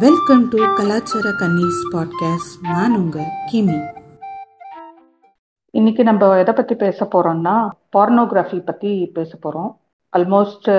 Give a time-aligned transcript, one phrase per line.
[0.00, 3.76] Welcome to கலாச்சார கன்னிஸ் podcast நான் உங்க கிமி.
[5.74, 7.54] இன்னைக்கு நம்ம எதை பத்தி பேச போறோம்னா
[7.96, 9.68] பார்னோகிராஃபி பத்தி பேச போறோம்.
[10.12, 10.70] ஆல்மோஸ்ட்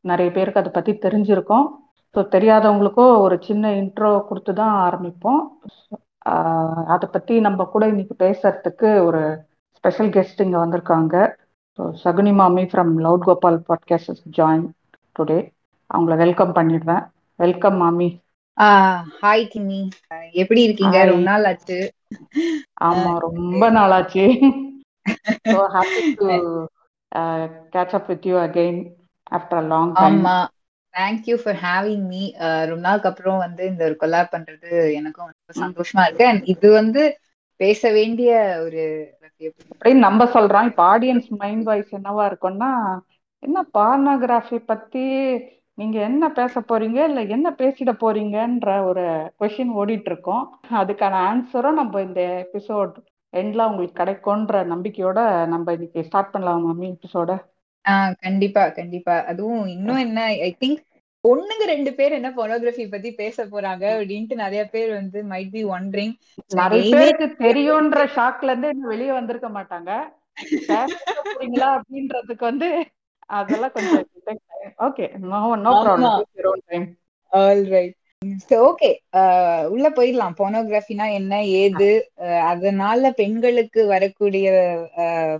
[0.00, 1.66] நிறைய பேருக்கு அதை பத்தி தெரிஞ்சிருக்கோம்.
[2.14, 5.42] ஸோ தெரியாதவங்களுக்கும் ஒரு சின்ன இன்ட்ரோ கொடுத்து தான் ஆரம்பிப்போம்.
[6.94, 9.22] அதை பத்தி நம்ம கூட இன்னைக்கு பேசுறதுக்கு ஒரு
[9.78, 11.14] ஸ்பெஷல் கெஸ்ட் இங்க வந்திருக்காங்க.
[11.78, 14.66] ஸோ சகுனி மாமி from loud Gopal podcast join
[15.18, 15.40] today
[15.90, 17.06] அவங்கள வெல்கம் பண்ணிடுவேன்
[17.38, 18.10] வெல்கம் மாமி.
[19.22, 19.80] ஹாய் கிமி
[20.32, 21.04] எப்படி இருக்கீங்க?
[21.04, 21.78] ரொம்ப நாள் ஆச்சு.
[22.80, 24.24] ஆமா ரொம்ப நாள் ஆச்சு.
[25.44, 26.26] So happy to
[27.18, 27.44] uh,
[27.74, 28.76] catch up with you again
[29.30, 30.24] after a long time.
[30.24, 30.36] ஆமா.
[30.94, 35.50] Thank you for having me ரொம்ப நாளுக்கு அப்புறம் வந்து இந்த ஒரு கொலாப் பண்றது எனக்கும் ரொம்ப
[35.62, 36.26] சந்தோஷமா இருக்கு.
[36.26, 37.02] அண்ட் இது வந்து
[37.60, 38.30] பேச வேண்டிய
[38.64, 38.82] ஒரு
[39.74, 40.64] அப்படின்னு நம்ம சொல்றோம்.
[40.64, 42.70] இப்ப ஆடியன்ஸ் மைண்ட் வாய்ஸ் என்னவா இருக்கும்னா
[43.42, 45.04] என்ன பார்னோகிராஃபி பத்தி
[45.80, 46.98] நீங்க என்ன பேச போறீங்க?
[47.04, 49.04] இல்ல என்ன பேசிட போறீங்கன்ற ஒரு
[49.40, 50.44] கொஷின் ஓடிட்டு இருக்கோம்
[50.80, 52.96] அதுக்கான ஆன்சரும் நம்ம இந்த எபிசோட்
[53.32, 55.18] எண்ட்ல உங்களுக்கு கிடைக்கும்ன்ற நம்பிக்கையோட
[55.48, 57.30] நம்ம இன்னைக்கு ஸ்டார்ட் பண்ணலாம் மாமி எபிசோட
[57.84, 59.16] ஆஹ் கண்டிப்பா கண்டிப்பா.
[59.28, 60.80] அதுவும் இன்னும் என்ன ஐ திங்க்
[61.24, 66.14] பொண்ணுங்க ரெண்டு பேர் என்ன போனோகிராஃபி பத்தி பேச போறாங்க அப்படின்ட்டு நிறைய பேர் வந்து மைட் பி ஒன்றிங்
[66.60, 69.90] நிறைய பேருக்கு தெரியும்ன்ற ஷாக்ல இருந்து இன்னும் வெளியே வந்திருக்க மாட்டாங்க.
[71.70, 72.68] அப்படின்றதுக்கு வந்து
[73.30, 74.06] அதெல்லாம் கொஞ்சம்
[74.86, 76.86] okay no no problem
[77.32, 77.96] all right
[78.64, 78.88] okay
[79.70, 80.34] உள்ள போயிடலாம்.
[80.38, 81.88] போனோகிராஃபினா என்ன ஏது
[82.50, 84.46] அதனால பெண்களுக்கு வரக்கூடிய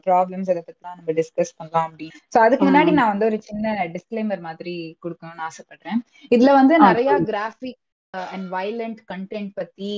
[0.06, 4.42] ப்ராப்ளம்ஸ் அதை பத்திலாம் நம்ம டிஸ்கஸ் பண்ணலாம் அப்படின்னு ஸோ அதுக்கு முன்னாடி நான் வந்து ஒரு சின்ன டிஸ்க்ளைமர்
[4.48, 4.74] மாதிரி
[5.04, 6.00] கொடுக்கணும்னு ஆசைப்படுறேன்.
[6.30, 7.80] இதுல வந்து நிறைய கிராஃபிக்
[8.32, 9.90] அண்ட் வயலண்ட் கண்டென்ட் பத்தி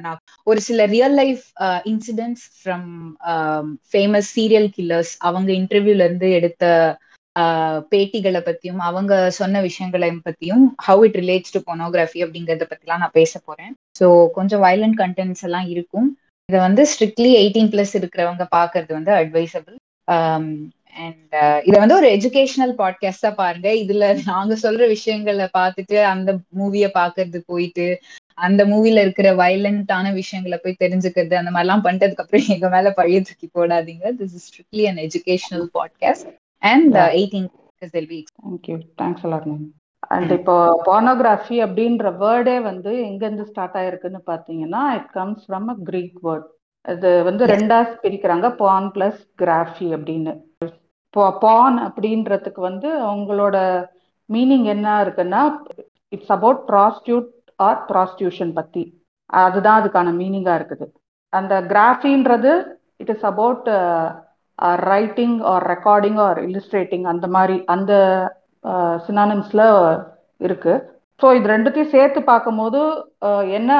[0.00, 1.44] நான் ஒரு சில real life
[1.90, 2.88] incidents from
[3.90, 6.64] famous serial killers அவங்க இன்டர்வியூல இருந்து எடுத்த
[7.92, 13.40] பேட்டிகளை பத்தியும் அவங்க சொன்ன விஷயங்களை பத்தியும் how it relates to pornography அப்படிங்கறத பத்திலாம் நான் பேச
[13.48, 13.72] போறேன்.
[13.98, 16.08] ஸோ கொஞ்சம் வயலண்ட் கண்டென்ட்ஸ் எல்லாம் இருக்கும்.
[16.48, 19.76] இதை வந்து ஸ்ட்ரிக்ட்லி எயிட்டீன் பிளஸ் இருக்கிறவங்க பாக்குறது வந்து அட்வைசபிள்
[20.96, 23.68] அண்ட் um, இதை வந்து ஒரு எஜுகேஷனல் பாட்காஸ்டா பாருங்க.
[23.82, 27.86] இதுல நாங்க சொல்ற விஷயங்களை பார்த்துட்டு அந்த மூவிய பாக்குறது போயிட்டு
[28.46, 33.48] அந்த மூவில இருக்கிற வயலண்டான விஷயங்களை போய் தெரிஞ்சுக்கிறது அந்த மாதிரிலாம் பண்ணிட்டதுக்கு அப்புறம் எங்க மேல பழைய தூக்கி
[33.58, 34.06] போடாதீங்க.
[34.20, 36.30] This is strictly an educational podcast
[36.72, 37.48] and eighteen
[37.82, 39.64] thank you thanks a lot ma'am
[40.14, 40.54] and இப்போ
[40.88, 46.48] பார்னோகிராஃபி அப்படின்ற வேர்டே வந்து எங்கேருந்து ஸ்டார்ட் ஆயிருக்குன்னு பார்த்தீங்கன்னா it comes from a Greek word
[46.84, 50.32] இது வந்து ரெண்டா பிரிக்கிறாங்க பான் பிளஸ் கிராஃபி அப்படின்னு.
[51.44, 53.56] பான் அப்படின்றதுக்கு வந்து அவங்களோட
[54.28, 55.42] மீனிங் என்ன இருக்குன்னா
[56.14, 57.28] it's about prostitute
[57.66, 58.84] or prostitution பத்தி.
[59.44, 60.86] அதுதான் அதுக்கான மீனிங்கா இருக்குது.
[61.32, 62.52] அந்த கிராஃபின்றது
[63.02, 63.68] it is about
[64.92, 67.92] writing or recording or illustrating அந்த மாதிரி அந்த
[69.06, 69.62] சினானிம்ஸ்ல
[70.40, 70.74] இருக்கு.
[71.20, 72.80] ஸோ இது ரெண்டுத்தையும் சேர்த்து பார்க்கும்போது
[73.58, 73.72] என்ன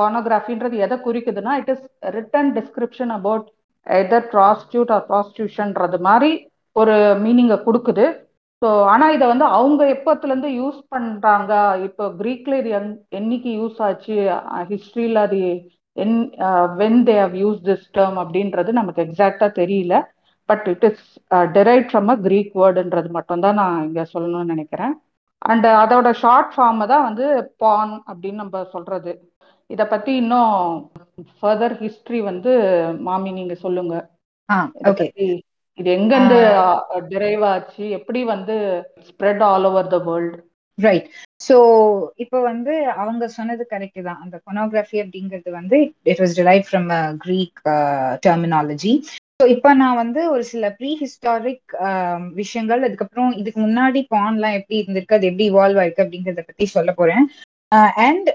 [0.00, 1.86] பானோகிராஃபின்றது எதை குறிக்குதுன்னா it is
[2.16, 3.46] written description about
[3.86, 6.32] either prostitute or ப்ராஸ்டியூஷன்றது மாதிரி
[6.76, 8.06] ஒரு மீனிங்கை கொடுக்குது.
[8.62, 11.52] ஸோ ஆனால் இதை வந்து அவங்க எப்பத்துலேருந்து யூஸ் பண்ணுறாங்க
[11.86, 14.16] இப்போ க்ரீக்ல இது என் என்னைக்கு யூஸ் ஆச்சு?
[14.72, 15.40] ஹிஸ்ட்ரியில் அது
[15.98, 16.16] என்
[16.80, 19.94] when they have use this term அப்படின்றது நமக்கு எக்ஸாக்டா தெரியல.
[20.48, 21.02] But it is
[21.56, 24.94] derive from a Greek வேர்டுன்றது மட்டும்தான் நான் இங்க சொல்லணும்னு நினைக்கிறேன்.
[25.42, 27.26] அண்ட் அதோட ஷார்ட் ஃபார்ம் தான் வந்து
[27.62, 29.12] பான் அப்படின்னு நம்ம சொல்றது.
[29.70, 30.54] இத பத்தி இன்னும்
[31.38, 32.52] ஃபர்தர் ஹிஸ்டரி வந்து
[33.08, 33.94] மாமி நீங்க சொல்லுங்க.
[35.78, 36.38] இது எங்க இருந்து
[37.10, 37.84] டிரைவ் ஆச்சு?
[37.98, 38.54] எப்படி வந்து
[39.08, 40.38] spread all over the world
[40.78, 41.06] right
[41.40, 41.56] so
[42.16, 42.72] இப்போ வந்து
[43.02, 44.20] அவங்க சொன்னது கரெக்ட் தான்.
[44.24, 45.78] அந்த கொனோகிராஃபி அப்படிங்கிறது வந்து
[46.12, 46.88] it was derive from
[47.24, 47.60] Greek
[48.26, 48.94] terminology
[49.40, 54.80] so இப்போ நான் வந்து ஒரு சில ப்ரீ ஹிஸ்டாரிக் um, விஷயங்கள் அதுக்கப்புறம் இதுக்கு முன்னாடி பான்லாம் எப்படி
[54.80, 57.24] இருந்திருக்கு அது எப்படி இவால்வ் ஆயிருக்கு அப்படிங்கிறத பத்தி சொல்ல போறேன்.
[57.72, 58.28] And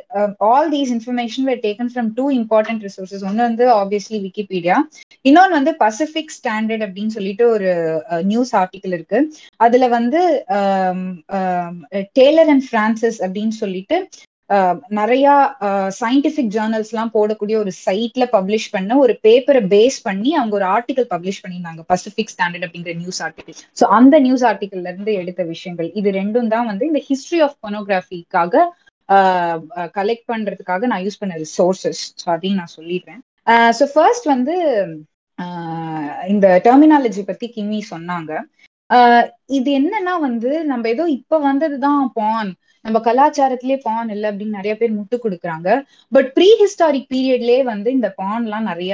[0.47, 4.75] all these information were taken from two important resources ஒன்று வந்து ஆப்வியஸ்லி விக்கிபீடியா
[5.25, 7.69] இன்னொன்று வந்து பசிபிக் ஸ்டாண்டர்ட் அப்படின்னு சொல்லிட்டு ஒரு
[8.11, 9.19] uh, நியூஸ் ஆர்டிக்கல் இருக்கு.
[9.59, 10.21] அதுல வந்து
[12.19, 13.97] டேலர் அண்ட் பிரான்சிஸ் அப்படின்னு சொல்லிட்டு
[14.97, 15.25] நிறைய
[15.99, 21.07] சயின்டிபிக் ஜேர்னல்ஸ் எல்லாம் போடக்கூடிய ஒரு சைட்ல பப்ளிஷ் பண்ண ஒரு பேப்பரை பேஸ் பண்ணி அவங்க ஒரு ஆர்டிகல்
[21.13, 25.89] பப்ளிஷ் பண்ணியிருந்தாங்க பசிபிக் ஸ்டாண்டர்ட் அப்படிங்கிற நியூஸ் ஆர்டிகல் ஸோ அந்த நியூஸ் ஆர்டிகல்ல இருந்து எடுத்த விஷயங்கள்.
[26.01, 28.65] இது ரெண்டும் தான் வந்து இந்த ஹிஸ்டரி ஆஃப் பொனோகிராஃபிக்காக
[29.97, 33.21] கலெக்ட் பண்றதுக்காக நான் யூஸ் பண்ண ரிசோர்சஸ் ஸோ அதையும் நான் சொல்லிடுறேன்.
[33.79, 34.55] ஸோ ஃபர்ஸ்ட் வந்து
[36.33, 38.31] இந்த டெர்மினாலஜி பத்தி கிமி சொன்னாங்க.
[39.57, 42.51] இது என்னன்னா வந்து நம்ம ஏதோ இப்ப வந்ததுதான் பான்
[42.85, 45.69] நம்ம கலாச்சாரத்திலே பான் இல்லை அப்படின்னு நிறைய பேர் முட்டு கொடுக்குறாங்க.
[46.11, 48.93] பட் ப்ரீ ஹிஸ்டாரிக் பீரியட்லயே வந்து இந்த பான்லாம் நிறைய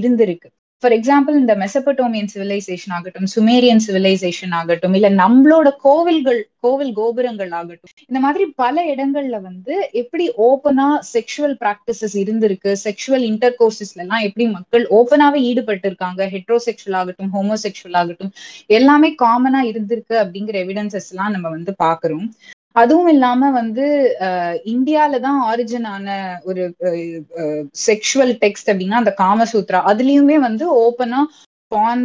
[0.00, 0.48] இருந்திருக்கு.
[0.82, 7.92] ஃபார் எக்ஸாம்பிள் இந்த மெசபட்டோமியன் சிவிலைசேஷன் ஆகட்டும் சுமேரியன் சிவிலைசேஷன் ஆகட்டும் இல்ல நம்மளோட கோவில்கள் கோவில் கோபுரங்கள் ஆகட்டும்
[8.04, 14.46] இந்த மாதிரி பல இடங்கள்ல வந்து எப்படி ஓப்பனா செக்ஷுவல் பிராக்டிசஸ் இருந்திருக்கு செக்ஷுவல் இன்டர் கோர்சஸ்ல எல்லாம் எப்படி
[14.50, 18.32] மக்கள் ஓப்பனாவே ஈடுபட்டு இருக்காங்க ஹெட்ரோசெக்ஷுவல் ஆகட்டும் ஹோமோசெக்ஷுவல் ஆகட்டும்
[18.70, 22.28] எல்லாமே காமனா இருந்திருக்கு அப்படிங்கிற எவிடன்சஸ் எல்லாம் நம்ம வந்து பாக்குறோம்
[22.80, 23.84] அதுவும் இல்லாம வந்து
[24.74, 26.16] இந்தியால தான் ஆரிஜின் ஆன
[26.50, 26.62] ஒரு
[27.88, 29.80] செக்ஷுவல் டெக்ஸ்ட் அப்படின்னா அந்த காமசூத்ரா.
[29.92, 31.20] அதுலயுமே வந்து ஓப்பனா
[31.72, 32.04] பான்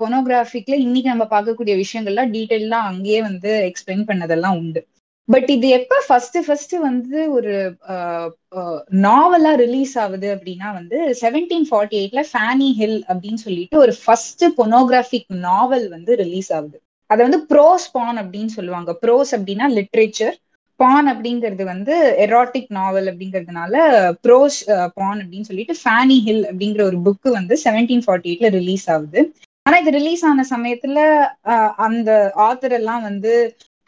[0.00, 4.80] பொனோகிராஃபிக்ல இன்னைக்கு நம்ம பார்க்கக்கூடிய விஷயங்கள்லாம் டீட்டெயிலாம் அங்கேயே வந்து எக்ஸ்பிளைன் பண்ணதெல்லாம் உண்டு.
[5.28, 7.52] பட் இது எப்ப ஃபர்ஸ்ட் ஃபர்ஸ்ட் வந்து ஒரு
[9.06, 15.30] நாவலா ரிலீஸ் ஆகுது அப்படின்னா வந்து செவன்டீன் ஃபார்ட்டி எயிட்ல ஃபேனி ஹில் அப்படின்னு சொல்லிட்டு ஒரு ஃபர்ஸ்ட் பொனோகிராஃபிக்
[15.48, 16.78] நாவல் வந்து ரிலீஸ் ஆகுது.
[17.10, 18.90] அதை வந்து ப்ரோஸ் பான் அப்படின்னு சொல்லுவாங்க.
[19.02, 20.36] ப்ரோஸ் அப்படின்னா லிட்ரேச்சர்
[20.80, 23.74] பான் அப்படிங்கிறது வந்து எராட்டிக் நாவல் அப்படிங்கிறதுனால
[24.24, 24.58] ப்ரோஸ்
[24.96, 29.20] பான் அப்படின்னு சொல்லிட்டு ஃபேனி ஹில் அப்படிங்கிற ஒரு புக்கு வந்து செவன்டீன் ஃபார்ட்டி எயிட்ல ரிலீஸ் ஆகுது.
[29.66, 30.98] ஆனா இது ரிலீஸ் ஆன சமயத்துல
[31.86, 32.10] அந்த
[32.48, 33.32] ஆத்தர் எல்லாம் வந்து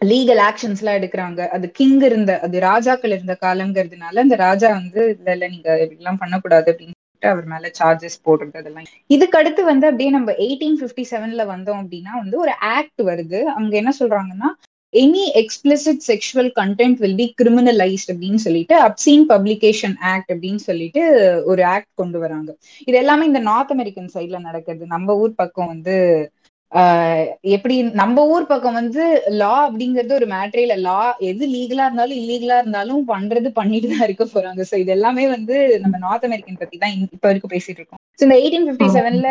[0.00, 1.40] லீகல் ஆக்ஷன்ஸ் எல்லாம் எடுக்கிறாங்க.
[1.56, 6.68] அது கிங் இருந்த அது ராஜாக்கள் இருந்த காலங்கிறதுனால அந்த ராஜா வந்து இல்ல இல்ல நீங்க எல்லாம் பண்ணக்கூடாது
[6.72, 8.84] அப்படின்னு அவர் மேல சார்ஜஸ் போடுறது அதெல்லாம்.
[9.06, 13.42] இதுக்கு அடுத்து வந்து அப்படியே நம்ம எயிட்டீன் பிப்டி செவன்ல வந்தோம் அப்படின்னா வந்து ஒரு ஆக்ட் வருது.
[13.42, 14.50] அங்க என்ன சொல்றாங்கன்னா
[14.92, 21.02] any explicit sexual content will be criminalised அப்படின்னு சொல்லிட்டு அப்சீன் பப்ளிகேஷன் ஆக்ட் அப்படின்னு சொல்லிட்டு
[21.44, 22.56] ஒரு ஆக்ட் கொண்டு வராங்க.
[22.86, 24.86] இது எல்லாமே இந்த நார்த் அமெரிக்கன் சைட்ல நடக்குது.
[24.86, 26.30] நம்ம ஊர் பக்கம் வந்து
[27.54, 29.02] எப்படி நம்ம ஊர் பக்கம் வந்து
[29.40, 30.76] லா அப்படிங்கிறது ஒரு மேட்ரே இல்ல.
[30.86, 30.96] லா
[31.30, 34.62] எது லீகலா இருந்தாலும் இல்லீகலா இருந்தாலும் பண்றது பண்ணிட்டு தான் இருக்க போறாங்க.
[34.70, 35.54] சோ இது எல்லாமே வந்து
[35.84, 38.00] நம்ம நார்த் அமெரிக்கன் பத்தி தான் இப்ப வரைக்கும் பேசிட்டு இருக்கோம்.
[38.18, 39.30] இந்த எயிட்டீன் பிப்டி செவன்ல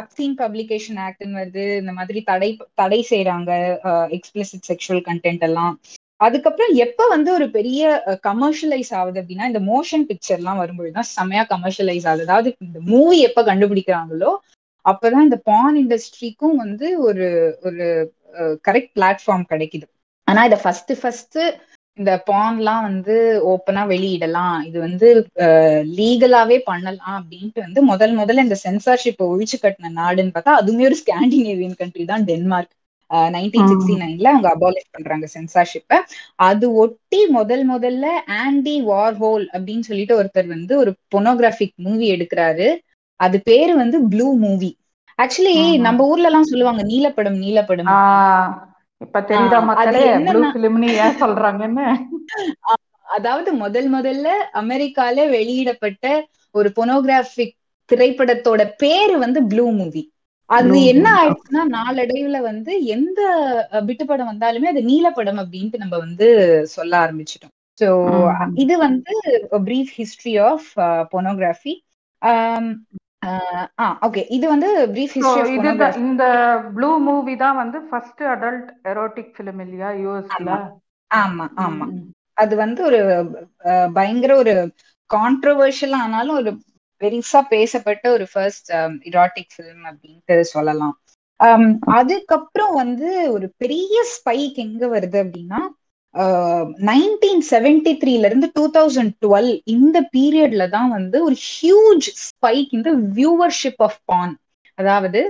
[0.00, 1.66] அப்சீன் பப்ளிகேஷன் ஆக்ட்னு வருது.
[1.82, 2.50] இந்த மாதிரி தடை
[2.82, 3.50] தடை செய்யறாங்க
[4.18, 5.74] எக்ஸ்பிளிசிட் செக்ஷுவல் கண்டென்ட் எல்லாம்.
[6.20, 7.82] அதுக்கப்புறம் எப்ப வந்து ஒரு பெரிய
[8.26, 12.26] கமர்ஷியலைஸ் ஆகுது அப்படின்னா இந்த மோஷன் பிக்சர் எல்லாம் வரும்பொழுதுதான் செமையா கமர்ஷியலைஸ் ஆகுது.
[12.28, 14.32] அதாவது இந்த மூவி எப்ப கண்டுபிடிக்கிறாங்களோ
[14.84, 17.26] அப்பதான் இந்த பான் இண்டஸ்ட்ரிக்கும் வந்து ஒரு
[17.62, 17.86] ஒரு
[18.66, 19.86] கரெக்ட் பிளாட்ஃபார்ம் கிடைக்குது.
[20.28, 21.38] ஆனா இதை ஃபர்ஸ்ட் ஃபர்ஸ்ட்
[21.98, 23.14] இந்த பான்லாம் வந்து
[23.52, 24.58] ஓப்பனா வெளியிடலாம்.
[24.68, 25.08] இது வந்து
[25.98, 31.80] லீகலாவே பண்ணலாம் அப்படின்ட்டு வந்து முதல் முதல்ல இந்த சென்சார்ஷிப் ஒழிச்சு கட்டின நாடுன்னு பார்த்தா அதுவுமே ஒரு ஸ்காண்டினேவியன்
[31.82, 32.72] கண்ட்ரி தான் டென்மார்க்
[33.34, 35.98] நைன்டீன் சிக்ஸ்டி நைன்ல அவங்க அபாலிஷ் பண்றாங்க சென்சார்ஷிப்பை
[36.46, 38.04] அது ஒட்டி முதல் முதல்ல
[38.38, 42.68] ஆண்டி வார்ஹோல் அப்படின்னு சொல்லிட்டு ஒருத்தர் வந்து ஒரு பொனோகிராபிக் மூவி எடுக்கிறாரு.
[43.22, 44.70] அது பேரு வந்து ப்ளூ மூவி
[45.18, 47.92] ஆக்சுவலி நம்ம ஊர்ல எல்லாம் சொல்லுவாங்க நீலப்படம் நீலப்படம்.
[49.00, 50.04] இப்ப தெரியுதா மக்களே?
[50.24, 51.86] ப்ளூ பிலிம்னு ஏன் சொல்றாங்கன்னு
[53.14, 54.28] அதாவது முதல் முதல்ல
[54.60, 56.04] அமெரிக்கால வெளியிடப்பட்ட
[56.54, 57.54] ஒரு பொனோகிராபிக்
[57.90, 60.02] திரைப்படத்தோட பேரு வந்து ப்ளூ மூவி
[60.50, 63.20] அது என்ன ஆயிடுச்சுன்னா நாளடைவுல வந்து எந்த
[63.88, 66.26] பிட்டு படம் வந்தாலுமே அது நீலப்படம் அப்படின்ட்டு நம்ம வந்து
[66.74, 67.54] சொல்ல ஆரம்பிச்சிட்டோம்.
[67.78, 67.88] ஸோ
[68.62, 69.14] இது வந்து
[69.64, 70.68] brief history of
[71.12, 71.74] pornography
[74.04, 75.14] okay இது வந்து பிரீஃப்
[75.54, 75.70] இது
[76.02, 76.24] இந்த
[76.76, 79.90] ப்ளூ மூவி தான் வந்து ஃபர்ஸ்ட் அடல்ட் எரோட்டிக் ஃபிலிம் இல்லையா?
[80.02, 80.50] யூஎஸ்ல
[81.10, 81.46] ஆமா.
[81.62, 81.86] ஆமா
[82.36, 83.00] அது வந்து ஒரு
[83.94, 84.54] பயங்கர ஒரு
[85.10, 86.50] கான்ட்ரவர்ஷியல் ஆனாலும் ஒரு
[87.00, 88.70] பெருசா பேசப்பட்ட ஒரு ஃபர்ஸ்ட்
[89.10, 90.94] இராட்டிக் ஃபிலிம் அப்படின்ட்டு சொல்லலாம்.
[91.96, 95.60] அதுக்கப்புறம் வந்து ஒரு பெரிய ஸ்பைக் எங்க வருது அப்படின்னா
[96.84, 102.90] நைன்டீன் செவன்டி த்ரீல இருந்து டூ தௌசண்ட் டுவெல் இந்த பீரியட்ல தான் வந்து ஒரு ஹியூஜ் ஸ்பைக் இந்த
[103.16, 104.34] வியூவர்ஷிப் ஆஃப் பான்
[104.78, 105.20] அதாவது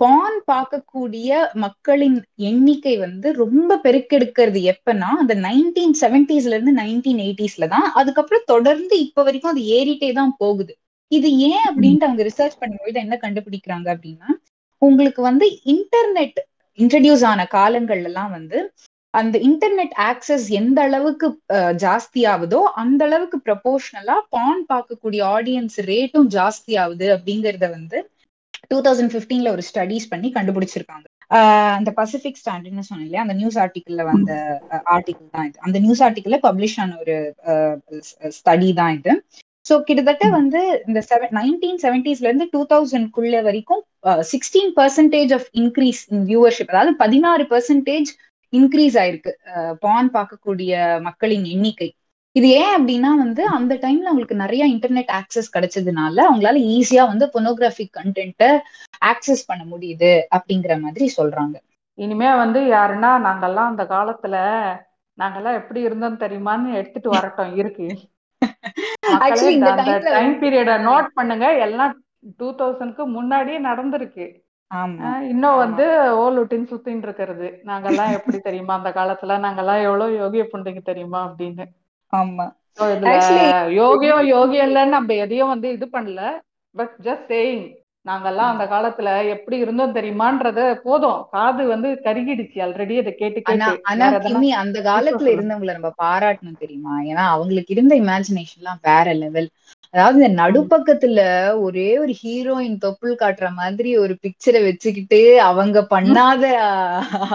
[0.00, 2.16] பான் பார்க்கக்கூடிய மக்களின்
[2.48, 7.88] எண்ணிக்கை வந்து ரொம்ப பெருக்கெடுக்கிறது எப்பன்னா அந்த நைன்டீன் செவன்டிஸ்ல இருந்து நைன்டீன் எயிட்டிஸ்ல தான்.
[8.00, 10.72] அதுக்கப்புறம் தொடர்ந்து இப்ப வரைக்கும் அது ஏறிட்டே தான் போகுது.
[11.12, 14.28] இது ஏன் அப்படின்ட்டு அவங்க ரிசர்ச் பண்ணும்போது என்ன கண்டுபிடிக்கிறாங்க அப்படின்னா
[14.82, 16.38] உங்களுக்கு வந்து இன்டர்நெட்
[16.78, 18.58] இன்ட்ரடியூஸ் ஆன காலங்கள்ல எல்லாம் வந்து
[19.14, 21.26] அந்த இன்டர்நெட் ஆக்சஸ் எந்த அளவுக்கு
[21.84, 27.98] ஜாஸ்தி ஆகுதோ அந்த அளவுக்கு ப்ரொபோர்ஷனலா பான் பார்க்கக்கூடிய ஆடியன்ஸ் ரேட்டும் ஜாஸ்தி ஆகுது அப்படிங்கறத வந்து
[28.70, 31.06] டூ தௌசண்ட் பிப்டீன்ல ஒரு ஸ்டடிஸ் பண்ணி கண்டுபிடிச்சிருக்காங்க.
[31.78, 33.22] அந்த பசிபிக் ஸ்டாண்டர்ட்னு சொன்னேன் இல்லையா?
[33.24, 34.32] அந்த நியூஸ் ஆர்டிக்கல்ல வந்த
[34.94, 35.58] ஆர்டிக்கிள் தான் இது.
[35.66, 37.16] அந்த நியூஸ் ஆர்டிக்கல்ல பப்ளிஷ் ஆன ஒரு
[38.38, 39.12] ஸ்டடி தான் இது.
[39.66, 43.82] ஸோ கிட்டத்தட்ட வந்து இந்த செவன் நைன்டீன் செவன்டிஸ்ல இருந்து டூ தௌசண்ட்குள்ள வரைக்கும்
[44.32, 48.10] sixteen percentage of increase in viewership அதாவது பதினாறு பர்சன்டேஜ்
[48.56, 49.32] இன்க்ரீஸ் ஆயிருக்கு.
[49.80, 51.88] பான் பார்க்கக்கூடிய மக்களின் எண்ணிக்கை.
[52.36, 57.96] இது ஏன் அப்படின்னா வந்து அந்த டைம்ல அவங்களுக்கு நிறைய இன்டர்நெட் ஆக்சஸ் கிடைச்சதுனால அவங்களால ஈஸியா வந்து பொனோகிராபிக்
[57.98, 58.50] கண்டென்ட்டை
[59.10, 61.56] ஆக்சஸ் பண்ண முடியுது அப்படிங்கிற மாதிரி சொல்றாங்க.
[61.98, 64.36] இனிமே வந்து யாருன்னா நாங்கெல்லாம் அந்த காலத்துல
[65.18, 67.88] நாங்கெல்லாம் எப்படி இருந்தோம் தெரியுமான்னு எடுத்துட்டு வரட்டும் இருக்கு.
[70.14, 71.46] டைம் பீரியட நோட் பண்ணுங்க.
[71.66, 71.92] எல்லாம்
[72.38, 74.26] டூ தௌசண்ட்க்கு முன்னாடியே நடந்திருக்கு.
[75.30, 75.86] இன்னும் வந்து
[76.22, 77.48] ஓலுட்டின்னு சுத்தின்னு இருக்கிறது.
[77.64, 78.74] நாங்கெல்லாம் எப்படி தெரியுமா?
[78.74, 81.64] அந்த காலத்துல நாங்கெல்லாம் எவ்வளவு யோகிய புண்டைங்க தெரியுமா அப்படின்னு.
[82.12, 82.46] ஆமா.
[83.80, 86.20] யோகியம் யோகியம் இல்லைன்னு நம்ம எதையும் வந்து இது பண்ணல.
[86.74, 87.64] பட் ஜஸ்ட் சேயிங்
[88.06, 91.20] நாங்கெல்லாம் அந்த காலத்துல எப்படி இருந்தோம் தெரியுமான்றத போதும்.
[91.30, 93.66] காது வந்து கருகிடுச்சு ஆல்ரெடி அதை கேட்டு ஆனா
[94.24, 95.34] கிமி அந்த காலத்துல.
[95.36, 96.94] இருந்தவங்களை நம்ம பாராட்டணும் தெரியுமா?
[97.10, 99.48] ஏன்னா அவங்களுக்கு இருந்த இமேஜினேஷன் எல்லாம் வேற லெவல்
[99.94, 101.20] அதாவது இந்த நடுப்பக்கத்துல
[101.64, 105.18] ஒரே ஒரு ஹீரோயின் தொப்புள் காட்டுற மாதிரி ஒரு பிக்சரை வச்சுக்கிட்டு
[105.48, 106.44] அவங்க பண்ணாத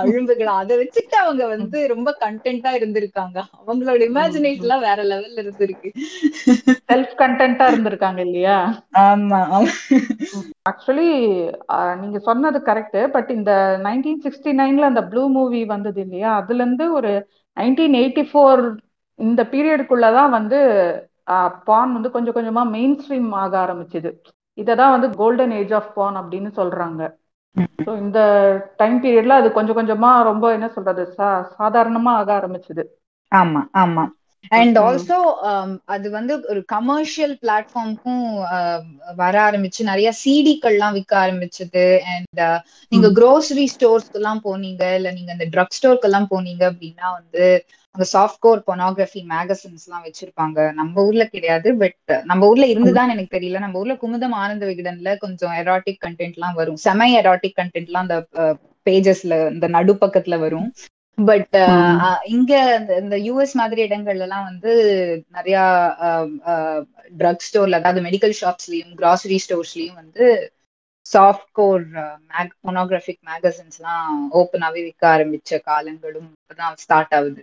[0.02, 3.38] அழும்புகள் அதை வச்சுக்கிட்டு அவங்க வந்து ரொம்ப கண்டென்ட்டா இருந்திருக்காங்க.
[3.60, 5.92] அவங்களோட இமேஜினேஷன் எல்லாம் வேற லெவல்ல இருந்திருக்கு.
[6.90, 8.58] செல்ஃப் கண்டென்ட்டா இருந்திருக்காங்க இல்லையா?
[9.04, 9.42] ஆமா.
[10.70, 11.10] ஆக்சுவலி
[12.02, 13.52] நீங்க சொன்னது கரெக்ட் பட் இந்த
[13.86, 16.32] நைன்டீன் சிக்ஸ்டி நைன்ல அந்த ப்ளூ மூவி வந்தது இல்லையா?
[16.42, 17.14] அதுல இருந்து ஒரு
[17.58, 18.64] நைன்டீன் எயிட்டி ஃபோர்
[19.20, 20.58] இந்த பீரியடுக்குள்ளதான் வந்து
[21.66, 24.10] பான் வந்து கொஞ்சம் கொஞ்சமா மெயின் ஸ்ட்ரீம் ஆக ஆரம்பிச்சுது.
[24.58, 27.02] இததான் வந்து கோல்டன் ஏஜ் ஆஃப் பான் அப்படின்னு சொல்றாங்க.
[27.86, 28.20] ஸோ இந்த
[28.78, 32.84] டைம் பீரியட்ல அது கொஞ்சம் கொஞ்சமா ரொம்ப என்ன சொல்றது சா சாதாரணமா ஆக ஆரம்பிச்சுது.
[33.32, 34.04] ஆமா ஆமா.
[34.52, 34.78] அண்ட்.
[34.80, 35.18] ஆல்சோ
[35.88, 38.24] அது வந்து ஒரு கமர்ஷியல் பிளாட்ஃபார்முக்கும்
[39.16, 41.86] வர ஆரம்பிச்சு நிறைய சிடிக்கள்லாம் விற்க ஆரம்பிச்சது.
[42.14, 42.42] அண்ட்
[42.92, 47.44] நீங்க க்ரோசரி ஸ்டோர்ஸ்க்கு எல்லாம் போனீங்க இல்ல நீங்க இந்த ட்ரக் ஸ்டோர்க்கு எல்லாம் போனீங்க அப்படின்னா வந்து
[47.96, 50.58] அங்க சாஃப்ட் கோர் பொனோகிராஃபி மேகசின்ஸ் எல்லாம் வச்சிருப்பாங்க.
[50.80, 53.62] நம்ம ஊர்ல கிடையாது பட் நம்ம ஊர்ல இருந்துதான் எனக்கு தெரியல.
[53.66, 56.80] நம்ம ஊர்ல குமுதம் ஆனந்த விகடன்ல கொஞ்சம் எராட்டிக் கண்டென்ட் எல்லாம் வரும்.
[56.86, 58.20] செமை எராட்டிக் கண்டென்ட் எல்லாம் அந்த
[58.88, 60.68] பேஜஸ்ல இந்த நடுப்பக்கத்துல வரும்.
[61.18, 61.56] பட்
[62.28, 62.52] இங்க
[62.98, 64.72] இந்த- யூஎஸ் மாதிரி இடங்கள்ல எல்லாம் வந்து
[65.30, 65.58] நிறைய
[67.18, 70.26] ட்ரக் ஸ்டோர்ல அதாவது மெடிக்கல் ஷாப்ஸ்லயும் கிராசரி ஸ்டோர்ஸ்லயும் வந்து
[71.06, 71.84] soft core
[72.32, 77.42] make pornographic magazines எல்லாம் ஓப்பனாவே விற்க ஆரம்பிச்ச காலங்களும் இப்பதான் ஸ்டார்ட் ஆகுது.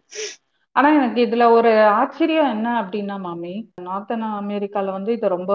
[0.76, 5.52] ஆனா எனக்கு இதுல ஒரு ஆச்சரியம் என்ன அப்படின்னா மாமி நார்த்தன் அமெரிக்கால வந்து இது ரொம்ப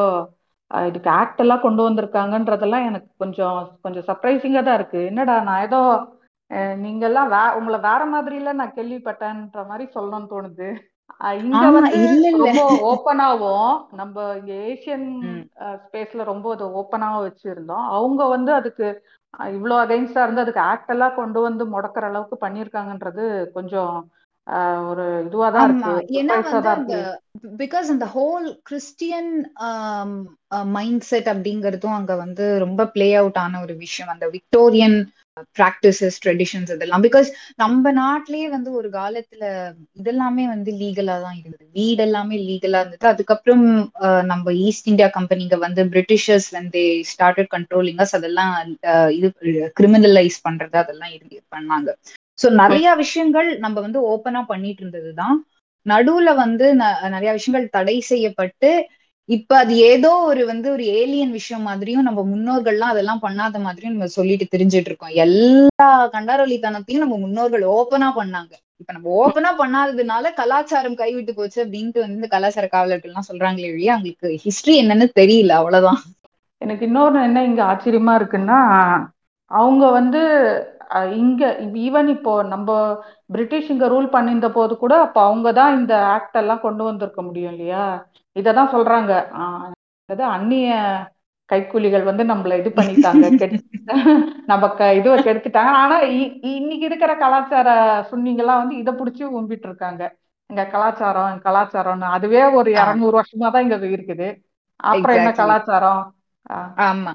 [0.71, 4.99] இதுக்கு ஆக்ட் எல்லாம் கொண்டு வந்திருக்காங்கன்றதெல்லாம் எனக்கு கொஞ்சம் கொஞ்சம் சர்ப்ரைசிங்கா தான் இருக்கு.
[5.05, 5.79] என்னடா நான் ஏதோ
[6.81, 10.69] நீங்க எல்லாம் வே உங்களை வேற மாதிரில நான் கேள்விப்பட்டேன்ற மாதிரி சொல்லணும்னு தோணுது.
[11.41, 12.49] இங்க வந்து இல்ல இல்ல.
[12.55, 15.07] ரொம்ப ஓப்பனாவும் நம்ம இங்க ஏசியன்.
[15.83, 17.85] ஸ்பேஸ்ல ரொம்ப அது ஓப்பனாவும் வச்சிருந்தோம்.
[17.95, 18.87] அவங்க வந்து அதுக்கு
[19.53, 23.25] இவ்ளோ அகைன்ஸ்டா இருந்து அதுக்கு ஆக்ட் எல்லாம் கொண்டு வந்து முடக்கிற அளவுக்கு பண்ணியிருக்காங்கன்றது
[23.57, 23.93] கொஞ்சம்
[24.89, 25.91] ஒரு இதுவா தான் இருக்கு.
[26.19, 26.35] ஏன்னா
[26.69, 26.99] வந்து
[27.61, 29.31] பிகாஸ் அந்த ஹோல் கிறிஸ்டியன்
[30.73, 34.11] மைண்ட் செட் அப்படிங்கறதும் அங்க வந்து ரொம்ப பிளே அவுட் ஆன ஒரு விஷயம்.
[34.13, 34.97] அந்த விக்டோரியன்
[35.57, 37.03] ப்ராக்டிசஸ் ட்ரெடிஷன்ஸ் இதெல்லாம்.
[37.03, 39.43] பிகாஸ் நம்ம நாட்டிலேயே வந்து ஒரு காலத்துல
[39.99, 41.65] இதெல்லாமே வந்து லீகலா தான் இருந்தது.
[41.73, 43.11] வீடு எல்லாமே லீகலா இருந்தது.
[43.11, 43.65] அதுக்கப்புறம்
[44.01, 48.53] அஹ், நம்ம ஈஸ்ட் இந்தியா கம்பெனிங்க வந்து பிரிட்டிஷர்ஸ் வந்து ஸ்டார்டட் கண்ட்ரோலிங் அஸ் அதெல்லாம்
[48.91, 49.29] அஹ், இது
[49.79, 51.13] கிரிமினலைஸ் பண்றது அதெல்லாம்
[51.53, 51.89] பண்ணாங்க.
[52.39, 55.37] சோ நிறைய விஷயங்கள் நம்ம வந்து ஓப்பனா பண்ணிட்டு இருந்ததுதான்
[55.85, 58.69] நடுவுல வந்து ந- நிறைய விஷயங்கள் தடை செய்யப்பட்டு
[59.29, 64.07] இப்ப அது ஏதோ ஒரு வந்து ஒரு ஏலியன் விஷயம் மாதிரியும் நம்ம முன்னோர்கள்லாம் அதெல்லாம் பண்ணாத மாதிரியும் நம்ம
[64.13, 65.13] சொல்லிட்டு தெரிஞ்சிட்டு இருக்கோம்.
[65.17, 68.53] எல்லா கண்டாரொலித்தனத்தையும் நம்ம முன்னோர்கள் ஓப்பனா பண்ணாங்க.
[68.81, 73.93] இப்ப நம்ம ஓப்பனா பண்ணாததுனால கலாச்சாரம் கைவிட்டு போச்சு அப்படின்ட்டு வந்து இந்த கலாச்சார காவலர்கள் எல்லாம் சொல்றாங்களே வழியா
[73.95, 76.01] அவங்களுக்கு ஹிஸ்டரி என்னன்னு தெரியல அவ்வளவுதான்.
[76.61, 78.59] எனக்கு இன்னொரு என்ன இங்க ஆச்சரியமா இருக்குன்னா
[79.51, 80.21] அவங்க வந்து
[81.19, 81.43] இங்க
[81.81, 82.69] ஈவன் இப்போ நம்ம
[83.29, 87.51] பிரிட்டிஷ் இங்க ரூல் பண்ணியிருந்த போது கூட அப்ப அவங்க தான் இந்த ஆக்ட் எல்லாம் கொண்டு வந்திருக்க முடியும்
[87.53, 87.83] இல்லையா?
[88.35, 89.11] இததான் சொல்றாங்க.
[90.09, 90.69] அதாவது அந்நிய
[91.49, 93.25] கைக்கூலிகள் வந்து நம்மள இது பண்ணிட்டாங்க
[94.49, 95.71] நம்ம க இதுவை கெடுத்துட்டாங்க.
[95.81, 95.95] ஆனா
[96.51, 97.69] இன்னைக்கு இருக்கிற கலாச்சார
[98.09, 100.03] சுன்னிங்கெல்லாம் வந்து இதை பிடிச்சி உம்பிட்டு இருக்காங்க.
[100.49, 102.07] எங்க கலாச்சாரம் கலாச்சாரம்னு.
[102.17, 102.69] அதுவே ஒரு.
[102.77, 104.27] இருநூறு வருஷமா தான் இங்க இருக்குது.
[104.79, 105.31] அப்புறம் என்ன.
[105.39, 106.01] கலாச்சாரம்?
[106.83, 107.11] ஆமா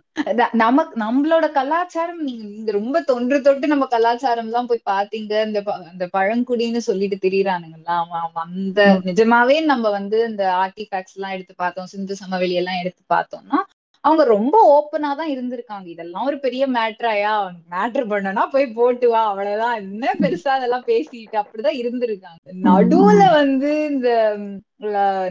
[0.60, 5.60] நமக்கு நம்மளோட கலாச்சாரம் நீங்க நீங்க ரொம்ப தொன்று தொட்டு நம்ம கலாச்சாரம் எல்லாம் போய் பாத்தீங்க இந்த
[5.92, 8.80] இந்த பழங்குடின்னு சொல்லிட்டு திரியறானுங்கல்ல ஆமா ஆமா அந்த.
[9.08, 13.60] நிஜமாவே நம்ம வந்து இந்த ஆர்டிஃபேக்ட்ஸ் எல்லாம் எடுத்து பார்த்தோம் சிந்து சமவெளி எல்லாம் எடுத்து பார்த்தோம்னா
[14.04, 15.86] அவங்க ரொம்ப ஓப்பனா தான் இருந்திருக்காங்க.
[15.86, 17.34] இதெல்லாம் ஒரு பெரிய மேட்ராயா
[17.72, 19.76] மேட்ரு பண்ணனா போய் போட்டு வா அவ்வளவுதான்.
[19.82, 22.40] என்ன பெருசா அதெல்லாம் பேசிட்டு அப்படிதான் இருந்திருக்காங்க.
[22.66, 24.08] நடுவுல வந்து இந்த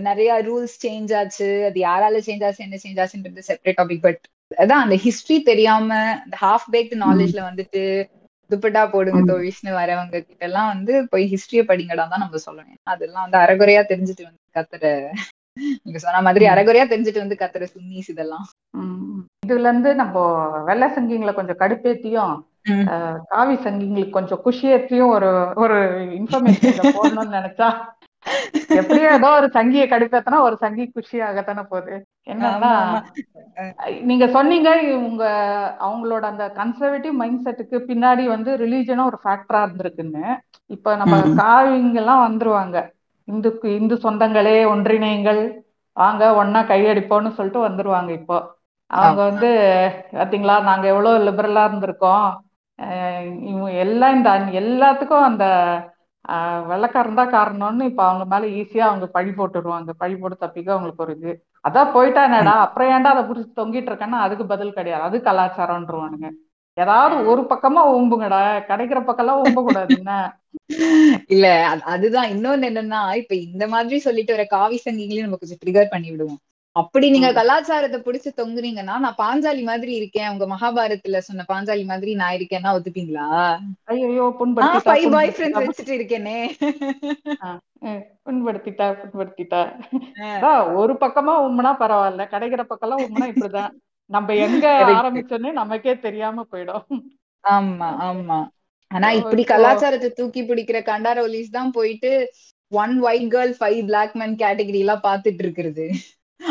[0.07, 1.49] நிறைய ரூல்ஸ் சேஞ்ச் ஆச்சு.
[1.69, 4.21] அது யாரால சேஞ்ச் ஆச்சு என்ன சேஞ்ச் ஆச்சுன்றது செப்பரேட் டாபிக் பட்
[4.57, 5.89] அதான் அந்த ஹிஸ்டரி தெரியாம
[6.25, 7.81] இந்த ஹாஃப் பேக்ட் நாலேஜ்ல வந்துட்டு
[8.49, 9.21] துப்பட்டா போடுங்க.
[9.29, 12.79] தோழிஷ்னு வரவங்க கிட்ட எல்லாம் வந்து போய் ஹிஸ்டரிய படிங்கடா தான் நம்ம சொல்லணும்.
[12.93, 14.85] அதெல்லாம் வந்து அரைகுறையா தெரிஞ்சுட்டு வந்து கத்துற
[15.85, 16.45] நீங்க சொன்ன மாதிரி.
[16.47, 18.45] அரைகுறையா தெரிஞ்சுட்டு வந்து கத்துற சுன்னீஸ் இதெல்லாம்.
[19.45, 20.15] இதுல இருந்து நம்ம
[20.63, 22.35] வெள்ளை சங்கிங்களை கொஞ்சம் கடுப்பேத்தியும்
[23.31, 25.29] காவி சங்கிங்களுக்கு கொஞ்சம் குஷியேத்தியும் ஒரு
[25.63, 25.77] ஒரு
[26.19, 27.69] இன்ஃபர்மேஷன் போடணும்னு நினைச்சா
[28.75, 31.95] எப்படியோ ஏதோ ஒரு சங்கியை கடுப்பேத்தினா ஒரு சங்கி குஷியாகத்தானே போகுது
[32.27, 32.71] என்னன்னா
[34.03, 34.69] நீங்க சொன்னீங்க
[35.01, 35.23] உங்க
[35.81, 40.25] அவங்களோட அந்த கன்சர்வேட்டிவ் மைண்ட் செட்டுக்கு பின்னாடி வந்து ரிலீஜனும் ஒரு ஃபேக்டரா இருந்திருக்குன்னு
[40.69, 41.13] இப்ப நம்ம.
[41.37, 42.77] காவிங்க எல்லாம் வந்துருவாங்க
[43.27, 45.41] இந்துக்கு இந்து சொந்தங்களே ஒன்றிணையுங்கள்.
[45.97, 48.37] வாங்க ஒன்னா கையடிப்போம்னு சொல்லிட்டு வந்துருவாங்க இப்போ.
[48.91, 49.19] அவங்க.
[49.29, 49.49] வந்து
[50.13, 52.27] பாத்தீங்களா நாங்க எவ்வளவு லிபரலா இருந்திருக்கோம்.
[53.83, 54.29] எல்லாம் இந்த
[54.61, 55.45] எல்லாத்துக்கும் அந்த
[56.25, 59.91] ஆஹ் வெள்ளைக்காரன் தான் காரணம்னு இப்ப அவங்க மேல ஈஸியா அவங்க பழி போட்டுருவாங்க.
[60.01, 61.31] பழி போட்டு தப்பிக்க அவங்களுக்கு ஒரு இது.
[61.65, 65.03] அதான் போயிட்டானேடா அப்புறம் ஏன்டா அதை புடிச்சு தொங்கிட்டு இருக்கேன்னா அதுக்கு பதில் கிடையாது.
[65.03, 66.27] அது கலாச்சாரம்ன்றவானுங்க.
[66.73, 70.01] ஏதாவது ஒரு பக்கமா ஊம்புங்கடா கிடைக்கிற பக்கம்லாம் ஊம்ப கூடாது
[71.27, 72.29] இல்ல அது- அதுதான்.
[72.29, 76.39] இன்னொன்னு என்னன்னா இப்ப இந்த மாதிரி சொல்லிட்டு வர காவி சங்கிகளையும் நம்ம கொஞ்சம் ட்ரிகர் பண்ணி விடுவோம்.
[76.71, 77.33] அப்படி நீங்க.
[77.33, 80.29] கலாச்சாரத்தை புடிச்சு தொங்குறீங்கன்னா நான் பாஞ்சாலி மாதிரி இருக்கேன்.
[80.29, 83.57] உங்க மகாபாரதத்துல சொன்ன பாஞ்சாலி மாதிரி நான் இருக்கேன்னா ஒத்துப்பீங்களா?
[83.83, 86.49] ஐயோ ஃபைவ் பாய் ஃப்ரெண்ட்ஸ் வச்சுட்டு இருக்கேனே.
[88.25, 90.73] புண்படுத்திட்டா புண்படுத்திட்டா.
[90.73, 92.25] ஒரு பக்கமா உம்முனா பரவாயில்ல.
[92.33, 93.69] கிடைக்கிற பக்கம்லாம் உம்முனா இப்படிதான்.
[94.13, 94.65] நம்ம எங்க.
[94.99, 96.85] ஆரம்பிச்சோன்னே நமக்கே தெரியாம போயிடும்.
[97.43, 98.39] ஆமா ஆமா.
[98.91, 102.11] ஆனா இப்படி இப்போ- கலாச்சாரத்தை தூக்கி பிடிக்கிற கண்டாரோலிஸ் தான் போயிட்டு
[102.71, 105.85] one white girl five black man category எல்லாம் பாத்துட்டு இருக்கிறது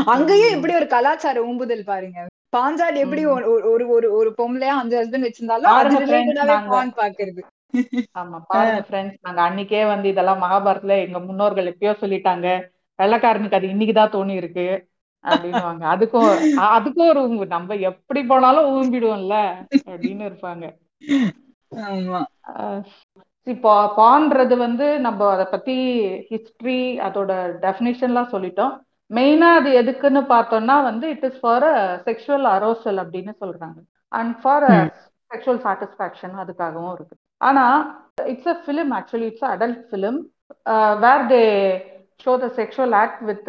[0.06, 0.54] அங்கேயும்.
[0.56, 2.20] இப்படி ஒரு கலாச்சார ஊம்புதல் பாருங்க.
[2.56, 3.22] பாஞ்சாலி எப்படி.
[3.26, 7.42] ஒரு ஒரு- ஒரு பொம்பளையா அஞ்சு ஹஸ்பண்ட் வச்சிருந்தாலும் பான் பாக்குறது
[8.18, 9.40] ஆமா பாருங்க ஃப்ரெண்ட்ஸ் நாங்க.
[9.40, 12.46] அன்னைக்கே வந்து இதெல்லாம் மகாபாரத்ல எங்க முன்னோர்கள் எப்பயோ சொல்லிட்டாங்க.
[12.98, 14.66] வெள்ளைக்காரனுக்கு அது இன்னைக்குதான் தோணி இருக்கு
[15.22, 15.84] அப்படின்னுவாங்க.
[15.94, 20.70] அதுக்கும் அ- அதுக்கும் ஒரு ஊம்பு நம்ம எப்படி போனாலும் ஊம்பிடுவோம்ல அப்படின்னு இருப்பாங்க.
[23.44, 25.76] இப்போ பான்றது வந்து நம்ம அதை பத்தி
[26.30, 28.80] ஹிஸ்டரி அதோட டெஃபினேஷன்லாம் சொல்லிட்டோம்.
[29.14, 31.64] மெயினா அது எதுக்குன்னு பார்த்தோம்னா வந்து it is for
[32.04, 33.80] sexual arousal அப்படின்னு சொல்றாங்க.
[34.08, 34.90] And for hmm.
[35.34, 37.16] Sexual satisfaction அதுக்காகவும் இருக்கு.
[37.36, 37.64] ஆனா
[38.24, 40.18] it's a film actually it's adult film
[40.98, 41.44] where they
[42.24, 43.48] show the sexual act with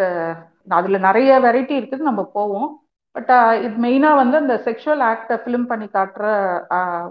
[0.68, 2.70] அதுல நிறைய வெரைட்டி இருக்குது நம்ம போவோம்.
[3.16, 6.26] பட் uh, இது மெயினா வந்து அந்த செக்ஷுவல் ஆக்டை ஃபிலிம் பண்ணி காட்டுற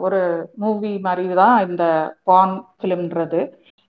[0.05, 0.21] ஒரு
[0.63, 1.85] மூவி மாதிரி தான் இந்த
[2.31, 3.41] பான் ஃபிலிம்ன்றது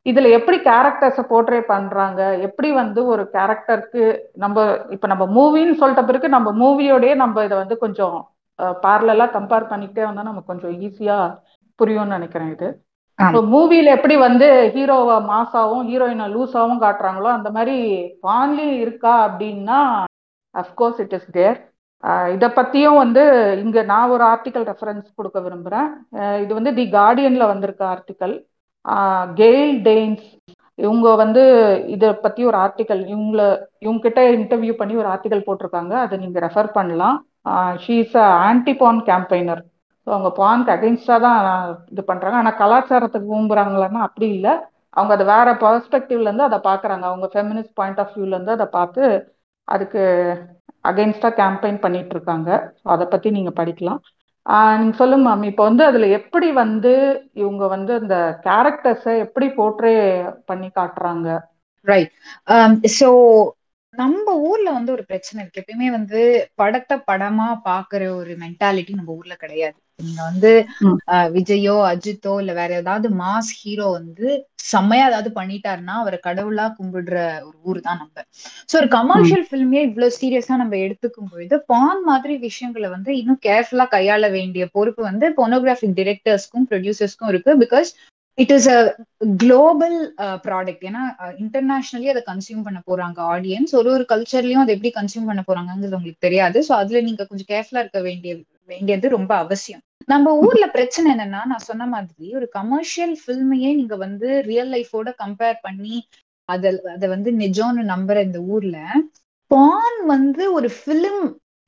[0.05, 2.21] இதுல எப்படி கேரக்டர்ஸை போர்ட்ரே பண்றாங்க?
[2.47, 4.03] எப்படி வந்து ஒரு கேரக்டருக்கு
[4.43, 4.57] நம்ம
[4.95, 8.17] இப்ப நம்ம மூவின்னு சொல்லிட்ட பிறகு நம்ம மூவியோடய நம்ம இதை வந்து கொஞ்சம்
[8.85, 11.17] பேரலா கம்பேர் பண்ணிக்கிட்டே வந்தா நமக்கு கொஞ்சம் ஈஸியா
[11.79, 12.67] புரியும்னு நினைக்கிறேன் இது.
[13.23, 17.77] இப்போ மூவில எப்படி வந்து ஹீரோவை மாசாவும் ஹீரோயினை லூஸாவும் காட்டுறாங்களோ அந்த மாதிரி
[18.27, 19.79] வான்லி இருக்கா அப்படின்னா
[20.55, 21.59] அஃப்கோர்ஸ் இட் இஸ் தேர்
[22.35, 23.21] இதை பத்தியும் வந்து
[23.63, 25.87] இங்க நான் ஒரு ஆர்டிக்கல் ரெஃபரன்ஸ் கொடுக்க விரும்புறேன்.
[26.43, 28.33] இது வந்து தி கார்டியன்ல வந்திருக்க ஆர்டிக்கல்
[29.39, 30.25] கெயில் டெய்ன்ஸ்
[30.79, 31.43] இவங்க வந்து
[31.95, 33.41] இதை பத்தி ஒரு ஆர்டிக்கல் இவங்கள
[33.85, 35.93] இவங்க கிட்ட இன்டர்வியூ பண்ணி ஒரு ஆர்டிக்கல் போட்டிருக்காங்க.
[36.05, 37.17] அதை நீங்க ரெஃபர் பண்ணலாம்.
[37.83, 39.61] She is a anti porn campaigner
[40.07, 41.39] so அவங்க பான்க்கு அகெயின்ஸ்டா தான்
[41.91, 42.37] இது பண்றாங்க.
[42.41, 44.53] ஆனா கலாச்சாரத்துக்கு ஊம்புறாங்களான்னா அப்படி இல்லை.
[44.93, 47.05] அவங்க அதை வேற பர்ஸ்பெக்டிவ்லேருந்து அதை பாக்குறாங்க.
[47.11, 49.03] அவங்க ஃபெமினிஸ்ட் பாயிண்ட் ஆஃப் வியூல இருந்து அதை பார்த்து
[49.67, 50.01] அதுக்கு
[50.85, 52.49] அகெயின்ஸ்டா கேம்பெயின் பண்ணிட்டு இருக்காங்க.
[52.79, 54.01] ஸோ அதை பத்தி நீங்க படிக்கலாம்.
[54.45, 56.93] ஆஹ் நீங்க சொல்லுங்க மேம் இப்போ வந்து அதுல எப்படி வந்து
[57.41, 58.15] இவங்க வந்து அந்த
[58.47, 59.93] கேரக்டர்ஸை எப்படி போர்ட்ரே
[60.51, 61.27] பண்ணி காட்டுறாங்க?
[61.87, 62.11] ரைட்
[62.97, 63.09] சோ
[63.45, 63.51] um,
[63.93, 65.61] நம்ம ஊர்ல வந்து ஒரு பிரச்சனை இருக்கு.
[65.61, 66.19] எப்பயுமே வந்து
[66.55, 69.77] படத்தை படமா பாக்குற ஒரு மென்டாலிட்டி நம்ம ஊர்ல கிடையாது.
[69.99, 70.51] நீங்க வந்து
[71.35, 74.27] விஜயோ அஜித்தோ இல்ல வேற ஏதாவது மாஸ் ஹீரோ வந்து
[74.65, 77.15] செம்மையா ஏதாவது பண்ணிட்டாருன்னா அவரை கடவுளா கும்பிடுற
[77.47, 78.15] ஒரு ஊர் தான் நம்ம.
[78.69, 83.85] சோ ஒரு கமர்ஷியல் ஃபில்மே இவ்வளவு சீரியஸா நம்ம எடுத்துக்கும் பொழுது பான் மாதிரி விஷயங்களை வந்து இன்னும் கேர்ஃபுல்லா
[83.89, 87.53] கையாள வேண்டிய பொறுப்பு வந்து பொனோகிராஃபிக் டிரெக்டர்ஸ்க்கும் ப்ரொடியூசர்ஸ்க்கும் இருக்கு.
[87.63, 87.91] Because
[88.37, 88.79] it is a
[89.41, 89.97] global
[90.45, 91.01] product ஏன்னா
[91.43, 96.25] இன்டர்நேஷனலி அதை கன்சியூம் பண்ண போறாங்க ஆடியன்ஸ் ஒரு ஒரு கல்ச்சர்லயும் அதை எப்படி கன்சியூம் பண்ண போறாங்கங்கிறது உங்களுக்கு
[96.27, 96.59] தெரியாது.
[96.67, 98.33] ஸோ அதுல நீங்க கொஞ்சம் கேர்ஃபுல்லா இருக்க வேண்டிய
[98.69, 99.81] வேண்டியது ரொம்ப அவசியம்.
[100.07, 105.57] நம்ம ஊர்ல பிரச்சனை என்னன்னா நான் சொன்ன மாதிரி ஒரு கமர்ஷியல் ஃபில்மையே நீங்க வந்து ரியல் லைஃபோட கம்பேர்
[105.63, 105.97] பண்ணி
[106.49, 108.77] அத அத வந்து நிஜம்னு நம்புற இந்த ஊர்ல
[109.51, 111.23] பான் வந்து ஒரு ஃபிலிம்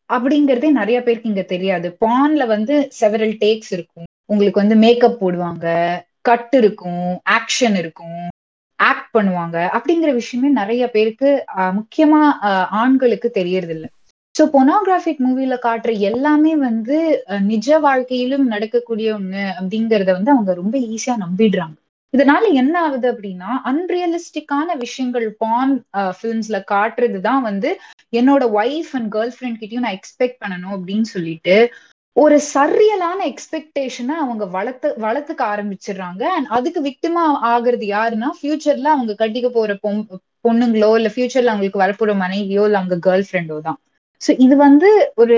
[0.10, 1.88] அப்படிங்கறதே நிறைய பேருக்கு இங்க தெரியாது.
[2.02, 4.08] பான்ல வந்து செவரல் டேக்ஸ் இருக்கும்.
[4.30, 5.66] உங்களுக்கு வந்து மேக்கப் போடுவாங்க
[6.26, 7.04] கட் இருக்கும்
[7.36, 8.20] ஆக்ஷன் இருக்கும்
[8.80, 11.30] ஆக்ட் பண்ணுவாங்க அப்படிங்கிற விஷயமே நிறைய பேருக்கு
[11.78, 13.86] முக்கியமா ஆஹ், ஆண்களுக்கு தெரியறது இல்ல
[14.36, 16.98] ஸோ பொனோகிராஃபிக் மூவில காட்டுற எல்லாமே வந்து
[17.52, 21.76] நிஜ வாழ்க்கையிலும் நடக்கக்கூடிய ஒண்ணு அப்படிங்கறத வந்து அவங்க ரொம்ப ஈஸியா நம்பிடுறாங்க.
[22.14, 25.74] இதனால என்ன ஆகுது அப்படின்னா அன்ரியலிஸ்டிக்கான விஷயங்கள் பான்
[26.18, 27.70] ஃபிலிம்ஸ்ல காட்டுறது தான் வந்து
[28.14, 31.56] என்னோட ஒய்ஃப் அண்ட் கேர்ள் ஃப்ரெண்ட் கிட்டயும் நான் எக்ஸ்பெக்ட் பண்ணணும் அப்படின்னு சொல்லிட்டு
[32.16, 36.24] ஒரு சரியலான எக்ஸ்பெக்டேஷனை அவங்க வளர்த்து வளர்த்துக்க ஆரம்பிச்சிடுறாங்க.
[36.36, 40.02] அண்ட் அதுக்கு விக்டிமா ஆகுறது யாருன்னா ஃபியூச்சர்ல அவங்க கட்டிக்க போற பொம்
[40.46, 43.80] பொண்ணுங்களோ இல்ல ஃபியூச்சர்ல அவங்களுக்கு வரப்போற மனைவியோ இல்ல அவங்க கேர்ள் ஃப்ரெண்டோ தான்.
[44.22, 45.38] ஸோ இது வந்து ஒரு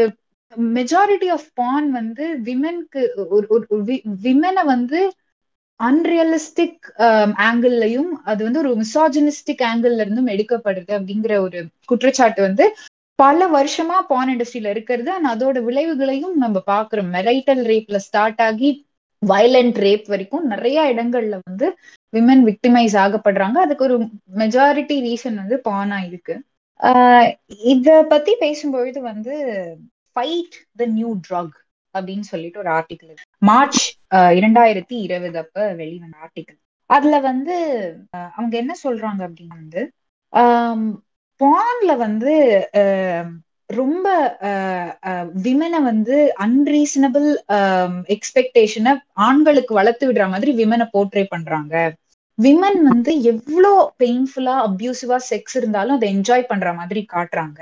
[0.73, 3.01] மெஜாரிட்டி ஆஃப் பான் வந்து விமென்க்கு
[3.47, 3.65] ஒரு
[4.25, 4.99] விமெனை வந்து
[5.79, 11.59] அன்ரியலிஸ்டிக் um, ஆங்கிள்லயும் அது வந்து ஒரு மிசாஜினிஸ்டிக் ஆங்கிள் இருந்தும் எடுக்கப்படுது அப்படிங்கிற ஒரு
[11.91, 12.65] குற்றச்சாட்டு வந்து
[13.19, 15.09] பல வருஷமா பான் இண்டஸ்ட்ரியில இருக்கிறது.
[15.15, 18.69] அண்ட் அதோட விளைவுகளையும் நம்ம பாக்குறோம் மெரைட்டல் ரேப்ல ஸ்டார்ட் ஆகி
[19.21, 21.67] வயலண்ட் ரேப் வரைக்கும் நிறைய இடங்கள்ல வந்து
[22.13, 23.57] விமன் விக்டிமைஸ் ஆகப்படுறாங்க.
[23.65, 23.97] அதுக்கு ஒரு
[24.41, 26.35] மெஜாரிட்டி ரீசன் வந்து பானா இருக்கு.
[27.69, 29.35] இத பத்தி பேசும்பொழுது வந்து
[30.15, 31.55] ஃபைட் த நியூ ட்ரக்
[31.95, 33.83] அப்படின்னு சொல்லிட்டு ஒரு ஆர்டிக்கல் மார்ச்
[34.35, 36.59] இரண்டாயிரத்தி இருபது அப்ப வெளிவந்த ஆர்டிக்கல்
[36.89, 37.55] அதுல வந்து
[38.13, 39.81] அஹ், அவங்க என்ன சொல்றாங்க அப்படின்னு வந்து
[41.41, 42.33] பான்ல வந்து
[43.69, 44.07] ரொம்ப
[45.45, 47.27] விமனை வந்து அன்ரீசனபிள்
[48.15, 48.93] எக்ஸ்பெக்டேஷனை
[49.25, 51.73] ஆண்களுக்கு வளர்த்து விடுற மாதிரி விமனை போர்ட்ரே பண்றாங்க.
[52.39, 53.69] விமன் வந்து எவ்வளோ
[53.99, 57.59] பெயின்ஃபுல்லா அப்யூசிவா செக்ஸ் இருந்தாலும் அதை என்ஜாய் பண்ற மாதிரி காட்டுறாங்க.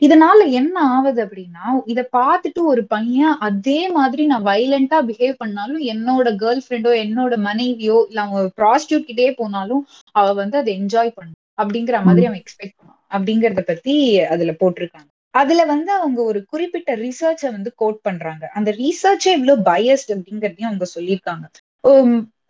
[0.00, 6.28] இதனால என்ன ஆகுது அப்படின்னா இத பார்த்துட்டு ஒரு பையன் அதே மாதிரி நான் வைலண்டா பிஹேவ் பண்ணாலும் என்னோட
[6.42, 9.82] கேர்ள் ஃப்ரெண்டோ என்னோட மனைவியோ இல்ல அவன் ப்ராஸ்டியூட் கிட்டே போனாலும்
[10.14, 11.38] அவ வந்து அதை என்ஜாய் பண்ணும்.
[11.58, 13.94] அப்படிங்கிற மாதிரி அவன் எக்ஸ்பெக்ட் பண்ணுவான் அப்படிங்கறத பத்தி
[14.34, 15.08] அதுல போட்டிருக்காங்க.
[15.34, 18.44] அதுல வந்து அவங்க ஒரு குறிப்பிட்ட ரிசர்ச்சை வந்து கோட் பண்றாங்க.
[18.54, 21.46] அந்த ரிசர்ச்சே இவ்வளவு பயஸ்ட் அப்படிங்கறதையும் அவங்க சொல்லியிருக்காங்க.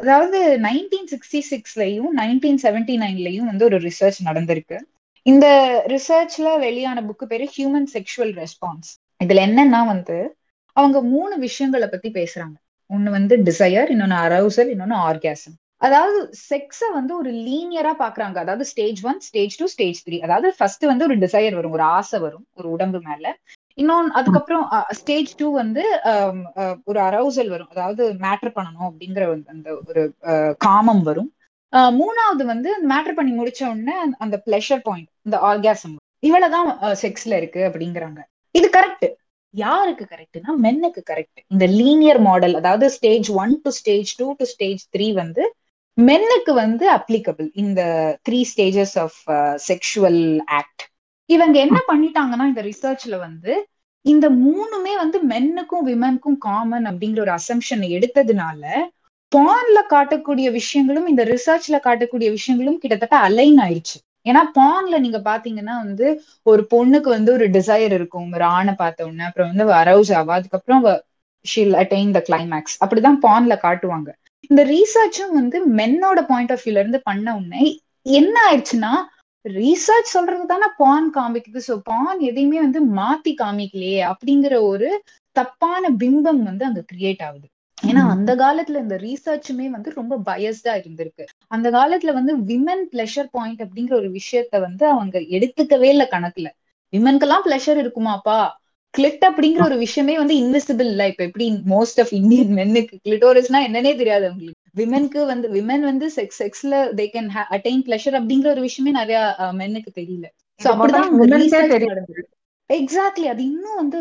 [0.01, 4.77] அதாவது நைன்டீன் சிக்ஸ்டி சிக்ஸ்லயும் நைன்டீன் செவன்டி நைன்லயும் வந்து ஒரு ரிசர்ச் நடந்திருக்கு.
[5.27, 5.47] இந்த
[5.87, 10.19] ரிசர்ச்ல வெளியான புக்கு பேரு ஹியூமன் செக்ஷுவல் ரெஸ்பான்ஸ் இதுல என்னன்னா வந்து
[10.77, 12.57] அவங்க மூணு விஷயங்களை பத்தி பேசுறாங்க.
[12.91, 16.19] ஒண்ணு வந்து டிசையர் இன்னொன்னு அரௌசல் இன்னொன்னு ஆர்காசம் அதாவது
[16.51, 18.37] செக்ஸ வந்து ஒரு லீனியரா பாக்குறாங்க.
[18.37, 22.19] அதாவது stage one stage two stage three அதாவது ஃபர்ஸ்ட் வந்து ஒரு டிசையர் வரும் ஒரு ஆசை
[22.21, 23.27] வரும் ஒரு உடம்பு மேல.
[23.79, 26.01] இன்னொன்னு அதுக்கப்புறம் ஸ்டேஜ் டூ வந்து
[26.85, 27.69] ஒரு அரௌசல் வரும்.
[27.71, 30.15] அதாவது மேட்டர் பண்ணணும் அப்படிங்கிற அந்த ஒரு
[30.59, 31.33] காமம் வரும்.
[31.73, 37.69] மூணாவது வந்து மேட்ரு பண்ணி முடிச்ச உடனே அந்த- அந்த பிளஷர் பாயிண்ட் இந்த ஆர்காசம் இவ்வளவுதான் செக்ஸ்ல இருக்கு
[37.69, 38.19] அப்படிங்கிறாங்க.
[38.51, 39.15] இது கரெக்ட்
[39.51, 44.87] யாருக்கு கரெக்ட்னா மென்னுக்கு கரெக்ட் இந்த லீனியர் மாடல் அதாவது stage one to stage two to stage
[44.97, 45.55] three வந்து
[46.01, 47.83] மென்னுக்கு வந்து அப்ளிகபிள் இந்த
[48.29, 50.88] three stages of sexual act
[51.29, 53.53] இவங்க என்ன பண்ணிட்டாங்கன்னா இந்த ரிசர்ச்ல வந்து
[54.05, 58.63] இந்த மூணுமே வந்து மென்னுக்கும் விமனுக்கும் காமன் அப்படிங்கிற ஒரு அசம்ஷன் எடுத்ததுனால
[59.33, 66.07] பான்ல காட்டக்கூடிய விஷயங்களும் இந்த ரிசர்ச்ல காட்டக்கூடிய விஷயங்களும் கிட்டத்தட்ட அலைன் ஆயிடுச்சு ஏன்னா பான்ல நீங்க பாத்தீங்கன்னா வந்து
[66.47, 68.29] ஒரு பொண்ணுக்கு வந்து ஒரு டிசைர் இருக்கும்.
[68.33, 70.83] ஒரு ஆணை பார்த்த உடனே அப்புறம் வந்து அரௌஸ் ஆவா அதுக்கப்புறம்
[71.45, 74.09] ஷீல் அட்டைன் த கிளைமேக்ஸ் அப்படிதான் பான்ல காட்டுவாங்க.
[74.51, 77.65] இந்த ரீசர்ச்சும் வந்து மென்னோட பாயிண்ட் ஆஃப் வியூல இருந்து பண்ண உடனே
[78.07, 78.93] என்ன ஆயிடுச்சுன்னா
[79.55, 81.61] ரீசர்ச் சொல்றது தானே பான் காமிக்குது.
[81.67, 84.89] ஸோ பான் எதையுமே வந்து மாத்தி காமிக்கலையே அப்படிங்கிற ஒரு
[85.37, 87.47] தப்பான பிம்பம் வந்து அங்க கிரியேட் ஆகுது.
[87.79, 91.25] ஏன்னா அந்த காலத்துல இந்த ரீசர்ச்சுமே வந்து ரொம்ப பயஸ்டா இருந்திருக்கு.
[91.51, 96.49] அந்த காலத்துல வந்து விமன் பிளஷர் பாயிண்ட் அப்படிங்கிற ஒரு விஷயத்த வந்து அவங்க எடுத்துக்கவே இல்லை கணக்குல.
[96.93, 98.39] விமனுக்கெல்லாம் பிளஷர் இருக்குமாப்பா?
[98.95, 101.03] கிளிட் அப்படிங்கிற ஒரு விஷயமே வந்து இன்விசிபிள் இல்ல.
[101.09, 104.61] இப்ப எப்படி மோஸ்ட் ஆஃப் இந்தியன் மென்னுக்கு கிளிட்டோரிஸ்னா என்னன்னே தெரியாது அவங்களுக்கு.
[104.79, 109.21] விமென்க்கு வந்து விமன் வந்து செக்ஸ் செக்ஸ்ல தே கேன் அட்டைன் பிளஷர் அப்படிங்கிற ஒரு விஷயமே நிறைய
[109.61, 110.27] மென்னுக்கு தெரியல.
[110.61, 111.11] சோ அப்படிதான்.
[112.71, 113.99] எக்ஸாக்ட்லி அது இன்னும் வந்து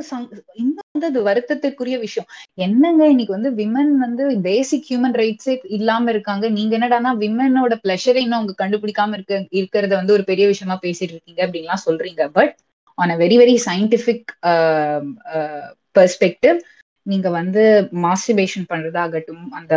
[0.56, 2.28] இன்னும் வந்து அது வருத்தத்திற்குரிய விஷயம்.
[2.58, 6.46] என்னங்க இன்னைக்கு வந்து விமன் வந்து பேசிக் ஹியூமன் ரைட்ஸே இல்லாம இருக்காங்க.
[6.50, 11.42] நீங்க என்னடானா விமனோட பிளஷரை இன்னும் அவங்க கண்டுபிடிக்காம இருக்க இருக்கிறத வந்து ஒரு பெரிய விஷயமா பேசிட்டு இருக்கீங்க
[11.48, 12.24] அப்படின்லாம் சொல்றீங்க.
[12.38, 12.54] But
[12.98, 14.28] on a very very scientific
[15.96, 16.58] perspective
[17.08, 17.63] நீங்க வந்து
[18.04, 19.74] மாஸ்டிபேஷன் பண்றதாகட்டும் அந்த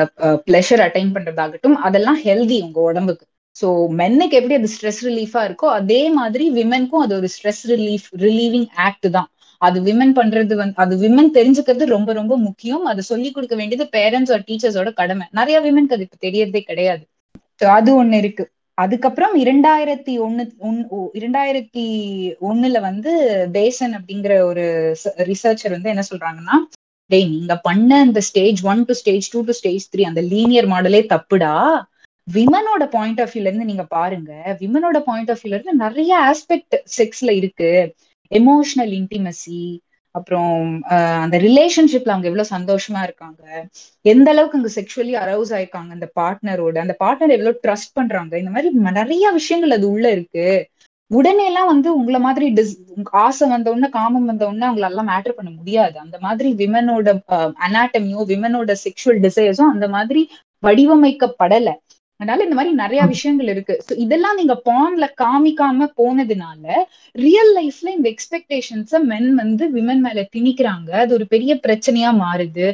[0.46, 3.26] பிளஷர் அட்டைன் பண்றதாகட்டும் அதெல்லாம் ஹெல்தி உங்க உடம்புக்கு.
[3.56, 3.66] ஸோ
[3.98, 9.08] மென்னுக்கு எப்படி அது ஸ்ட்ரெஸ் ரிலீஃபா இருக்கோ அதே மாதிரி விமென்க்கும் அது ஒரு ஸ்ட்ரெஸ் ரிலீஃப் ரிலீவிங் ஆக்ட்
[9.12, 9.28] தான்.
[9.60, 12.84] அது விமன் பண்றது வந்து அது விமன் தெரிஞ்சுக்கிறது ரொம்ப ரொம்ப முக்கியம்.
[12.84, 15.26] அதை சொல்லி கொடுக்க வேண்டியது பேரண்ட்ஸ் ஒரு டீச்சர்ஸோட கடமை.
[15.30, 17.04] நிறைய விமனுக்கு அது இப்ப தெரியறதே கிடையாது.
[17.58, 18.44] அது ஒண்ணு இருக்கு.
[18.78, 21.86] அதுக்கப்புறம் இரண்டாயிரத்தி ஒண்ணு ஒன்- இரண்டாயிரத்தி
[22.50, 23.12] ஒண்ணுல வந்து
[23.52, 24.64] பேசன் அப்படிங்கிற ஒரு
[25.18, 26.54] ரிசர்ச்சர் வந்து என்ன சொல்றாங்கன்னா
[27.10, 31.00] டேய் நீங்க பண்ண இந்த stage one to stage two to stage three அந்த லீனியர் மாடலே
[31.14, 31.54] தப்புடா.
[32.28, 34.32] விமனோட பாயிண்ட் ஆஃப் வியூல இருந்து நீங்க பாருங்க.
[34.60, 37.70] விமனோட பாயிண்ட் ஆஃப் வியூல இருந்து நிறைய ஆஸ்பெக்ட் செக்ஸ்ல இருக்கு.
[38.30, 39.62] எமோஷனல் இன்டிமசி
[40.14, 40.54] அப்புறம்
[41.24, 43.42] அந்த ரிலேஷன்ஷிப்ல அவங்க எவ்வளவு சந்தோஷமா இருக்காங்க.
[44.04, 48.32] எந்த அளவுக்கு அங்க செக்ஷுவலி அரௌஸ் ஆயிருக்காங்க அந்த பார்ட்னரோட அந்த பார்ட்னர் எவ்வளவு ட்ரஸ்ட் பண்றாங்க.
[48.42, 48.70] இந்த மாதிரி
[49.00, 50.48] நிறைய விஷயங்கள் அது உள்ள இருக்கு.
[51.10, 52.74] உடனே எல்லாம் வந்து உங்களை மாதிரி டிஸ்
[53.24, 55.96] ஆசை வந்த உடனே காமம் வந்த உடனே அவங்கள எல்லாம் மேட்டர் பண்ண முடியாது.
[56.04, 57.14] அந்த மாதிரி விமனோட
[57.66, 60.22] அனாட்டமியோ விமனோட செக்ஷுவல் டிசைர்ஸும் அந்த மாதிரி
[60.66, 61.70] வடிவமைக்கப்படல.
[62.20, 63.74] அதனால இந்த மாதிரி நிறைய விஷயங்கள் இருக்கு.
[63.86, 66.64] So இதெல்லாம் நீங்க பான்ல காமிக்காம போனதுனால
[67.14, 70.90] ரியல் லைஃப்ல இந்த எக்ஸ்பெக்டேஷன்ஸ மென் வந்து விமன் மேல திணிக்கிறாங்க.
[71.04, 72.66] அது ஒரு பெரிய பிரச்சனையா மாறுது.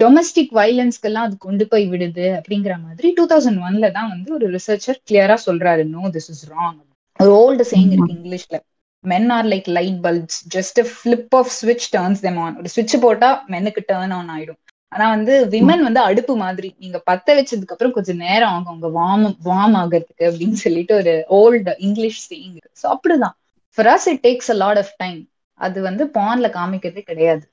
[0.00, 4.48] டொமஸ்டிக் வயலன்ஸ்க்கு எல்லாம் அது கொண்டு போய் விடுது அப்படிங்கிற மாதிரி டூ தௌசண்ட் ஒன்ல தான் வந்து ஒரு
[4.56, 5.84] ரிசர்ச்சர் கிளியரா சொல்றாரு.
[5.94, 6.80] நோ திஸ் இஸ் ராங்
[7.20, 8.56] ஒரு ஓல்டு சேயிங் இருக்கு இங்கிலீஷ்ல.
[9.04, 13.30] Men are like light bulbs just flip off ஸ்விட்ச் டர்ன்ஸ் தெம் ஆன் ஒரு ஸ்விட்ச் போட்டா
[13.52, 14.60] மென்னுக்கு டர்ன் ஆன் ஆயிடும்.
[14.92, 18.74] ஆனா வந்து விமன் வந்து அடுப்பு மாதிரி நீங்க பத்த வச்சதுக்கு அப்புறம் கொஞ்சம் நேரம் ஆகும்.
[18.74, 23.36] உங்க வார்ம் வார்ம் ஆகிறதுக்கு அப்படின்னு சொல்லிட்டு ஒரு ஓல்டு இங்கிலீஷ் சேயிங் ஸோ அப்படிதான்.
[23.78, 25.20] For us it takes a lot of time
[25.60, 27.44] அது வந்து பான்ல காமிக்கிறதே கிடையாது.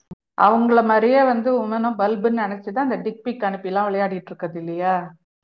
[0.44, 4.96] அவங்கள மாதிரியே வந்து உமனும் பல்புன்னு நினைச்சுதான் அந்த டிக் பிக் அனுப்பிலாம் விளையாடிட்டு இருக்குது இல்லையா?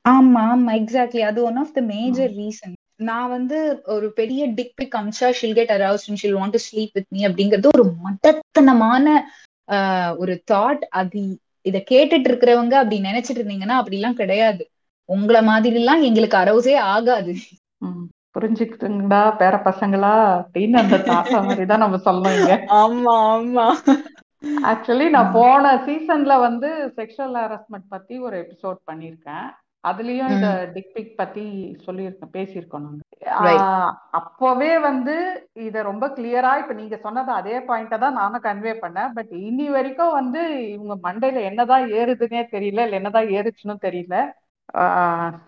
[0.05, 4.95] ஆமா ஆமா எக்ஸாக்ட்லி அது one of the major reason நான் வந்து ஒரு பெரிய dick pic
[4.97, 9.05] Amsa she'll get aroused and she'll want to sleep with me அப்படிங்கிறது ஒரு மட்டத்தனமான
[10.17, 11.21] ஒரு தாட் அது
[11.65, 14.63] இத கேட்டுட்டு இருக்கிறவங்க அப்படி நினைச்சிட்டு இருந்தீங்கன்னா அப்படிலாம் கிடையாது.
[15.09, 17.33] உங்களை மாதிரி எல்லாம் எங்களுக்கு அரௌசே ஆகாது.
[18.35, 19.21] புரிஞ்சுக்கிட்டுங்களா?
[19.39, 20.13] பேர பசங்களா?
[20.41, 23.65] அப்படின்னு அந்த தாத்தா மாதிரிதான் நம்ம சொல்லணும் இங்க ஆமா ஆமா.
[24.71, 29.47] ஆக்சுவலி நான் போன சீசன்ல வந்து செக்ஷுவல் ஹாரஸ்மெண்ட் பத்தி ஒரு எபிசோட் பண்ணிருக்கேன்
[29.83, 31.43] அதுலயும் இந்த டிக்பிக் பத்தி
[31.85, 33.03] சொல்லியிருக்கேன் பேசியிருக்கோம் நாங்க.
[34.19, 35.13] அப்பவே வந்து
[35.65, 39.13] இத ரொம்ப கிளியரா இப்ப நீங்க சொன்னது அதே பாயிண்ட தான் நானும் கன்வே பண்ணேன்.
[39.17, 40.41] பட் இனி வரைக்கும் வந்து
[40.75, 44.15] இவங்க மண்டையில என்னதான் ஏறுதுன்னே தெரியல இல்ல என்னதான் ஏறுச்சுன்னு தெரியல.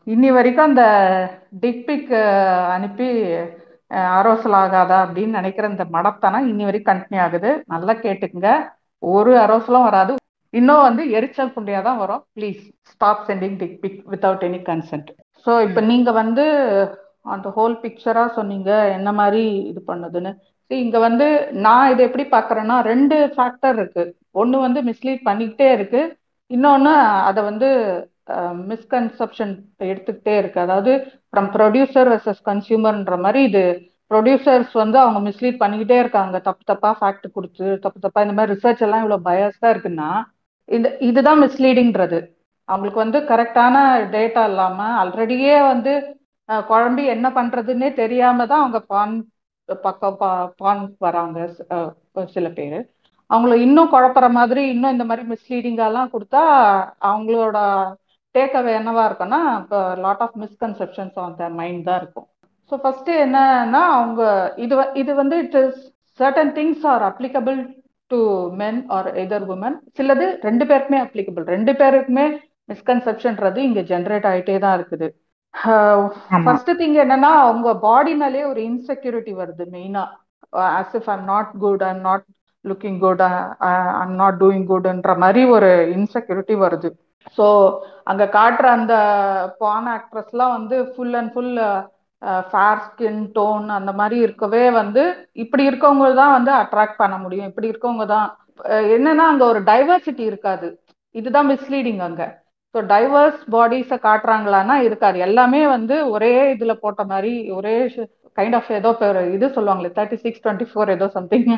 [0.07, 0.83] இன்னி வரைக்கும் அந்த
[1.63, 2.13] டிக்பிக்
[2.75, 3.07] அனுப்பி
[4.17, 7.51] அரோசல் ஆகாதா அப்படின்னு நினைக்கிற இந்த மடத்தனம் இன்னி வரைக்கும் கண்டினியூ ஆகுது.
[7.73, 8.51] நல்லா கேட்டுக்குங்க.
[9.03, 10.13] ஒரு அரோசலும் வராது
[10.53, 12.21] இன்னும் வந்து எரிச்சல் புண்டியா தான் வரும்.
[12.37, 15.09] Please stop sending dick pic without any consent
[15.45, 16.45] so இப்போ நீங்க வந்து
[17.33, 20.31] அந்த ஹோல் பிக்சரா சொன்னீங்க என்ன மாதிரி இது பண்ணுதுன்னு.
[20.71, 21.27] இங்க வந்து
[21.65, 24.03] நான் இதை எப்படி பாக்குறேன்னா ரெண்டு ஃபேக்டர் இருக்கு.
[24.41, 26.01] ஒன்னு வந்து மிஸ்லீட் பண்ணிக்கிட்டே இருக்கு.
[26.51, 26.93] இன்னொன்னு
[27.29, 27.69] அதை வந்து
[28.71, 29.53] மிஸ்கன்செப்ஷன்
[29.91, 30.59] எடுத்துக்கிட்டே இருக்கு.
[30.65, 30.91] அதாவது
[31.29, 33.63] ஃப்ரம் ப்ரொடியூசர் வர்சஸ் கன்சியூமர்ன்ற மாதிரி இது
[34.11, 36.35] ப்ரொடியூசர்ஸ் வந்து அவங்க மிஸ்லீட் பண்ணிக்கிட்டே இருக்காங்க.
[36.47, 40.09] தப்பு தப்பா ஃபேக்ட் கொடுத்து தப்பு தப்பா இந்த மாதிரி ரிசர்ச் எல்லாம் இவ்வளவு பயஸ்டா இருக்குன்னா
[40.69, 42.19] இந்த இதுதான் மிஸ்லீடிங்கிறது
[42.69, 43.75] அவங்களுக்கு வந்து கரெக்டான
[44.15, 45.93] டேட்டா இல்லாம ஆல்ரெடியே வந்து
[46.69, 49.15] குழம்பி என்ன பண்றதுன்னே தெரியாம தான் அவங்க பான்
[49.69, 50.17] பக்கம்
[50.61, 51.39] பான் வராங்க
[52.35, 52.79] சில பேர்.
[53.29, 56.43] அவங்கள இன்னும் குழப்புற மாதிரி இன்னும் இந்த மாதிரி மிஸ்லீடிங்காலாம் கொடுத்தா
[57.09, 57.57] அவங்களோட
[58.35, 62.27] டேக் என்னவா இருக்கும்னா இப்போ lot of misconceptions on the mind தான் இருக்கும்.
[62.71, 64.21] ஸோ ஃபர்ஸ்ட் என்னன்னா அவங்க
[64.65, 65.79] இது இது வந்து it is
[66.19, 67.59] certain things are applicable
[68.11, 68.19] to
[68.61, 72.25] men or either women சிலது ரெண்டு பேருக்குமே அப்ளிகபிள் ரெண்டு பேருக்குமே
[72.71, 75.07] மிஸ்கன்செப்ஷன்றது இங்க ஜென்ரேட் ஆகிட்டே தான் இருக்குது.
[76.45, 80.03] ஃபர்ஸ்ட் திங் என்னன்னா அவங்க பாடினாலே ஒரு இன்செக்யூரிட்டி வருது மெயினா
[80.79, 82.25] as if I'm not good I'm not
[82.65, 83.23] looking good
[84.01, 86.89] I'm not doing குட்ன்ற மாதிரி ஒரு இன்செக்யூரிட்டி வருது.
[87.37, 87.45] ஸோ
[88.11, 88.95] அங்க காட்டுற அந்த
[89.63, 91.53] பான் ஆக்ட்ரஸ்லாம் வந்து full and full
[92.49, 95.03] fair skin tone அந்த மாதிரி இருக்கவே வந்து
[95.43, 97.49] இப்படி இருக்கவங்க தான் வந்து அட்ராக்ட் பண்ண முடியும்.
[97.51, 98.27] இப்படி இருக்கவங்க தான்
[98.95, 100.67] என்னன்னா அங்க ஒரு டைவர்சிட்டி இருக்காது.
[101.15, 102.23] இதுதான் மிஸ்லீடிங் அங்க.
[102.75, 105.17] ஸோ டைவர்ஸ் பாடிஸை காட்டுறாங்களான்னா இருக்காது.
[105.27, 107.75] எல்லாமே வந்து ஒரே இதுல போட்ட மாதிரி ஒரே
[108.37, 108.89] கைண்ட் ஆஃப் ஏதோ
[109.37, 111.49] இது சொல்லுவாங்களே தேர்ட்டி சிக்ஸ் டுவெண்ட்டி ஃபோர் ஏதோ சம்திங்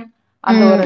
[0.43, 0.83] அந்த ஒரு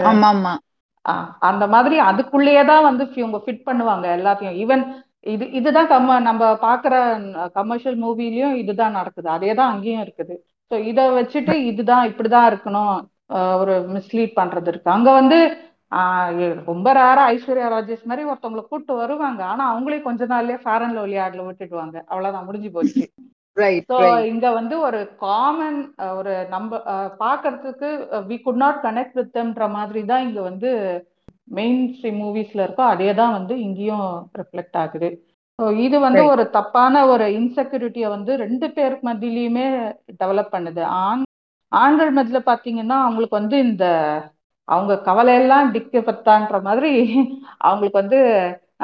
[1.49, 4.57] அந்த மாதிரி அதுக்குள்ளேயே தான் வந்து இவங்க ஃபிட் பண்ணுவாங்க எல்லாத்தையும்.
[4.63, 4.83] ஈவன்
[5.25, 6.95] இது இதுதான் கம்ம நம்ம பாக்குற
[7.59, 9.29] கமர்ஷியல் மூவிலயும் இதுதான் நடக்குது.
[9.35, 10.35] அதே தான் அங்கேயும் இருக்குது.
[10.71, 12.95] ஸோ இதை வச்சுட்டு இதுதான் இப்படிதான் இருக்கணும்
[13.61, 14.89] ஒரு மிஸ்லீட் பண்றது இருக்கு.
[14.97, 15.39] அங்க வந்து
[16.69, 19.41] ரொம்ப ரேரா ஐஸ்வர்யா ராஜேஷ் மாதிரி ஒருத்தவங்களை கூப்பிட்டு வருவாங்க.
[19.51, 21.97] ஆனா அவங்களே கொஞ்ச நாள்லயே ஃபேர் அண்ட் லவ்லி ஆட்ல விட்டுடுவாங்க.
[22.11, 23.05] அவ்வளவுதான் முடிஞ்சு போச்சு.
[23.89, 23.97] ஸோ
[24.31, 25.77] இங்க வந்து ஒரு காமன்
[26.19, 26.79] ஒரு நம்ம
[27.23, 27.89] பாக்குறதுக்கு
[28.31, 29.38] we good not connect with
[29.77, 30.71] மாதிரி தான் இங்க வந்து
[31.47, 34.08] மெயின் ஸ்ட்ரீம் மூவிஸ்ல இருக்கோ அதே தான் வந்து இங்கேயும்
[34.39, 35.10] ரிஃப்ளெக்ட் ஆகுது.
[35.60, 39.67] ஸோ இது வந்து ஒரு தப்பான ஒரு இன்செக்யூரிட்டியை வந்து ரெண்டு பேருக்கு மத்தியிலையுமே
[40.21, 40.81] டெவலப் பண்ணுது.
[41.03, 41.23] ஆண்
[41.71, 43.86] ஆண்கள் மத்தியில பாத்தீங்கன்னா அவங்களுக்கு வந்து இந்த
[44.67, 46.91] அவங்க கவலையெல்லாம் டிக்கு பத்தான்ற மாதிரி
[47.67, 48.19] அவங்களுக்கு வந்து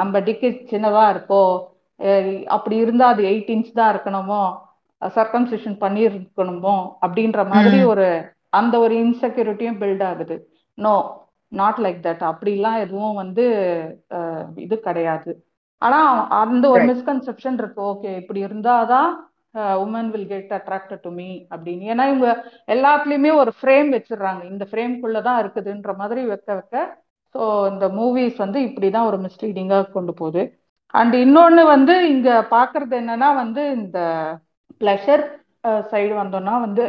[0.00, 1.42] நம்ம டிக்கு சின்னதா இருக்கோ
[2.56, 4.42] அப்படி இருந்தா அது எயிட் இன்ச் தான் இருக்கணுமோ
[5.02, 8.06] சர்க்கம்சிஷன் பண்ணியிருக்கணுமோ அப்படின்ற மாதிரி ஒரு
[8.58, 10.36] அந்த ஒரு இன்செக்யூரிட்டியும் பில்ட் ஆகுது.
[10.78, 10.94] நோ
[11.60, 13.44] நாட் லைக் தட் அப்படிலாம் எதுவும் வந்து
[14.64, 15.32] இது கிடையாது.
[15.82, 16.00] ஆனா
[16.42, 17.80] அந்த ஒரு மிஸ்கன்செப்ஷன் இருக்கு.
[17.92, 19.10] ஓகே இப்படி இருந்தாதான்
[19.84, 21.84] women will get attracted to me அப்படின்னு.
[21.92, 22.28] ஏன்னா இவங்க
[22.74, 24.42] எல்லாத்துலயுமே ஒரு ஃப்ரேம் வச்சிடுறாங்க.
[24.52, 26.76] இந்த ஃப்ரேம்குள்ளதான் இருக்குதுன்ற மாதிரி வைக்க வைக்க
[27.34, 30.42] ஸோ இந்த மூவிஸ் வந்து இப்படிதான் ஒரு மிஸ்லீடிங்கா கொண்டு போகுது.
[30.94, 33.98] அண்ட் இன்னொன்னு வந்து இங்க பாக்குறது என்னன்னா வந்து இந்த
[34.80, 35.24] பிளஷர்
[35.92, 36.84] சைடு வந்தோம்னா வந்து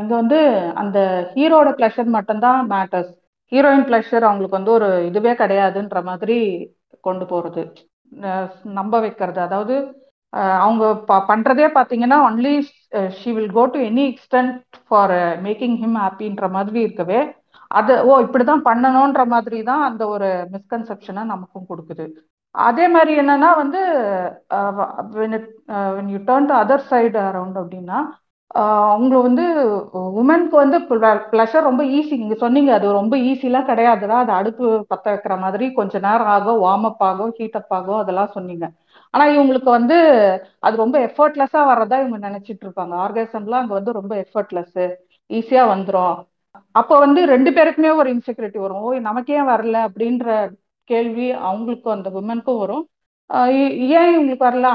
[0.00, 0.38] இங்க வந்து
[0.82, 0.98] அந்த
[1.34, 3.12] ஹீரோட பிளஷர் மட்டும்தான் மேட்டர்ஸ்
[3.52, 6.38] ஹீரோயின் பிளஷர் அவங்களுக்கு வந்து ஒரு இதுவே கிடையாதுன்ற மாதிரி
[7.06, 7.62] கொண்டு போறது.
[8.78, 9.40] நம்ப வைக்கிறது.
[9.48, 9.74] அதாவது
[10.64, 10.84] அவங்க
[11.30, 12.52] பண்றதே பாத்தீங்கன்னா only
[13.20, 14.54] she will go to any extent
[14.88, 15.14] for
[15.46, 17.20] making him ஹாப்பின்ற மாதிரி இருக்கவே
[17.70, 22.04] அது ஓ இப்படிதான் பண்ணணும்ன்ற மாதிரி தான் அந்த ஒரு மிஸ்கன்செப்ஷனை நமக்கும் கொடுக்குது.
[22.54, 23.80] அதே மாதிரி என்னன்னா வந்து
[25.18, 25.36] when
[26.14, 27.98] you turn to other side around அப்படின்னா
[28.54, 29.44] அவங்க வந்து
[30.20, 30.78] உமனுக்கு வந்து
[31.32, 36.00] ப்ளஷர் ரொம்ப ஈஸி நீங்க சொன்னீங்க அது ரொம்ப ஈஸிலாம் கிடையாதுடா அது அடுப்பு பத்த வைக்கிற மாதிரி கொஞ்ச
[36.06, 38.66] நேரம் ஆகும் வார்ம் அப் ஆகும் ஹீட் அப் ஆகும் அதெல்லாம் சொன்னீங்க.
[39.14, 39.96] ஆனா இவங்களுக்கு வந்து
[40.60, 44.78] அது ரொம்ப எஃபர்ட்லெஸ்ஸா வர்றதா இவங்க நினைச்சிட்டு இருப்பாங்க ஆர்கேசம்லாம் அங்க வந்து ரொம்ப எஃபர்ட்லெஸ்
[45.30, 46.16] ஈஸியா வந்துடும்
[46.74, 48.80] அப்போ வந்து ரெண்டு பேருக்குமே ஒரு இன்செக்யூரிட்டி வரும்.
[48.80, 50.26] ஓ நமக்கே வரல அப்படின்ற
[50.90, 52.84] கேள்வி அவங்களுக்கும் அந்த உமனுக்கும் வரும்.
[53.96, 54.68] ஏன் இவங்களுக்கு வரல?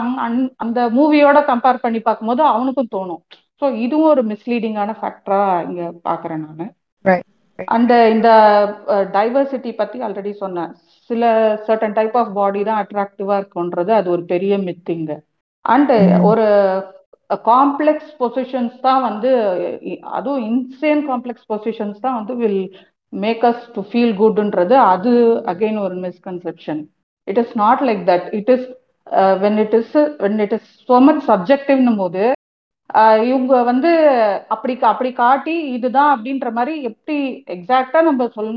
[0.63, 3.21] அந்த மூவியோட கம்பேர் பண்ணி பார்க்கும்போது அவனுக்கும் தோணும்.
[3.61, 6.71] ஸோ இதுவும் ஒரு மிஸ்லீடிங்கான ஃபேக்டரா இங்க பாக்குறேன் நான்.
[7.67, 8.29] அந்த இந்த
[9.15, 10.71] டைவர்சிட்டி பத்தி ஆல்ரெடி சொன்னேன்.
[11.09, 11.23] சில
[11.67, 15.11] சர்டன் டைப் ஆஃப் பாடி தான் அட்ராக்டிவா இருக்கும்ன்றது அது ஒரு பெரிய மித்திங்க
[15.65, 16.21] அண்ட் ம்.
[16.29, 16.45] ஒரு
[17.47, 19.31] காம்ப்ளெக்ஸ் பொசிஷன்ஸ் தான் வந்து
[20.17, 22.61] அதுவும் இன்சேன் காம்ப்ளெக்ஸ் பொசிஷன்ஸ் தான் வந்து will
[23.13, 25.11] make us to feel குட்ன்றது அது
[25.53, 26.81] அகைன் ஒரு misconception
[27.27, 28.67] it is not like that it is
[29.43, 32.23] when it is when it is so much சப்ஜெக்டிவ்னும் போது
[33.27, 33.89] இவங்க வந்து
[34.47, 37.17] அப்படி அப்படி காட்டி இதுதான் அப்படின்ற மாதிரி எப்படி
[37.55, 38.53] எக்ஸாக்டா நம்ம சொல்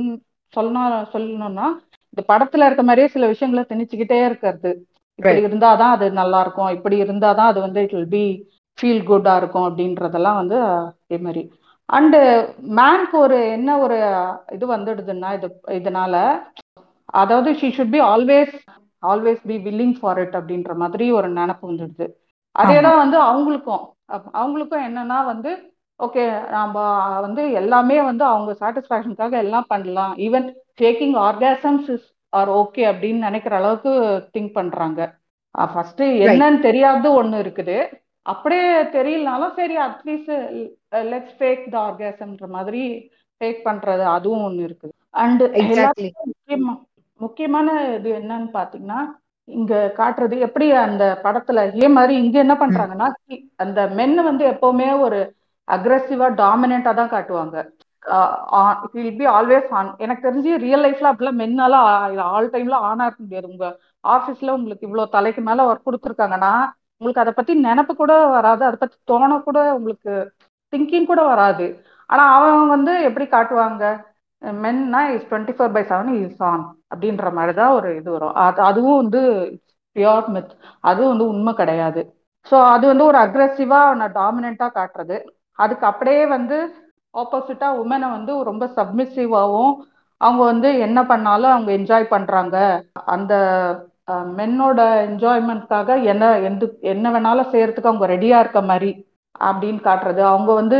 [0.53, 1.66] சொல்லணும் சொல்லணும்னா
[2.12, 4.71] இந்த படத்துல இருக்க மாதிரியே சில விஷயங்களை திணிச்சுக்கிட்டே இருக்கிறது.
[5.19, 5.40] இப்படி.
[5.47, 8.25] இருந்தாதான் அது நல்லா இருக்கும் இப்படி இருந்தாதான் அது வந்து இட் வில் பி
[8.79, 10.59] ஃபீல் குட்டா இருக்கும் அப்படின்றதெல்லாம் வந்து
[11.05, 11.43] இதே மாதிரி.
[11.88, 12.19] அண்டு
[12.79, 13.97] மேன்க்கு ஒரு என்ன ஒரு
[14.53, 16.14] இது வந்துடுதுன்னா இது இதனால
[17.14, 18.55] அதாவது she should be always
[19.03, 22.07] always be willing for it அப்படின்ற மாதிரி ஒரு நினப்பு வந்துடுது.
[22.57, 22.83] அதே ஆமா.
[22.83, 23.83] தான் வந்து அவங்களுக்கும்.
[24.40, 25.51] அவங்களுக்கும் என்னன்னா வந்து
[26.01, 26.25] ஓகே
[26.57, 26.77] நம்ம
[27.25, 30.12] வந்து எல்லாமே வந்து அவங்க சாட்டிஸ்ஃபேக்ஷனுக்காக எல்லாம் பண்ணலாம்.
[30.27, 30.46] Even
[30.83, 33.92] taking orgasms is are okay அப்படின்னு நினைக்கிற அளவுக்கு
[34.35, 35.01] திங்க் பண்றாங்க.
[35.73, 37.77] ஃபர்ஸ்ட் என்னன்னு தெரியாதது ஒண்ணு இருக்குது.
[38.27, 40.33] அப்படியே தெரியலனாலும் சரி at least
[41.12, 42.83] let's fake the ஆர்காசம்ன்ற மாதிரி
[43.40, 44.94] ஃபேக் பண்றது அதுவும் ஒண்ணு இருக்குது.
[45.23, 45.42] அண்ட்
[46.31, 46.75] முக்கியமா
[47.20, 49.01] முக்கியமான இது என்னன்னு பாத்தீங்கன்னா
[49.59, 53.09] இங்க காட்டுறது எப்படி அந்த படத்துல இதே மாதிரி இங்க என்ன பண்றாங்கன்னா
[53.65, 55.21] அந்த மென் வந்து எப்பவுமே ஒரு
[55.69, 57.57] அக்ரெசிவா டாமினண்டா தான் காட்டுவாங்க.
[58.95, 61.75] வில் பி ஆல்வேஸ் ஆன் எனக்கு தெரிஞ்சு ரியல் லைஃப்ல அப்படிலாம் மென்னால
[62.35, 63.51] ஆல் டைம்ல ஆனா இருக்க முடியாது.
[63.53, 63.67] உங்க
[64.15, 66.53] ஆபீஸ்ல உங்களுக்கு இவ்வளவு தலைக்கு மேல ஒர்க் கொடுத்துருக்காங்கன்னா
[67.01, 68.63] உங்களுக்கு அதை பத்தி நினைப்பு கூட வராது.
[68.69, 70.15] அதை பத்தி தோண கூட உங்களுக்கு
[70.73, 71.67] திங்கிங் கூட வராது.
[72.11, 73.85] ஆனா அவன் வந்து எப்படி காட்டுவாங்க?
[74.62, 78.35] மென்னா is twenty four by seven is on அப்படின்ற மாதிரி தான் ஒரு இது வரும்.
[78.44, 79.20] அது அதுவும் வந்து
[79.96, 80.53] பியோர் மித்
[80.90, 82.03] அதுவும் வந்து உண்மை கிடையாது.
[82.46, 85.16] ஸோ அது வந்து ஒரு அக்ரெசிவாக நான் டாமினண்ட்டாக காட்டுறது.
[85.59, 86.59] அதுக்கு அப்படியே வந்து
[87.14, 89.74] ஆப்போசிட்டாக உமனை வந்து ரொம்ப சப்மிசிவாகவும்
[90.20, 92.57] அவங்க வந்து என்ன பண்ணாலும் அவங்க என்ஜாய் பண்ணுறாங்க
[93.14, 93.35] அந்த
[94.38, 98.90] மென்னோட என்ஜாய்மெண்ட்காக என்ன எந்த என்ன வேணாலும் செய்யறதுக்கு அவங்க ரெடியாக இருக்க மாதிரி
[99.40, 100.22] அப்படின்னு காட்டுறது.
[100.33, 100.79] அவங்க வந்து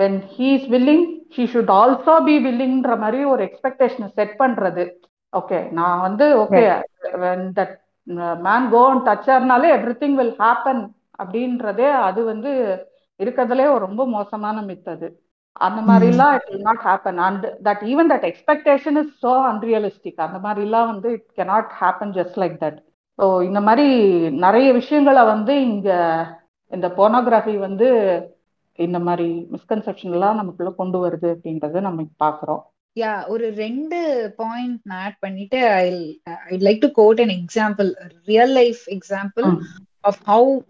[0.00, 4.84] when he is willing she should also be வில்லிங்ன்ற மாதிரி ஒரு எக்ஸ்பெக்டேஷனை செட் பண்றது.
[5.32, 6.62] ஓகே நான் வந்து okay
[7.58, 7.74] that
[8.46, 10.82] man go and டச்சர்னாலே every thing will happen
[11.18, 12.50] அப்படின்றதே அது வந்து
[13.20, 15.08] இருக்கிறதுலே ஒரு ரொம்ப மோசமான மித் அது.
[15.66, 20.38] அந்த மாதிரிலாம் it will not happen and that even that expectation is so unrealistic அந்த
[20.46, 22.78] மாதிரிலாம் வந்து it cannot happen just like that
[23.18, 23.88] so இந்த மாதிரி
[24.44, 25.90] நிறைய விஷயங்களை வந்து இங்க
[26.72, 27.88] இந்த போனோகிராஃபி வந்து
[28.78, 32.62] இந்த மாதிரி மிஸ்கன்செப்ஷன் எல்லாம் நமக்குள்ள கொண்டு வருது அப்படின்றத நம்ம பாக்குறோம்.
[32.96, 33.98] யா ஒரு ரெண்டு
[34.36, 37.90] பாயிண்ட் நான் ஆட் பண்ணிட்டு I I like to quote an example
[38.24, 39.48] real life example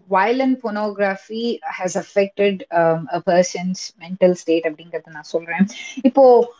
[0.09, 5.65] violent pornography has affected um, a person's mental state அப்படிங்கறத நான் சொல்றேன்.
[6.03, 6.53] இப்போ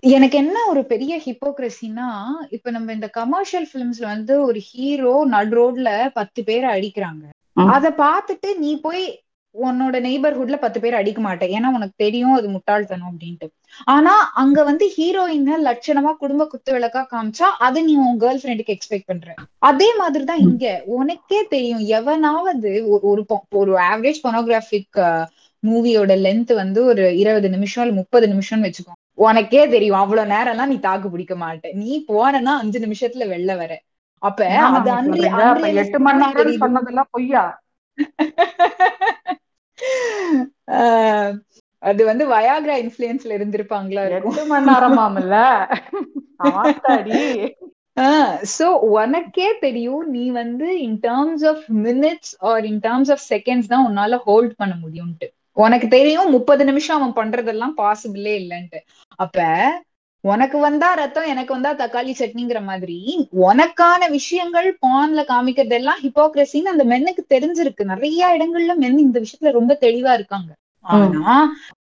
[0.00, 2.06] எனக்கு என்ன ஒரு பெரிய ஹிப்போக்ரஸினா
[2.50, 7.24] இப்ப நம்ம இந்த கமர்ஷியல் பிலிம்ஸ்ல வந்து ஒரு ஹீரோ நடு ரோட்ல பத்து பேரை அடிக்கிறாங்க.
[7.54, 9.22] அத பார்த்துட்டு நீ போய்
[9.54, 11.50] உன்னோட நெய்பர்ஹுட்ல பத்து பேர் அடிக்க மாட்டேன்.
[11.50, 13.46] ஏன்னா உனக்கு தெரியும் அது முட்டாள்தனம் அப்படின்ட்டு.
[13.86, 19.04] ஆனா அங்க வந்து ஹீரோயின லட்சணமா குடும்ப குத்து விளக்கா காமிச்சா அதை நீ உன் கேர்ள் ஃப்ரெண்டுக்கு எக்ஸ்பெக்ட்
[19.04, 19.28] பண்ற.
[19.68, 20.64] அதே மாதிரிதான் இங்க.
[20.96, 22.70] உனக்கே தெரியும் எவனாவது
[23.08, 23.22] ஒரு
[23.54, 25.00] ஒரு ஆவரேஜ் பொனோகிராபிக்
[25.62, 28.94] மூவியோட லென்த் வந்து ஒரு இருபது நிமிஷம் இல்ல முப்பது நிமிஷம்னு வச்சுக்கோ.
[29.22, 33.72] உனக்கே தெரியும் அவ்வளவு நேரம் எல்லாம் நீ தாக்கு பிடிக்க மாட்ட நீ போனா அஞ்சு நிமிஷத்துல வெளில வர.
[34.22, 34.90] அப்ப அது
[35.82, 37.44] எட்டு மணி நேரம் சொன்னதெல்லாம் பொய்யா?
[41.82, 45.36] அது வந்து வயாகிரா இன்ஃபுளுன்ஸ்ல இருந்திருப்பாங்களா எட்டு மணி நேரமாமல்ல
[48.52, 48.66] சோ
[48.96, 54.18] உனக்கே தெரியும் நீ வந்து in terms of minutes or in terms of seconds தான் உன்னால
[54.26, 58.78] ஹோல்ட் பண்ண முடியும்ட்டு உனக்கு தெரியும் முப்பது நிமிஷம் அவன் பண்றதெல்லாம் பாசிபிளே இல்லைன்ட்டு.
[59.18, 59.38] அப்ப
[60.24, 62.98] உனக்கு வந்தா ரத்தம் எனக்கு வந்தா தக்காளி சட்னிங்கிற மாதிரி
[63.46, 67.84] உனக்கான விஷயங்கள் பான்ல காமிக்கிறது எல்லாம் ஹிப்போக்ரஸின்னு அந்த மென்னுக்கு தெரிஞ்சிருக்கு.
[67.84, 70.50] நிறைய இடங்கள்ல மென் இந்த விஷயத்துல ரொம்ப தெளிவா இருக்காங்க.
[70.84, 71.34] ஆனா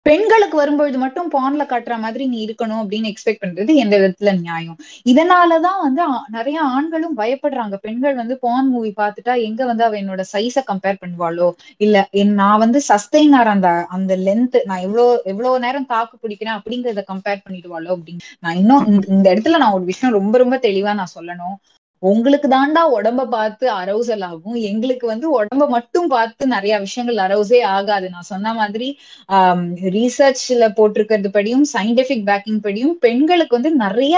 [0.08, 4.76] பெண்களுக்கு வரும்பொழுது மட்டும் பான்ல காட்டுற மாதிரி நீ இருக்கணும் அப்படின்னு எக்ஸ்பெக்ட் பண்றது எந்த விதத்துல நியாயம்?
[5.06, 7.76] இதனாலதான் வந்து நிறைய ஆண்களும் பயப்படுறாங்க.
[7.82, 11.48] பெண்கள் வந்து பான் மூவி பார்த்துட்டா எங்க வந்து அவ என்னோட சைஸ கம்பேர் பண்ணுவாளோ?
[11.80, 11.96] இல்ல
[12.34, 17.90] நான் வந்து சஸ்டைனர் அந்த அந்த லென்த் நான் எவ்வளோ எவ்வளவு நேரம் தாக்கு பிடிக்கிறேன் அப்படிங்கறத கம்பேர் பண்ணிடுவாளோ
[17.96, 18.24] அப்படின்னு.
[18.40, 21.56] நான் இன்னும் இந்த இடத்துல நான் ஒரு விஷயம் ரொம்ப ரொம்ப தெளிவா நான் சொல்லணும்.
[22.02, 24.56] உங்களுக்கு தாண்டா உடம்ப பார்த்து அரௌசல் ஆகும்.
[24.68, 28.06] எங்களுக்கு வந்து உடம்ப மட்டும் பார்த்து நிறைய விஷயங்கள் அரௌசே ஆகாது.
[28.10, 28.88] நான் சொன்ன மாதிரி
[29.28, 29.64] ஆஹ்
[29.96, 34.14] ரீசர்ச்ல போட்டிருக்கிறது படியும் சயின்டிபிக் பேக்கிங் படியும் பெண்களுக்கு வந்து நிறைய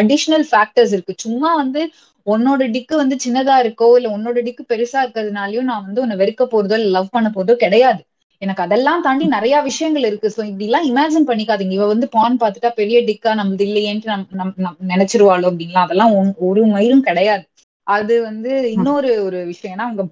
[0.00, 1.14] அடிஷ்னல் ஃபேக்டர்ஸ் இருக்கு.
[1.18, 1.82] சும்மா வந்து
[2.26, 6.76] உன்னோட டிக்கு வந்து சின்னதா இருக்கோ இல்ல உன்னோட டிக்கு பெருசா இருக்கிறதுனாலயும் நான் வந்து உன்னை வெறுக்க போறதோ
[6.78, 8.00] இல்ல லவ் பண்ண போறதோ கிடையாது.
[8.42, 10.28] எனக்கு அதெல்லாம் தாண்டி நிறைய விஷயங்கள் இருக்கு.
[10.34, 11.74] சோ இப்படி எல்லாம் இமேஜின் பண்ணிக்காதீங்க.
[11.78, 15.86] இவ வந்து பான் பார்த்துட்டா பெரிய டிக்கா நம்மது இல்லையேன்ட்டு நம் நம் நினைச்சிருவாளோ அப்படின்லாம்.
[15.86, 16.12] அதெல்லாம்
[16.48, 17.44] ஒரு மயிலும் கிடையாது.
[17.86, 19.74] அது வந்து இன்னொரு ஒரு விஷயம்.
[19.74, 20.04] ஏன்னா அவங்க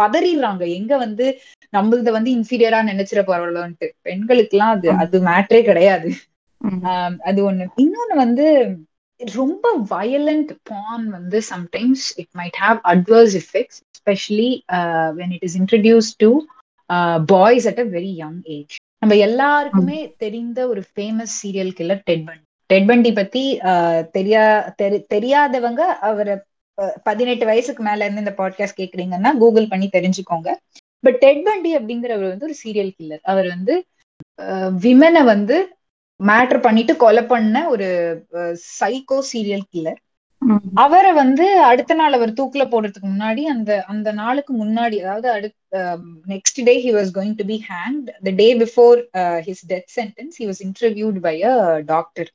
[0.00, 0.64] பதறிடுறாங்க.
[0.78, 1.26] எங்க வந்து
[1.72, 6.10] நம்மளத வந்து இன்ஃபீரியரா நினைச்சிட போறோம்ட்டு பெண்களுக்கு எல்லாம் அது அது மேட்ரே கிடையாது.
[7.28, 7.64] அது ஒண்ணு.
[7.84, 8.46] இன்னொன்னு வந்து
[9.20, 14.50] ரொம்ப வயலண்ட் பான் வந்து sometimes it might have adverse effects especially
[15.18, 16.30] when it is introduce to
[17.28, 22.42] boys at a very young age நம்ம எல்லாருக்குமே தெரிந்த ஒரு famous serial killer Ted Bundy
[22.70, 23.42] Ted Bundy பத்தி
[24.14, 24.44] தெரியா
[24.82, 26.34] தெரி- தெரியாதவங்க அவரை
[27.04, 30.48] பதினெட்டு வயசுக்கு மேல இருந்து இந்த பாட்காஸ்ட் கேக்குறீங்கன்னா கூகுள் பண்ணி தெரிஞ்சுக்கோங்க.
[31.04, 33.74] பட் டெட் பண்டி அப்படிங்கிறவர் வந்து ஒரு சீரியல் கில்லர் அவர் வந்து
[34.82, 35.56] விமனை வந்து
[36.20, 37.88] மேட்டர் பண்ணிட்டு கொலை பண்ண ஒரு
[38.78, 40.00] சைக்கோ சீரியல் கில்லர்
[40.82, 45.82] அவரை வந்து அடுத்த நாள் அவர் தூக்குல போடுறதுக்கு முன்னாடி அந்த அந்த நாளுக்கு முன்னாடி அதாவது அடுத்த
[46.26, 48.98] next day he was going to be hanged the day before
[49.46, 51.54] his death sentence he was interviewed by a
[51.86, 52.30] doctor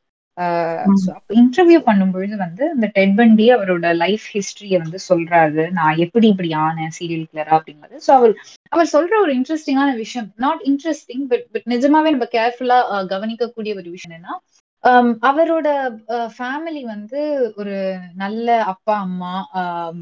[1.39, 5.64] interview பண்ணும்பொழுது வந்து இந்த டெட் பண்டி அவரோட லைஃப் ஹிஸ்டரிய வந்து சொல்றாரு.
[5.72, 7.97] நான் எப்படி இப்படி ஆனேன் சீரியல் கில்லரா அப்படிங்கிறது.
[8.05, 8.34] ஸோ அவர்
[8.72, 12.80] அவர் சொல்ற ஒரு இன்ட்ரெஸ்டிங்கான விஷயம் நாட் இன்ட்ரெஸ்டிங் பட் பட் நிஜமாவே நம்ம கேர்ஃபுல்லா
[13.14, 14.36] கவனிக்கக்கூடிய ஒரு விஷயம் என்னன்னா
[14.84, 15.68] Um, அவரோட
[16.36, 17.22] ஃபேமிலி வந்து
[17.56, 17.74] ஒரு
[18.16, 19.32] நல்ல அப்பா அம்மா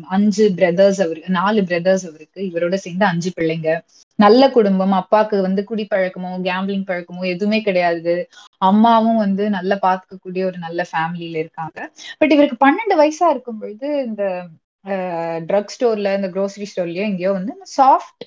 [0.10, 2.40] அஞ்சு பிரதர்ஸ் அவருக்கு நாலு பிரதர்ஸ் அவருக்கு.
[2.50, 3.72] இவரோட சேர்ந்து அஞ்சு பிள்ளைங்க.
[4.20, 4.94] நல்ல குடும்பம்.
[5.02, 8.16] அப்பாக்கு வந்து குடிப்பழக்கமோ கேம்பிளிங் பழக்கமோ எதுவுமே கிடையாது.
[8.62, 11.80] அம்மாவும் வந்து நல்லா பார்த்துக்கக்கூடிய ஒரு நல்ல ஃபேமிலியில இருக்காங்க.
[12.20, 14.24] பட் இவருக்கு பன்னெண்டு வயசா இருக்கும் பொழுது இந்த
[15.50, 18.24] ட்ரக் ஸ்டோர்ல இந்த க்ரோசரி ஸ்டோர்லயோ எங்கேயோ வந்து சாஃப்ட்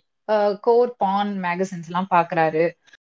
[0.60, 2.64] கோர் பான் மேகசின்ஸ் எல்லாம் பாக்குறாரு.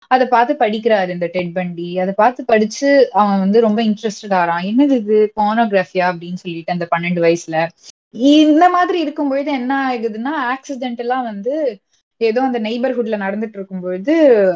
[0.07, 1.99] அதை பார்த்து படிக்கிறாரு இந்த டெட் பண்டி.
[1.99, 4.65] அதை பார்த்து படிச்சு அவன் வந்து ரொம்ப இன்ட்ரெஸ்டட் ஆறான்.
[4.71, 5.33] என்னது இது?
[5.41, 7.67] போனோகிராஃபியா அப்படின்னு சொல்லிட்டு அந்த பன்னெண்டு வயசுல.
[8.11, 11.81] இந்த மாதிரி இருக்கும்பொழுது என்ன ஆகுதுன்னா ஆக்சிடென்டெல்லாம் வந்து
[12.17, 14.13] ஏதோ அந்த நெய்பர்ஹுட்ல நடந்துட்டு இருக்கும்பொழுது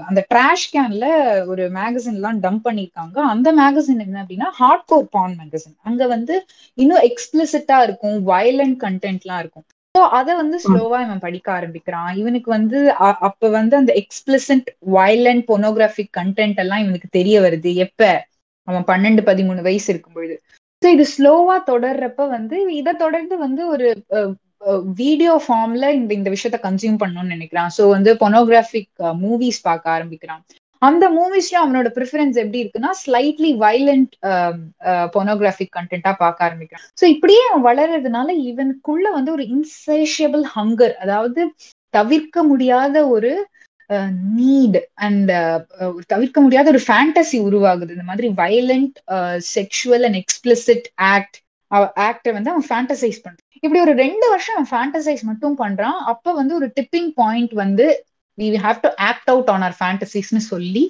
[0.07, 1.05] அந்த ட்ராஷ் கேன்ல
[1.45, 3.17] ஒரு மேகசின் எல்லாம் டம்ப் பண்ணிருக்காங்க.
[3.17, 9.21] அந்த மேகசின் என்ன அப்படின்னா ஹார்ட் கோர் பான் மேகசின் அங்க வந்து இன்னும் எக்ஸ்பிளிசிட்டா இருக்கும் வயலண்ட் கண்டென்ட்
[9.21, 9.63] எல்லாம் இருக்கும்.
[9.97, 12.09] ஸோ அதை வந்து ஸ்லோவா இவன் படிக்க ஆரம்பிக்கிறான்.
[12.15, 12.79] இவனுக்கு வந்து
[13.27, 17.71] அப்ப வந்து அந்த எக்ஸ்பிளிசன்ட் வயலண்ட் பொனோகிராஃபிக் கண்டென்ட் எல்லாம் இவனுக்கு தெரிய வருது.
[17.85, 18.01] எப்ப?
[18.67, 20.35] அவன் பன்னெண்டு பதிமூணு வயசு இருக்கும் பொழுது
[20.81, 23.87] ஸோ இது ஸ்லோவா தொடர்றப்ப வந்து இதை தொடர்ந்து வந்து ஒரு
[24.95, 27.71] வீடியோ ஃபார்ம்ல இந்த இந்த விஷயத்த கன்சியூம் பண்ணணும்னு நினைக்கிறான்.
[27.77, 28.91] ஸோ வந்து பொனோகிராஃபிக்
[29.23, 30.43] மூவிஸ் பார்க்க ஆரம்பிக்கிறான்.
[30.81, 34.13] அந்த மூவிஸ்ல அவனோட ப்ரிஃபரன்ஸ் எப்படி இருக்குன்னா ஸ்லைட்லி வைலண்ட்
[35.15, 36.85] பொனோகிராஃபிக் கண்டென்ட்டா பார்க்க ஆரம்பிக்கிறான்.
[37.01, 41.43] ஸோ இப்படியே அவன் வளர்றதுனால இவனுக்குள்ள வந்து ஒரு இன்சேஷியபிள் ஹங்கர் அதாவது
[41.93, 43.31] தவிர்க்க முடியாத ஒரு
[43.89, 47.91] uh, நீட் அண்ட் uh, தவிர்க்க முடியாத ஒரு ஃபேண்டசி உருவாகுது.
[47.97, 48.97] இந்த மாதிரி violent
[49.55, 51.37] sexual and explicit act
[52.07, 53.45] ஆக்டை வந்து அவன் ஃபேண்டசைஸ் பண்றான்.
[53.63, 55.97] இப்படி ஒரு ரெண்டு வருஷம் அவன் ஃபேண்டசைஸ் மட்டும் பண்றான்.
[56.11, 57.87] அப்ப வந்து ஒரு டிப்பிங் பாயிண்ட் வந்து
[58.37, 60.83] we have to act out on our ஃபேண்டசிஸ்னு சொல்லி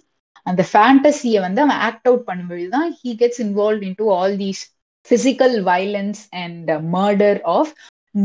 [0.45, 4.62] அந்த ஃபேண்டசியை வந்து அவன் ஆக்ட் அவுட் பண்ணும்பொழுது தான் he gets involve into all these
[5.10, 7.72] physical violence and murder of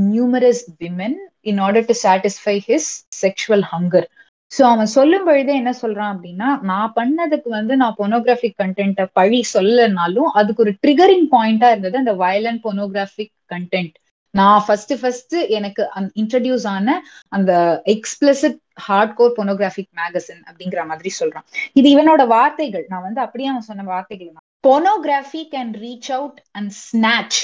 [0.09, 2.91] numerous women in order to satisfy his
[3.23, 4.07] sexual hunger
[4.53, 10.31] so அவன் சொல்லும் பொழுதே என்ன சொல்றான் அப்படின்னா நான் பண்ணதுக்கு வந்து நான் பொனோகிராஃபிக் கண்டென்ட்டை பழி சொல்லனாலும்
[10.33, 13.95] அதுக்கு ஒரு ட்ரிகரிங் பாயிண்டா இருந்தது அந்த வயலண்ட் பொனோகிராஃபிக் கண்டென்ட்
[14.35, 15.83] நான் ஃபர்ஸ்ட் ஃபர்ஸ்ட் எனக்கு
[16.17, 16.93] இன்ட்ரடியூஸ் ஆன
[17.33, 17.53] அந்த
[17.87, 21.47] explicit hard core pornographic magazine அப்படிங்கிற மாதிரி சொல்றான்.
[21.73, 22.85] இது இவனோட வார்த்தைகள்.
[22.89, 24.31] நான் வந்து அப்படியே அவன் சொன்ன வார்த்தைகள்
[24.65, 27.39] pornography can reach out and snatch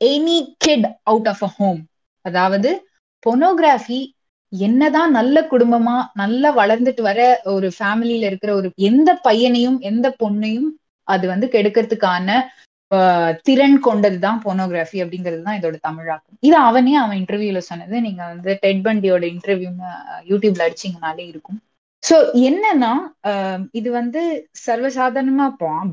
[0.00, 1.80] any kid out of a home
[2.24, 2.70] அதாவது
[3.26, 4.00] பொனோகிராஃபி
[4.52, 7.20] என்னதான் நல்ல குடும்பமா நல்லா வளர்ந்துட்டு வர
[7.52, 10.68] ஒரு ஃபேமிலியில இருக்கிற ஒரு எந்த பையனையும் எந்த பொண்ணையும்
[11.08, 12.28] அது வந்து கெடுக்கிறதுக்கான
[13.48, 16.36] திறன் கொண்டதுதான் போனோகிராஃபி அப்படிங்கிறது தான் இதோட தமிழாக்கம்.
[16.48, 17.96] இது அவனே அவன் இன்டர்வியூல சொன்னது.
[18.06, 19.90] நீங்க வந்து டெட் பண்டியோட இன்டர்வியூன்னு
[20.30, 21.60] யூடியூப்ல அடிச்சீங்கனாலே இருக்கும்.
[22.02, 22.16] சோ
[22.48, 22.92] என்னன்னா
[23.72, 24.20] இது வந்து
[24.66, 25.46] சர்வசாதாரணமா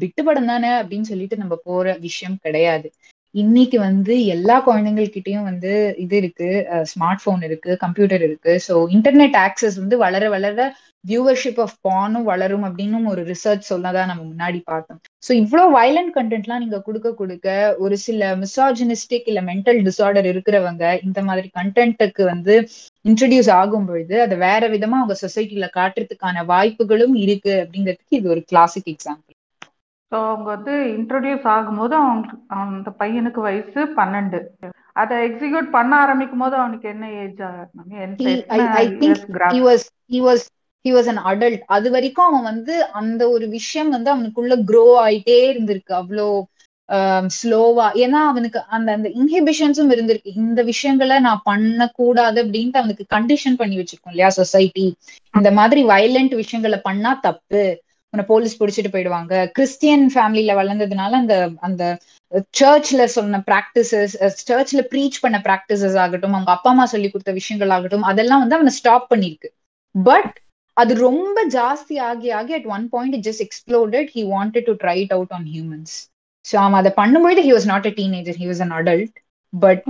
[0.04, 2.88] விட்டுப்படம் தானே அப்படின்னு சொல்லிட்டு நம்ம போற விஷயம் கிடையாது.
[3.36, 6.48] இன்னைக்கு வந்து எல்லா குழந்தைங்கள்கிட்டயும் வந்து இது இருக்கு
[6.92, 8.54] ஸ்மார்ட் போன் இருக்கு கம்ப்யூட்டர் இருக்கு.
[8.68, 10.58] ஸோ இன்டர்நெட் ஆக்சஸ் வந்து வளர வளர
[11.06, 15.00] வியூவர்ஷிப் ஆஃப் பானும் வளரும் அப்படின்னு ஒரு ரிசர்ச் சொல்லதான் நம்ம முன்னாடி பார்த்தோம்.
[15.24, 21.22] ஸோ இவ்வளோ வயலண்ட் கண்டென்ட்லாம் நீங்க கொடுக்க கொடுக்க ஒரு சில மிசாஜினிஸ்டிக் இல்ல மென்டல் டிசார்டர் இருக்கிறவங்க இந்த
[21.22, 22.56] மாதிரி கண்டென்ட்டுக்கு வந்து
[23.06, 28.92] இன்ட்ரடியூஸ் ஆகும் பொழுது அதை வேற விதமா அவங்க சொசைட்டில காட்டுறதுக்கான வாய்ப்புகளும் இருக்கு அப்படிங்கிறதுக்கு இது ஒரு கிளாசிக்
[28.96, 29.29] எக்ஸாம்பிள்
[30.12, 32.30] ஸோ அவங்க வந்து இன்ட்ரடியூஸ் ஆகும்போது அவங்க
[32.60, 34.40] அந்த பையனுக்கு வயசு பன்னெண்டு.
[35.02, 37.42] அதை எக்ஸிக்யூட் பண்ண ஆரம்பிக்கும் போது அவனுக்கு என்ன age
[40.86, 45.38] he was an adult அது வரைக்கும் அவன் வந்து அந்த ஒரு விஷயம் வந்து அவனுக்குள்ள க்ரோ ஆயிட்டே
[45.50, 45.94] இருந்திருக்கு.
[46.02, 46.28] அவ்வளோ
[47.38, 50.32] ஸ்லோவா ஏன்னா அவனுக்கு அந்த அந்த இன்ஹிபிஷன்ஸும் இருந்திருக்கு.
[50.44, 54.86] இந்த விஷயங்களை நான் பண்ணக்கூடாது அப்படின்ட்டு அவனுக்கு கண்டிஷன் பண்ணி வச்சிருக்கோம் இல்லையா சொசைட்டி
[55.34, 57.64] இந்த மாதிரி வயலண்ட் விஷயங்களை பண்ணா தப்பு.
[58.14, 59.34] உன்னை போலீஸ் பிடிச்சிட்டு போயிடுவாங்க.
[59.56, 61.36] கிறிஸ்டியன் ஃபேமிலியில வளர்ந்ததுனால அந்த
[61.68, 61.84] அந்த
[62.54, 68.08] சர்ச்ல சொன்ன பிராக்டிசஸ் சர்ச்ல ப்ரீச் பண்ண பிராக்டிசஸ் ஆகட்டும் அவங்க அப்பா அம்மா சொல்லி கொடுத்த விஷயங்கள் ஆகட்டும்
[68.12, 69.50] அதெல்லாம் வந்து அவனை ஸ்டாப் பண்ணிருக்கு
[69.96, 70.36] பட்
[70.78, 75.16] அது ரொம்ப ஜாஸ்தி ஆகி ஆகி at one point just exploded he wanted to try it
[75.18, 75.96] out on humans
[76.46, 79.16] so அவன் அதை பண்ணும்பொழுது he was not a teenager he was an adult
[79.54, 79.84] but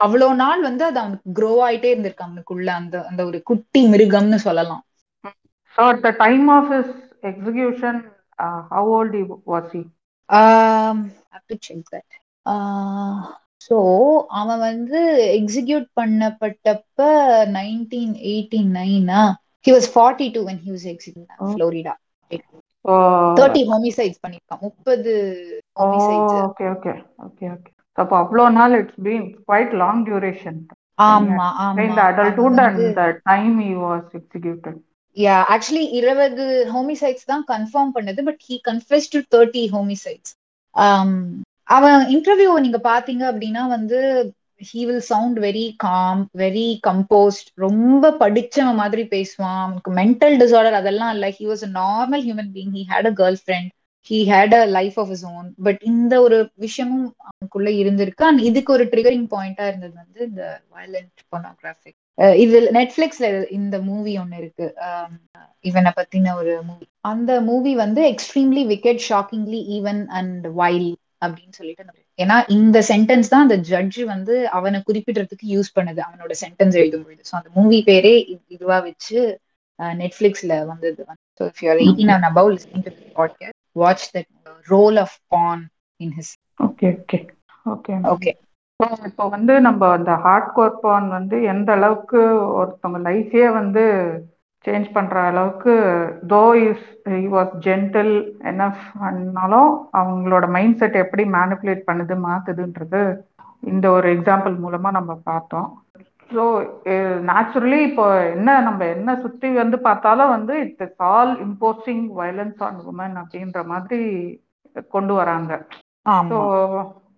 [0.00, 4.82] அவ்வளோ நாள் வந்து அது அவனுக்கு க்ரோ ஆயிட்டே இருந்திருக்கு அவனுக்குள்ள அந்த அந்த ஒரு குட்டி மிருகம்னு சொல்லலாம்.
[5.78, 6.90] So at the time of is
[7.26, 7.94] execution,
[8.38, 9.82] uh, how old he was he?
[10.30, 10.96] Um,
[11.26, 12.08] I have to check that.
[12.46, 13.14] Uh,
[13.66, 13.76] so
[14.40, 15.00] அவன் வந்து
[15.38, 17.06] execute பண்ணப்பட்டப்ப
[17.56, 19.22] nineteen eighty nine
[19.64, 21.30] he was forty two when he was execute.
[21.52, 21.94] Florida
[23.38, 25.12] thirty homicides பண்ணிருக்கான் முப்பது
[25.80, 26.96] homicides okay, okay,
[27.26, 27.72] okay, okay.
[27.98, 30.58] So அப்போ அவ்வளோ நாள் it's been quite long duration
[31.06, 34.74] ஆமா ஆமா in the adulthood அவன் and வந்து the
[35.16, 40.32] யா ஆக்சுவலி இருபது ஹோமிசைட்ஸ் தான் கன்ஃபார்ம் பண்ணது but he confess to thirty homicides
[41.68, 43.98] அவன் இன்டர்வியூ நீங்க பாத்தீங்க அப்படின்னா வந்து
[44.60, 49.58] he will sound very calm very composed ரொம்ப படிச்சவன் மாதிரி பேசுவான்.
[49.62, 51.28] அவனுக்கு மென்டல் டிசார்டர் அதெல்லாம் இல்ல.
[51.38, 53.70] He was a normal human being he had a girlfriend
[54.10, 58.24] he had a life of his own but இந்த ஒரு விஷயமும் அவனுக்குள்ள இருந்திருக்கு.
[58.30, 60.42] அண்ட் இதுக்கு ஒரு ட்ரிகரிங் பாயிண்டா இருந்தது வந்து இந்த
[60.76, 61.98] வயலண்ட் பொனோகிராஃபிக்
[62.44, 63.26] இது நெட்ஃபிளிக்ஸ்ல
[63.58, 64.66] இந்த மூவி ஒன்னு இருக்கு.
[65.64, 70.90] இவனை பத்தின ஒரு மூவி அந்த மூவி வந்து extremely wicked shockingly evil and vile
[71.24, 76.00] அப்படின்னு சொல்லிட்டு ஏன்னா இந்த சென்டென்ஸ் தான் அந்த ஜட்ஜ் வந்து அவனை குறிப்பிடுறதுக்கு யூஸ் பண்ணுது.
[76.06, 78.14] அவனோட சென்டென்ஸ் எழுதும்பொழுது ஸோ அந்த மூவி பேரே
[78.54, 79.18] இதுவா வச்சு
[80.02, 81.02] நெட்ஃபிளிக்ஸ்ல வந்தது.
[81.38, 84.30] So if you're eighteen and above listening to podcast watch that
[84.68, 85.64] role of porn
[86.00, 87.18] in his okay okay
[87.66, 88.32] okay okay
[89.08, 92.20] இப்போ வந்து நம்ம அந்த ஹார்ட் கோர் பான் வந்து எந்த அளவுக்கு
[92.58, 93.84] ஒருத்தவங்க லைஃபே வந்து
[94.64, 95.74] சேஞ்ச் பண்ற அளவுக்கு
[96.30, 98.12] though is he was gentle
[98.50, 103.02] enough ஆனாலும் அவங்களோட மைண்ட் செட் எப்படி மேனிப்புலேட் பண்ணுது மாத்துதுன்றது
[103.62, 105.68] இந்த ஒரு எக்ஸாம்பிள் மூலமா நம்ம பார்த்தோம்.
[106.30, 106.44] ஸோ
[107.28, 113.16] நேச்சுரலி இப்போ என்ன நம்ம என்ன சுற்றி வந்து பார்த்தாலும் வந்து it's all imposing violence on woman
[113.22, 114.00] அப்படின்ற மாதிரி
[114.92, 115.52] கொண்டு வராங்க.
[116.30, 116.38] ஸோ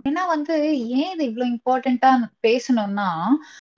[0.09, 0.55] ஏன்னா வந்து
[0.99, 2.11] ஏன் இது இவ்வளவு இம்பார்ட்டண்டா
[2.47, 3.09] பேசணும்னா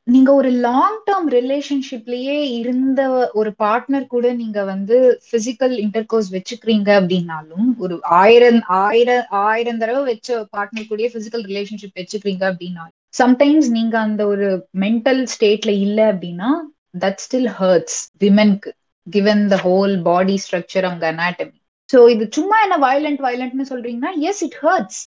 [0.07, 3.01] நீங்க ஒரு லாங் டேர்ம் ரிலேஷன்ஷிப்லயே இருந்த
[3.41, 4.97] ஒரு பார்ட்னர் கூட நீங்க வந்து
[5.31, 12.45] பிசிக்கல் இன்டர்கோர்ஸ் வச்சுக்கிறீங்க அப்படின்னாலும் ஒரு ஆயிரம் ஆயிரம் ஆயிரம் தடவை வச்ச பார்ட்னர் கூடயே பிசிக்கல் ரிலேஷன்ஷிப் வச்சுக்கிறீங்க
[12.51, 14.49] அப்படின்னாலும் சம்டைம்ஸ் நீங்க அந்த ஒரு
[14.81, 16.51] மென்டல் ஸ்டேட்ல இல்ல அப்படின்னா
[17.01, 18.71] that still hurts விமென்க்கு
[19.07, 21.59] given the whole body structure அவங்க அனாட்டமி
[21.89, 25.01] சோ இது சும்மா என்ன வயலண்ட் வயலண்ட்னு சொல்றீங்கன்னா எஸ் இட் ஹர்ட்ஸ்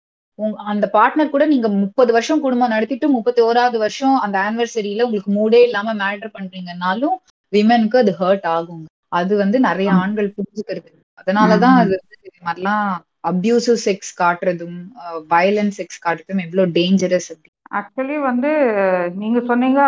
[0.71, 5.59] அந்த பார்ட்னர் கூட நீங்க முப்பது வருஷம் குடும்பம் நடத்திட்டு முப்பத்தி ஓராவது வருஷம் அந்த ஆனிவர்சரியில உங்களுக்கு மூடே
[5.67, 7.17] இல்லாம மேட்டர் பண்றீங்கன்னாலும்
[7.53, 9.89] விமென்க்கு அது ஹர்ட் ஆகுங்க அது வந்து நிறைய.
[10.01, 11.77] ஆண்கள் புரிஞ்சுக்கிறது அதனாலதான்.
[11.81, 12.85] அது வந்து மாதிரிலாம்
[13.31, 14.77] அபியூசிவ் செக்ஸ் காட்டுறதும்
[15.33, 18.49] வயலன்ஸ் செக்ஸ் காட்டுறதும் எவ்வளவு டேஞ்சரஸ் அப்படி ஆக்சுவலி வந்து
[19.17, 19.81] நீங்க சொன்னீங்க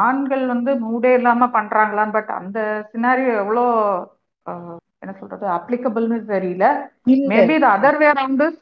[0.00, 2.58] ஆண்கள் வந்து மூடே இல்லாம பண்றாங்களான்னு பட் அந்த
[2.90, 3.64] சினாரியோ எவ்வளோ
[4.46, 6.64] அஹ், என்ன சொல்றது அப்ளிகபிள்னு தெரியல
[7.08, 8.60] இல்ல maybe the other way around is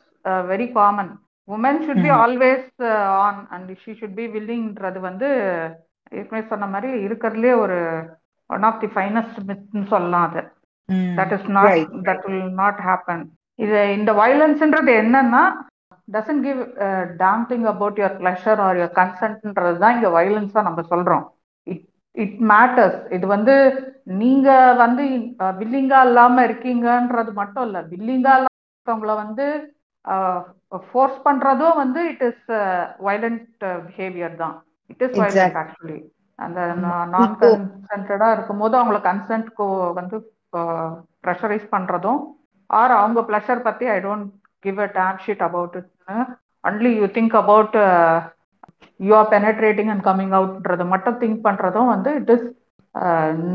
[0.48, 1.12] very common
[1.48, 2.18] woman should be hmm.
[2.20, 2.68] Always
[3.20, 5.28] on and she should be வில்லிங்ன்றது வந்து
[6.12, 7.78] ஏற்கனவே சொன்ன மாதிரி இருக்கிறதுலே ஒரு
[8.50, 10.42] ஒன் ஆஃப் தி ஃபைனஸ்ட் மித்னு சொல்லலாம் அது
[10.88, 11.12] ம்.
[11.18, 11.90] That is not Right.
[12.06, 13.24] That will not happen
[13.58, 15.42] இது இந்த வயலன்ஸ்ன்றது என்னன்னா
[16.12, 16.60] doesn't give
[17.18, 21.24] damn thing about your pleasure or your கன்சென்ட்ன்றது தான் இங்க வயலன்ஸா நம்ம சொல்றோம்.
[21.66, 21.84] இட்
[22.16, 23.54] இட் மேட்டர்ஸ் இது வந்து
[24.20, 24.48] நீங்க
[24.82, 25.04] வந்து
[25.60, 27.78] வில்லிங்கா இல்லாம இருக்கீங்கன்றது மட்டும் இல்ல.
[27.92, 28.50] வில்லிங்கா இல்லாம
[29.22, 29.46] வந்து
[30.86, 32.46] ஃபோர்ஸ் பண்றதும் வந்து இட் இஸ்
[33.06, 33.46] வயலண்ட்
[33.86, 34.56] பிஹேவியர் தான்.
[34.90, 35.56] It is violent.
[35.62, 35.98] ஆக்சுவலி
[36.38, 36.60] அந்த.
[37.14, 37.48] நான் இப்போ
[37.88, 39.66] கன்சென்டடா இருக்கும்போது அவங்கள கன்சென்ட்க்கு
[40.00, 40.16] வந்து
[41.24, 42.20] ப்ரெஷரைஸ் பண்றதும்
[42.70, 44.28] ஆர் அவங்க ப்ளஷர் பத்தி I don't
[44.64, 45.91] give a damn shit about இட்னு
[46.64, 47.76] only you think about
[49.00, 52.46] you are penetrating and coming அவுட்ன்றது மட்டும் திங்க் பண்றதும் வந்து it is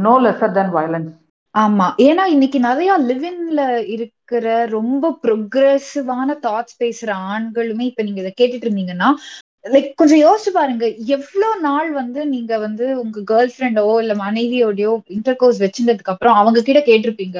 [0.04, 1.14] no lesser than violence
[1.56, 1.86] ஆமா.
[2.06, 3.62] ஏன்னா இன்னைக்கு நிறைய லிவின்ல
[3.96, 9.10] இருக்கிற ரொம்ப ப்ரொக்ரெசிவான தாட்ஸ் பேசுற ஆண்களுமே இப்ப நீங்க இதை கேட்டுட்டு இருந்தீங்கன்னா
[9.66, 10.86] லைக் கொஞ்சம் யோசிச்சு பாருங்க.
[11.16, 16.60] எவ்வளவு நாள் வந்து நீங்க வந்து உங்க கேர்ள் ஃப்ரெண்டோ இல்ல மனைவியோடயோ இன்டர் கோர்ஸ் வச்சிருந்ததுக்கு அப்புறம் அவங்க
[16.62, 17.40] கிட்ட கேட்டிருப்பீங்க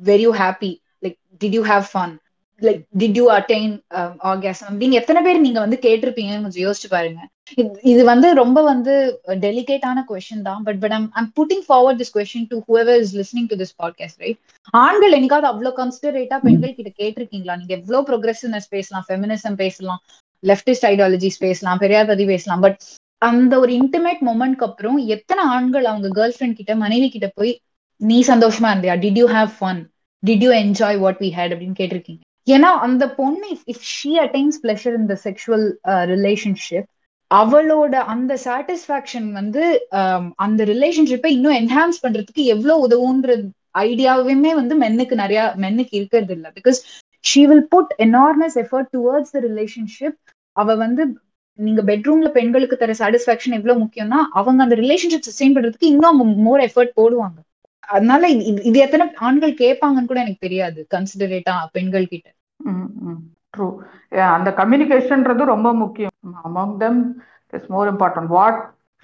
[0.00, 0.70] were you happy
[1.02, 2.14] like did you have fun
[2.60, 3.80] like did you attain
[4.24, 7.28] orgasm அப்படின்னு எத்தனை பேர் நீங்க வந்து கேட்டிருப்பீங்கன்னு கொஞ்சம் யோசிச்சு பாருங்க.
[7.56, 10.62] இது- இது வந்து ரொம்ப வந்து டெலிகேட்டான கொஸ்டின் தான்.
[10.62, 14.18] But but I'm I'm putting forward this question to whoever is listening to this podcast
[14.18, 14.38] right
[14.70, 17.56] ஆண்கள் என்னைக்காவது அவ்வளவு கன்சிடரேட்டா பெண்கள் கிட்ட கேட்டிருக்கீங்களா?
[17.56, 20.02] நீங்க எவ்வளவு ப்ரோக்ரசிவ்னஸ் பேசலாம் ஃபெமினிசம் பேசலாம்
[20.46, 22.60] லெப்டிஸ்ட் ஐடியாலஜிஸ் பேசலாம் பெரியார் பத்தி பேசலாம்.
[22.60, 22.80] பட்
[23.18, 27.60] அந்த ஒரு இன்டிமேட் மொமெண்ட்க்கு அப்புறம் எத்தனை ஆண்கள் அவங்க கேர்ள் ஃப்ரெண்ட் கிட்ட மனைவி கிட்ட போய்
[27.96, 28.96] நீ சந்தோஷமா இருந்தியா?
[28.96, 29.84] Did you have fun
[30.26, 32.26] did you enjoy what we had அப்படின்னு கேட்டிருக்கீங்க.
[32.48, 35.66] ஏன்னா அந்த பொண்ணு if she attains pleasure in the sexual
[36.12, 36.88] relationship
[37.30, 39.62] அவளோட அந்த சாட்டிஸ்ஃபேக்ஷன் வந்து
[40.00, 43.32] um, அந்த ரிலேஷன்ஷிப்பை இன்னும் என்ஹான்ஸ் பண்றதுக்கு எவ்வளவு உதவுன்ற
[43.84, 46.50] ஐடியாவுமே வந்து மென்னுக்கு நிறைய மென்னுக்கு இருக்கிறது இல்லை.
[46.58, 46.78] Because
[47.24, 50.16] she will put enormous effort towards the relationship
[50.56, 51.02] அவ வந்து
[51.58, 56.64] நீங்க பெட்ரூம்ல பெண்களுக்கு தர சாட்டிஸ்ஃபேக்ஷன் எவ்வளவு முக்கியம்னா அவங்க அந்த ரிலேஷன்ஷிப் சஸ்டெயின் பண்றதுக்கு இன்னும் அவங்க மோர்
[56.66, 57.38] எஃபர்ட் போடுவாங்க.
[57.88, 58.22] அதனால
[58.68, 60.80] இது எத்தனை ஆண்கள் கேட்பாங்கன்னு கூட எனக்கு தெரியாது.
[60.94, 62.28] கன்சிடரேட்டா பெண்கள் கிட்ட
[63.54, 63.66] ட்ரூ
[64.34, 66.16] அந்த கம்யூனிகேஷன்ன்றது ரொம்ப முக்கியம்.
[66.48, 67.00] Among them
[67.52, 68.58] is more important what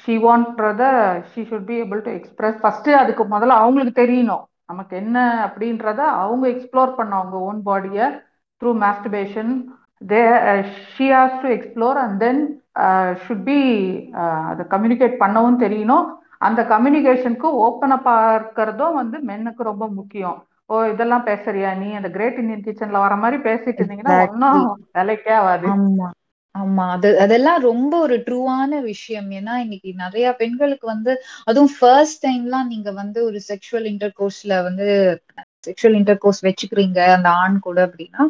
[0.05, 0.83] she வாண்ட்றத
[1.31, 4.45] she should be able to express first அதுக்கு முதல்ல அவங்களுக்கு தெரியணும்.
[4.67, 8.07] நமக்கு என்ன அப்படின்றத அவங்க எக்ஸ்ப்ளோர் பண்ண அவங்க ஓன் பாடியை
[8.63, 9.53] through masturbation
[10.13, 10.21] they
[10.95, 12.43] she has to explore and then
[13.25, 13.61] should be
[14.51, 16.07] அதை கம்யூனிகேட் பண்ணவும் தெரியணும்.
[16.39, 18.11] அந்த கம்யூனிகேஷனுக்கு ஓப்பன் அப்
[19.01, 20.39] வந்து மென்னுக்கு ரொம்ப முக்கியம்.
[20.71, 21.89] ஓ இதெல்லாம் பேசுறியா நீ?
[21.97, 24.63] அந்த கிரேட் இந்தியன் கிச்சன்ல வர மாதிரி பேசிட்டு இருந்தீங்கன்னா ஒன்னும்
[24.95, 25.71] வேலைக்கே ஆகாது
[26.55, 29.29] ஆமா அது அதெல்லாம் ரொம்ப ஒரு ட்ரூவான விஷயம்.
[29.39, 31.13] ஏன்னா இன்னைக்கு நிறைய பெண்களுக்கு வந்து
[31.47, 34.87] அதுவும் ஃபர்ஸ்ட் டைம்லாம் நீங்க வந்து ஒரு செக்ஷுவல் இன்டர் கோர்ஸ்ல வந்து
[35.67, 38.23] செக்ஷுவல் இன்டர் கோர்ஸ் வச்சுக்கிறீங்க அந்த ஆண் கூட அப்படின்னா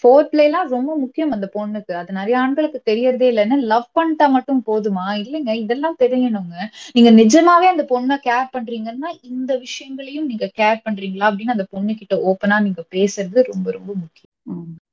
[0.00, 1.92] ஃபோர்த் பிளேலாம் ரொம்ப முக்கியம் அந்த பொண்ணுக்கு.
[2.00, 5.06] அது நிறைய ஆண்களுக்கு தெரியறதே இல்லைன்னு லவ் பண்ணிட்டா மட்டும் போதுமா?
[5.22, 6.56] இல்லைங்க இதெல்லாம் தெரியணுங்க.
[6.94, 11.28] நீங்க நிஜமாவே அந்த பொண்ணை கேர் பண்றீங்கன்னா இந்த விஷயங்களையும் நீங்க கேர் பண்றீங்களா?
[11.30, 14.28] அப்படின்னு அந்த பொண்ணு கிட்ட ஓப்பனா நீங்க பேசுறது ரொம்ப ரொம்ப முக்கியம்.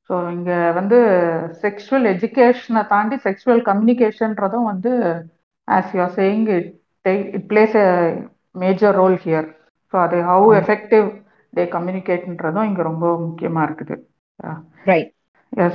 [0.08, 0.98] ஸோ இங்க வந்து
[1.64, 4.92] செக்ஷுவல் எஜுகேஷனை தாண்டி செக்ஷுவல் கம்யூனிகேஷன்றதும் வந்து
[5.68, 6.70] as you are saying it
[7.32, 7.88] it plays a
[8.56, 9.48] major role here
[9.94, 11.08] so அது ஹவு எஃபெக்டிவ்
[11.54, 13.96] டே கம்யூனிகேட்ன்றதும் இங்க ரொம்ப முக்கியமா இருக்குது.
[14.90, 15.12] ரைட்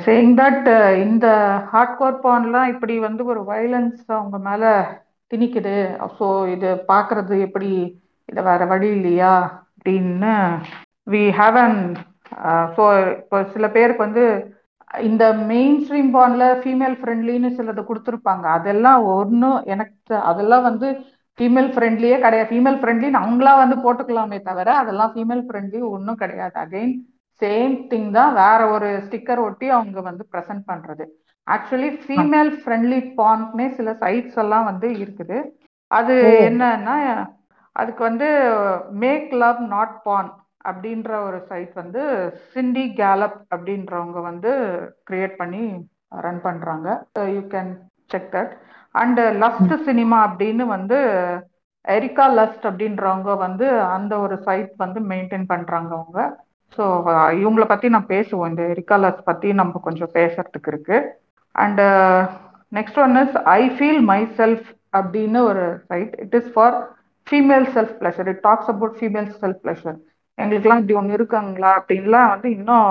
[0.05, 0.69] சேயிங் தட்
[1.05, 1.27] இந்த
[1.73, 4.65] ஹார்ட் கோர் பான்லாம் இப்படி வந்து ஒரு வயலன்ஸ் அவங்க மேல
[5.31, 5.77] திணிக்குது.
[6.19, 7.71] ஸோ இது பார்க்கறது எப்படி?
[8.29, 9.35] இதை வேற வழி இல்லையா?
[9.77, 10.33] அப்படின்னு
[11.13, 11.79] வி ஹாவ் அன்
[12.77, 12.83] ஸோ
[13.21, 14.25] இப்போ சில பேருக்கு வந்து
[15.09, 18.45] இந்த மெயின் ஸ்ட்ரீம் பான்ல ஃபீமேல் ஃப்ரெண்ட்லின்னு சிலது கொடுத்துருப்பாங்க.
[18.59, 20.89] அதெல்லாம் ஒன்றும் எனக்கு அதெல்லாம் வந்து
[21.39, 22.51] ஃபீமேல் ஃப்ரெண்ட்லியே கிடையாது.
[22.51, 26.57] ஃபீமேல் ஃப்ரெண்ட்லின்னு அவங்களா வந்து போட்டுக்கலாமே தவிர அதெல்லாம் ஃபீமேல் ஃப்ரெண்ட்லி ஒன்றும் கிடையாது.
[26.65, 26.95] அகெயின்
[27.43, 31.05] சேம் திங் தான் வேற ஒரு ஸ்டிக்கர் ஒட்டி அவங்க வந்து ப்ரெசென்ட் பண்றது.
[31.47, 35.39] ஆக்சுவலி ஃபீமேல் ஃப்ரெண்ட்லி பான்ட்னே சில சைட்ஸ் எல்லாம் வந்து இருக்குது.
[35.91, 36.15] அது
[36.49, 36.97] என்னன்னா
[37.77, 38.29] அதுக்கு வந்து
[39.03, 40.31] மேக் லவ் நாட் பான்
[40.71, 42.03] அப்படின்ற ஒரு சைட் வந்து
[42.53, 44.51] சிண்டி கேலப் அப்படின்றவங்க வந்து
[45.09, 45.63] கிரியேட் பண்ணி
[46.25, 46.89] ரன் பண்றாங்க.
[47.37, 47.73] You can
[48.11, 48.53] check that
[48.95, 50.99] and lust cinema அப்படின்னு வந்து
[51.85, 53.67] எரிக்கா லஸ்ட் அப்படின்றவங்க வந்து
[53.97, 56.19] அந்த ஒரு சைட் வந்து மெயின்டைன் பண்றாங்க அவங்க.
[56.77, 56.85] ஸோ
[57.41, 58.51] இவங்கள பத்தி நான் பேசுவோம்.
[58.53, 60.99] இந்த ரிகாலர்ஸ் பற்றி பத்தி நம்ம கொஞ்சம் பேசுறதுக்கு இருக்கு.
[61.55, 61.81] And
[62.79, 64.03] next one is I feel
[64.39, 64.67] myself
[64.99, 66.77] அப்படின்னு ஒரு site it is for
[67.27, 69.99] female self pleasure it talks about female self pleasure
[70.39, 72.89] எங்களுக்குலாம் இப்படி ஒன்று இருக்காங்களா அப்படின்லாம் வந்து இன்னும்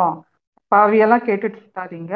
[0.71, 2.13] பாவியெல்லாம் கேட்டுட்டு இருக்காதீங்க.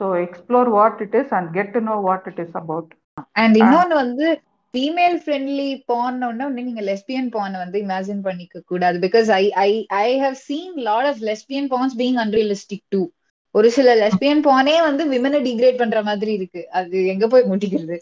[0.00, 2.90] So explore what it is and get to know what it is about
[3.42, 4.26] and இன்னொன்னு வந்து
[4.76, 8.96] ஃபீமேல் ஃப்ரெண்ட்லி பான் ஒன்னு நீங்க லெஸ்பியன் பான் வந்து இமேஜின் பண்ணிக்க கூடாது.
[9.04, 9.70] Because I I
[10.00, 13.00] I have seen lot of lesbian porns being unrealistic too
[13.54, 16.62] ஒரு சில lesbian பானே வந்து விமனை டிகிரேட் பண்ற மாதிரி இருக்கு.
[16.78, 17.96] அது எங்க போய் முட்டிக்கிறது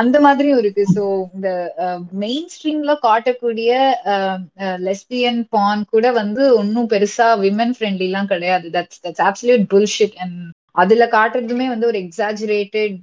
[0.00, 0.82] அந்த மாதிரியும் இருக்கு.
[0.96, 1.02] ஸோ
[1.36, 1.48] இந்த
[2.24, 3.70] மெயின் ஸ்ட்ரீம்ல காட்டக்கூடிய
[4.88, 8.68] லெஸ்பியன் பான் கூட வந்து ஒன்னும் பெருசா விமன் ஃப்ரெண்ட்லி எல்லாம் கிடையாது.
[8.78, 10.38] That's that's absolute bullshit and
[10.76, 13.00] அதுல காட்டுறதுமே வந்து ஒரு exaggerated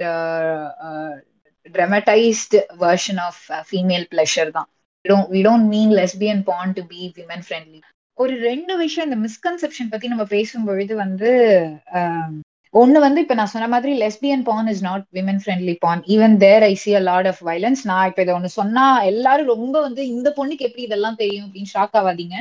[1.75, 3.39] traumatised version of
[3.69, 4.69] female pleasure தான்.
[5.33, 7.79] We don't mean lesbian porn to be women friendly
[8.17, 11.31] ஒரு ரெண்டு விஷயம் இந்த மிஸ்கன்செப்ஷன் பத்தி நம்ம பேசும்பொழுது வந்து
[11.99, 12.31] um,
[12.73, 16.63] ஒன்னு வந்து இப்ப நான் சொன்ன மாதிரி lesbian porn is not women friendly porn even there
[16.63, 20.29] I see a lot of violence நான் இப்ப இதை ஒண்ணு சொன்னா எல்லாரும் ரொம்ப வந்து இந்த
[20.37, 21.45] பொண்ணுக்கு எப்படி இதெல்லாம் தெரியும்?
[21.47, 22.37] அப்படின்னு ஷாக் ஆகாதீங்க.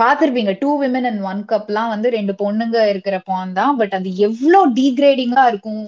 [0.00, 3.74] பாத்திருப்பீங்க டூ விமன் அண்ட் ஒன் கப்லாம் வந்து ரெண்டு பொண்ணுங்க இருக்கிற பான் தான்.
[3.80, 5.82] பட் அது எவ்வளோ டீக்ரேடிங்கா இருக்கும்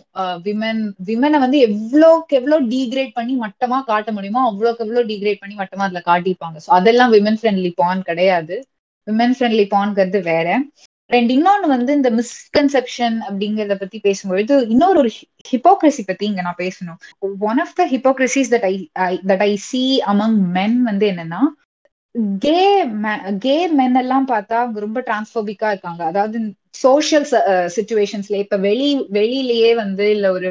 [0.46, 5.86] விமன் விமனை வந்து எவ்வளோக்கு எவ்வளோ டீக்ரேட் பண்ணி மட்டமா காட்ட முடியுமோ அவ்வளோக்கு எவ்வளோ டீக்ரேட் பண்ணி மட்டமா
[5.88, 6.56] அதுல காட்டிப்பாங்க.
[6.66, 8.56] ஸோ அதெல்லாம் விமன் ஃப்ரெண்ட்லி பான் கிடையாது.
[9.06, 10.48] விமன் ஃப்ரெண்ட்லி பான்ங்கிறது வேற.
[11.10, 15.10] ரெண்டு இன்னொன்னு வந்து இந்த மிஸ்கன்செப்ஷன் அப்படிங்கறத பத்தி பேசும்பொழுது இன்னொரு ஒரு
[15.50, 16.98] ஹிப்போக்ரஸி பத்தி இங்க நான் பேசணும்.
[17.50, 18.74] One of the hypocrisies that I
[19.30, 19.82] that I see
[20.12, 21.42] among men வந்து என்னன்னா
[22.42, 22.56] கே
[23.42, 26.02] கே மென் எல்லாம் பார்த்தா அவங்க ரொம்ப டிரான்ஸ்போபிக்கா இருக்காங்க.
[26.10, 26.38] அதாவது
[26.82, 27.26] சோசியல்
[27.76, 28.88] சுச்சுவேஷன்ஸ்ல இப்ப வெளி
[29.18, 30.48] வெளியிலயே வந்து இல்ல ஒரு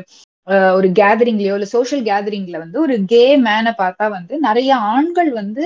[0.75, 5.63] ஒரு கேதரிங்லயோ இல்ல சோசியல் கேதரிங்ல வந்து ஒரு கே மேனை பார்த்தா வந்து நிறைய ஆண்கள் வந்து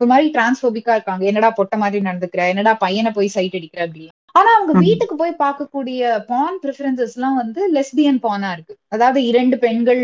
[0.00, 1.22] ஒரு மாதிரி டிரான்ஸ்போபிக்கா இருக்காங்க.
[1.30, 2.42] என்னடா பொட்ட மாதிரி நடந்துக்கிற?
[2.52, 4.04] என்னடா பையனை போய் சைட் அடிக்கிற அப்படி?
[4.34, 8.74] ஆனா அவங்க வீட்டுக்கு போய் பார்க்கக்கூடிய பான் ப்ரிஃபரன்சஸ் எல்லாம் வந்து லெஸ்பியன் பானா இருக்கு.
[8.88, 10.02] அதாவது இரண்டு பெண்கள்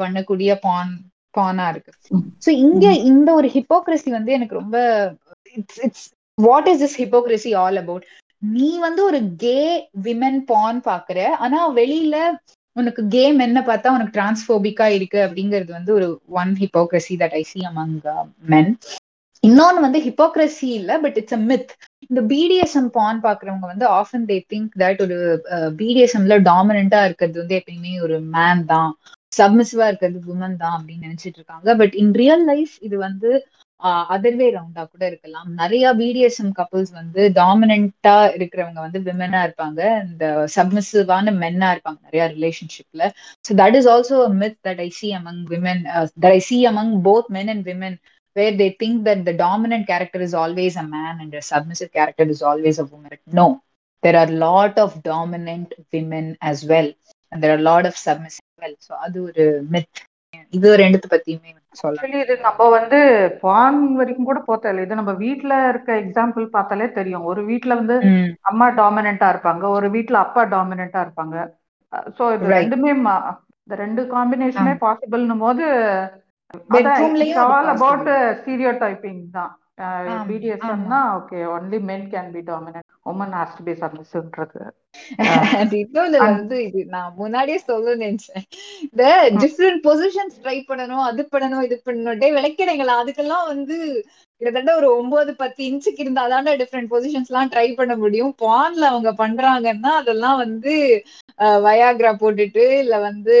[0.00, 0.92] பண்ணக்கூடிய பான்
[1.36, 1.92] பானா இருக்கு.
[2.42, 4.76] சோ இங்க இந்த ஒரு ஹிப்போக்ரஸி வந்து எனக்கு ரொம்ப
[5.56, 6.06] it's it's
[6.38, 8.06] what is this hypocrisy all about
[8.52, 9.58] நீ வந்து ஒரு கே
[10.06, 12.16] விமன் பான் பாக்குற ஆனா வெளியில
[12.76, 17.60] உனக்கு கே மென்ன பார்த்தா உனக்கு டிரான்ஸ்போபிக்கா இருக்கு அப்படிங்கிறது வந்து ஒரு one hypocrisy that I see
[17.68, 17.94] among
[18.48, 18.72] men
[19.44, 21.72] இன்னொன்னு வந்து ஹிப்போக்ரஸி இல்ல பட் இட்ஸ் அ மித்
[22.04, 25.16] இந்த பிடிஎஸ்எம் பான் பாக்குறவங்க வந்து ஆஃபன் தே திங்க் தட் ஒரு
[25.78, 28.92] பிடிஎஸ்எம்ல டாமினண்டா இருக்கிறது வந்து எப்பயுமே ஒரு மேன் தான்.
[29.36, 31.68] சப்மிசிவா இருக்கிறது உமன் தான் அப்படின்னு நினைச்சிட்டு இருக்காங்க.
[31.80, 33.30] பட் இன் ரியல் லைஃப் இது வந்து
[34.12, 35.48] அதர்வே ரவுண்டா கூட இருக்கலாம்.
[35.58, 39.80] நிறைய பிடிஎஸ்எம் கப்புள்ஸ் வந்து டாமினண்டா இருக்கிறவங்க வந்து விமனா இருப்பாங்க.
[40.06, 40.24] இந்த
[40.56, 43.02] சப்மிசிவான மென்னா இருப்பாங்க நிறைய ரிலேஷன்ஷிப்ல
[43.44, 45.82] so that is also myth that I see among women
[46.16, 47.96] that I see among both men and women
[48.36, 52.44] where they think that the dominant character is always a man and submissive character is
[52.50, 53.46] always a woman no
[54.02, 56.92] there are lot of dominant women as well
[57.32, 58.74] and there are lot of a well.
[58.80, 59.44] So அது ஒரு
[59.74, 59.96] myth.
[60.52, 62.98] இது ரெண்டுத்து பத்தியுமே actually இது நம்ம வந்து
[63.42, 67.96] பான் வரைக்கும் கூட போத்தல இது நம்ம வீட்ல இருக்க எக்ஸாம்பிள் பார்த்தாலே தெரியும் ஒரு வீட்ல வந்து
[68.50, 71.36] அம்மா டாமினண்டா இருப்பாங்க ஒரு வீட்ல அப்பா டாமினண்டா இருப்பாங்க
[72.18, 72.44] சோ இது.
[72.56, 75.64] ரெண்டுமே இந்த ரெண்டு காம்பினேஷனே பாசிபிள்னும் போது
[77.48, 78.10] ஆல் அபவுட்.
[78.38, 79.52] ஸ்டீரியோ டைப்பிங் தான்
[80.28, 84.60] பிடிஎஸ்எம்னா okay only men can be dominant woman has to be சப்மிசிவ்ன்றது.
[86.28, 88.44] வந்து இது நான் முன்னாடியே சொல்ல நினைச்சேன்.
[88.84, 89.04] இந்த
[89.42, 92.94] டிஃப்ரெண்ட் பொசிஷன்ஸ் ட்ரை பண்ணணும் அது பண்ணணும் இது பண்ணணும் டே விளக்கிடுங்களா?
[93.02, 93.76] அதுக்கெல்லாம் வந்து
[94.40, 98.32] கிட்டத்தட்ட ஒரு ஒன்பது பத்து இன்ச்சுக்கு இருந்தா தானே டிஃப்ரெண்ட் பொசிஷன்ஸ் எல்லாம் ட்ரை பண்ண முடியும்.
[98.44, 100.74] பான்ல அவங்க பண்றாங்கன்னா அதெல்லாம் வந்து
[101.64, 103.34] வயாக்ரா போட்டுட்டு இல்ல வந்து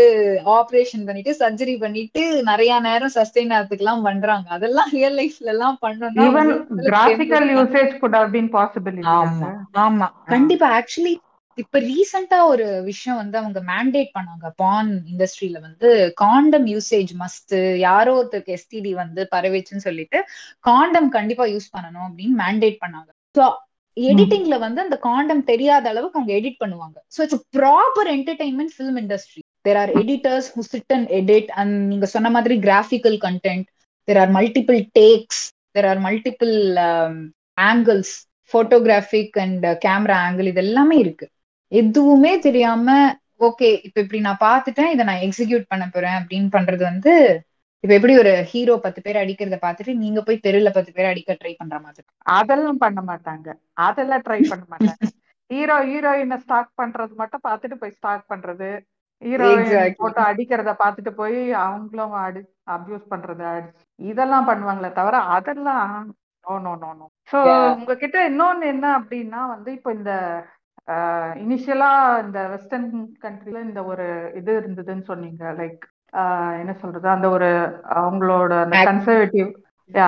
[0.56, 3.78] ஆபரேஷன் பண்ணிட்டு சர்ஜரி பண்ணிட்டு நிறைய நேரம் சஸ்டெயின் ஆகிறதுக்கு
[4.08, 4.46] பண்றாங்க.
[4.56, 6.50] அதெல்லாம் ரியல் லைஃப்ல எல்லாம் பண்ணணும்னா even
[6.88, 9.50] graphical usage could have been possible ஆமா
[9.84, 10.08] ஆமா.
[10.34, 11.14] கண்டிப்பா ஆக்சுவலி
[11.58, 14.46] இப்ப ரீசெண்டா ஒரு விஷயம் வந்து அவங்க மேண்டேட் பண்ணாங்க.
[14.56, 15.88] பான் இண்டஸ்ட்ரியில வந்து
[16.22, 17.54] காண்டம் யூசேஜ் மஸ்ட்
[17.86, 20.18] யாரோ ஒருத்தருக்கு எஸ்டிடி வந்து பரவிச்சுன்னு சொல்லிட்டு
[20.60, 23.08] காண்டம் கண்டிப்பா யூஸ் பண்ணணும் அப்படின்னு மேண்டேட் பண்ணாங்க.
[23.34, 23.44] ஸோ
[23.96, 26.96] எடிட்டிங்ல வந்து அந்த காண்டம் தெரியாத அளவுக்கு அவங்க எடிட் பண்ணுவாங்க.
[27.14, 32.06] So it's proper entertainment film industry there are editors who sit and edit and நீங்க
[32.06, 33.66] சொன்ன மாதிரி graphical content
[34.08, 35.42] there are multiple takes
[35.72, 36.54] there are multiple
[37.70, 38.14] angles
[38.52, 41.26] photographic and camera angle இது எல்லாமே இருக்கு.
[41.72, 42.88] எதுவுமே தெரியாம
[43.40, 47.12] ஓகே இப்ப இப்படி நான் பார்த்துட்டேன் இதை நான் எக்ஸிக்யூட் பண்ண போறேன் அப்படின்னு பண்றது வந்து
[47.84, 51.52] இப்ப எப்படி ஒரு ஹீரோ பத்து பேர் அடிக்கிறத பார்த்துட்டு நீங்க போய் தெருல பத்து பேர் அடிக்க ட்ரை
[51.58, 52.04] பண்ற மாதிரி
[52.36, 53.48] அதெல்லாம் பண்ண மாட்டாங்க.
[53.86, 55.10] அதெல்லாம் ட்ரை பண்ண மாட்டாங்க.
[55.50, 58.70] ஹீரோ ஹீரோயினை ஸ்டாக் பண்றது மட்டும் பார்த்துட்டு போய் ஸ்டாக் பண்றது.
[59.22, 59.98] ஹீரோயின்.
[60.00, 62.42] போட்டோ அடிக்கிறத பார்த்துட்டு போய் அவங்களும் அடி
[62.74, 63.50] அபியூஸ் பண்றது
[64.00, 65.92] இதெல்லாம் பண்ணுவாங்களே தவிர அதெல்லாம்
[66.46, 67.38] no no no no so.
[67.76, 70.12] உங்ககிட்ட இன்னொன்னு என்ன அப்படின்னா வந்து இப்போ இந்த
[71.42, 71.90] இனிஷியலா
[72.24, 72.90] இந்த வெஸ்டர்ன்
[73.24, 74.06] கண்ட்ரில இந்த ஒரு
[74.40, 75.84] இது இருந்ததுன்னு சொன்னீங்க லைக்
[76.60, 77.06] என்ன சொல்றது?
[77.08, 77.48] அந்த ஒரு
[77.96, 79.48] அவங்களோட அந்த கன்சர்வேட்டிவ்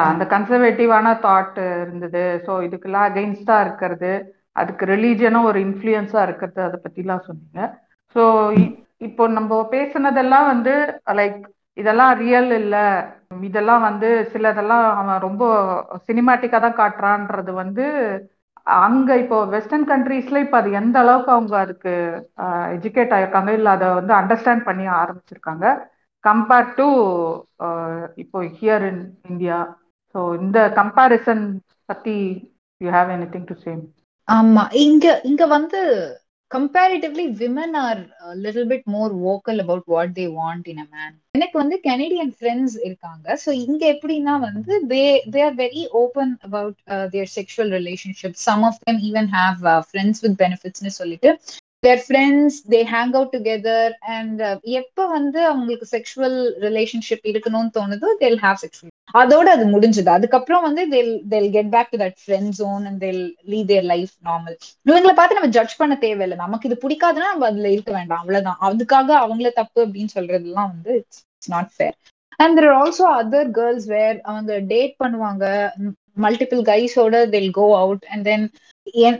[0.06, 2.22] அந்த கன்சர்வேட்டிவான தாட் இருந்தது.
[2.46, 4.12] ஸோ இதுக்கெல்லாம் அகெயின்ஸ்டா இருக்கிறது.
[4.56, 6.60] அதுக்கு ரிலீஜனும் ஒரு இன்ஃப்ளூயன்ஸா இருக்கிறது.
[6.68, 7.60] அதை பத்திலாம் சொன்னீங்க.
[8.16, 8.22] ஸோ
[9.08, 10.72] இப்போ நம்ம பேசுனதெல்லாம் வந்து
[11.18, 11.38] லைக்
[11.76, 12.76] இதெல்லாம் ரியல் இல்ல.
[13.48, 15.42] இதெல்லாம் வந்து சிலதெல்லாம் அவன் ரொம்ப
[16.08, 17.84] சினிமாட்டிக்கா தான் காட்டுறான்றது வந்து
[18.78, 21.92] அங்க இப்போ வெஸ்டர்ன் கண்ட்ரீஸ்ல இப்போ அது எந்த அளவுக்கு அவங்க அதுக்கு
[22.76, 25.64] எஜுகேட் ஆயிருக்காங்க இல்ல அதை வந்து அண்டர்ஸ்டாண்ட் பண்ணி ஆரம்பிச்சிருக்காங்க.
[26.24, 26.86] கம்பேர்ட் டு
[28.22, 29.58] இப்போ ஹியர் இன் இந்தியா
[30.14, 31.44] ஸோ இந்த கம்பேரிசன்
[31.88, 32.16] பத்தி
[32.80, 33.82] you have anything to say
[34.28, 34.62] ஆமா.
[34.84, 35.78] இங்க இங்க வந்து
[36.50, 38.00] comparatively women are
[38.42, 42.76] little bit more vocal about what they want in a man எனக்கு வந்து கெனடியன் ஃப்ரெண்ட்ஸ்
[42.86, 43.26] இருக்காங்க.
[43.42, 45.02] ஸோ இங்க எப்படின்னா வந்து they
[45.34, 46.78] they are very open about
[47.14, 49.58] their sexual relationship some of them even have
[49.88, 51.32] friends with பெனிஃபிட்ஸ்னு சொல்லிட்டு
[51.82, 54.40] their friends they hang out together and
[54.80, 60.10] எப்ப வந்து அவங்களுக்கு செக்ஷுவல் ரிலேஷன்ஷிப் இருக்கணும்னு தோணுதோ தேல் ஹாவ் செக்ஷுவல் அதோட அது முடிஞ்சது.
[60.16, 63.22] அதுக்கப்புறம் வந்து they'll they'll get back to that friend zone and they'll
[63.52, 64.56] leave there life normal
[64.86, 66.38] இவங்களை பார்த்து நம்ம ஜட்ஜ் பண்ண தேவையில்லை.
[66.44, 68.22] நமக்கு இது பிடிக்காதுன்னா நம்ம அதுல இருக்க வேண்டாம்.
[68.24, 68.60] அவ்வளவுதான்.
[68.68, 71.96] அதுக்காக அவங்கள தப்பு அப்படின்னு சொல்றதுலாம் வந்து it's not fair
[72.44, 75.46] and there also other girls where அவங்க டேட் பண்ணுவாங்க.
[76.24, 78.44] மல்டிபிள் கைஸோட தேல் கோ அவுட் அண்ட் தென்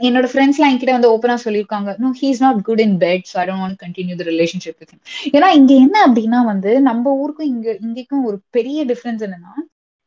[0.03, 1.95] என்னோட ஃப்ரெண்ட்ஸ்லாம் என்கிட்ட வந்து ஓப்பனா சொல்லியிருக்காங்க.
[1.99, 4.95] No he's not good in bed so I don't continue the relationship with
[5.31, 9.53] ஏன்னா இங்க என்ன அப்படின்னா வந்து நம்ம ஊருக்கும் இங்க இங்கேக்கும் ஒரு பெரிய டிஃபரன்ஸ் என்னன்னா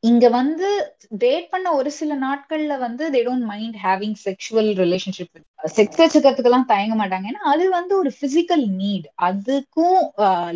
[0.02, 0.68] இங்க வந்து
[1.14, 5.36] டேட் பண்ண ஒரு சில நாட்கள்ல வந்து they don't mind having sexual relationship
[5.76, 7.26] sex வச்சுக்கிறதுக்கெல்லாம் தயங்க மாட்டாங்க.
[7.30, 10.00] ஏன்னா அது வந்து ஒரு பிசிக்கல் நீட் அதுக்கும்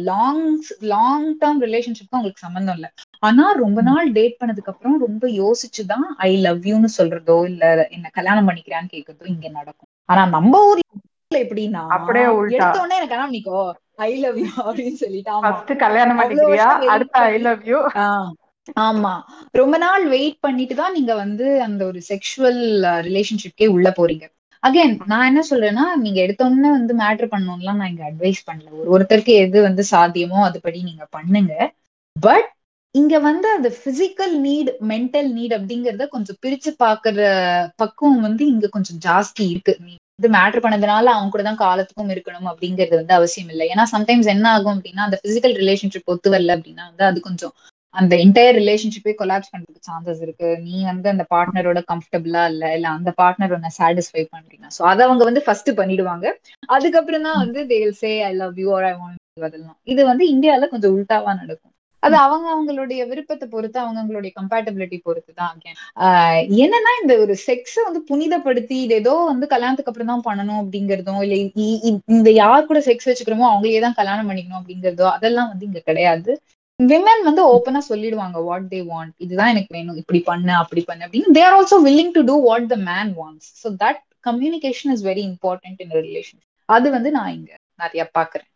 [0.08, 0.42] லாங்
[0.94, 2.90] லாங் டேர்ம் ரிலேஷன்ஷிப்க்கும் அவங்களுக்கு சம்மந்தம் இல்லை.
[3.22, 8.48] ஆனா ரொம்ப நாள் டேட் பண்ணதுக்கு அப்புறம் ரொம்ப யோசிச்சுதான் ஐ லவ் யூன்னு சொல்றதோ இல்ல என்ன கல்யாணம்
[8.48, 9.90] பண்ணிக்கிறான்னு கேக்குறதோ இங்க நடக்கும்.
[10.08, 10.82] ஆனா நம்ம ஊர்ல
[11.30, 12.56] எப்படின்னா அப்படியே உள்டா.
[12.58, 13.62] எடுத்த உடனே எனக்கு கல்யாணம் பண்ணிக்கோ
[14.06, 16.68] ஐ லவ் யூ அப்படின்னு சொல்லிட்டு கல்யாணம் பண்ணிக்கிறியா?
[16.94, 17.80] அடுத்த ஐ லவ் யூ
[18.82, 19.12] ஆமா.
[19.54, 22.60] ரொம்ப நாள் வெயிட் பண்ணிட்டு தான் நீங்க வந்து அந்த ஒரு செக்ஷுவல்
[23.08, 24.24] ரிலேஷன்ஷிப்கே உள்ள போறீங்க.
[24.62, 28.68] அகைன் நான் என்ன சொல்றேன்னா நீங்க எடுத்தோடனே வந்து மேட்ரு பண்ணணும்லாம் நான் இங்க அட்வைஸ் பண்ணல.
[28.78, 31.52] ஒரு ஒருத்தருக்கு எது வந்து சாத்தியமோ அதுபடி நீங்க பண்ணுங்க.
[32.16, 32.48] பட்
[32.94, 37.16] இங்க வந்து அந்த பிசிக்கல் நீட் மென்டல் நீட் அப்படிங்கறத கொஞ்சம் பிரிச்சு பாக்குற
[37.82, 39.74] பக்குவம் வந்து இங்க கொஞ்சம் ஜாஸ்தி இருக்கு.
[39.86, 43.66] நீ வந்து மேட்ரு பண்ணதுனால அவங்க கூட தான் காலத்துக்கும் இருக்கணும் அப்படிங்கிறது வந்து அவசியம் இல்லை.
[43.72, 47.54] ஏன்னா சம்டைம்ஸ் என்ன ஆகும் அப்படின்னா அந்த பிசிக்கல் ரிலேஷன்ஷிப் ஒத்து வரல அப்படின்னா வந்து அது கொஞ்சம்
[47.96, 50.48] அந்த என்டையர் ரிலேஷன்ஷிப்பே கொலாப்ஸ் பண்றதுக்கு சான்சஸ் இருக்கு.
[50.66, 54.66] நீ வந்து அந்த பார்ட்னரோட கம்ஃபர்டபுளா இல்ல இல்ல அந்த பார்ட்னர் உன்னை சாட்டிஸ்ஃபை பண்றீங்க.
[54.76, 56.26] சோ அதை அவங்க வந்து ஃபர்ஸ்ட் பண்ணிடுவாங்க.
[56.76, 59.78] அதுக்கப்புறம் தான் வந்து they'll say I love you or I want அதெல்லாம்.
[59.94, 61.72] இது வந்து இந்தியால கொஞ்சம் உல்டாவா நடக்கும்.
[62.02, 65.54] அது அவங்க அவங்களுடைய விருப்பத்தை பொறுத்து அவங்க அவங்களுடைய கம்பேட்டபிலிட்டி பொறுத்து தான்
[66.64, 71.36] என்னன்னா இந்த ஒரு செக்ஸ வந்து புனிதப்படுத்தி இது ஏதோ வந்து கல்யாணத்துக்கு அப்புறம் தான் பண்ணணும் அப்படிங்கறதும் இல்ல
[72.16, 76.32] இந்த யார் கூட செக்ஸ் வச்சுக்கிறோமோ அவங்களையே தான் கல்யாணம் பண்ணிக்கணும் அப்படிங்கறதோ அதெல்லாம் வந்து இங்க கிடையாது.
[76.80, 79.98] விமன் வந்து ஓப்பனா சொல்லிடுவாங்க வாட் தே வாண்ட் இதுதான் எனக்கு வேணும்.
[80.02, 81.32] இப்படி பண்ணு அப்படி பண்ணு அப்படின்னு.
[81.36, 85.24] They are also willing to do what the man wants so that communication is very
[85.32, 87.52] important in relation அது வந்து நான் இங்க
[87.82, 88.50] நிறைய பாக்குறேன்.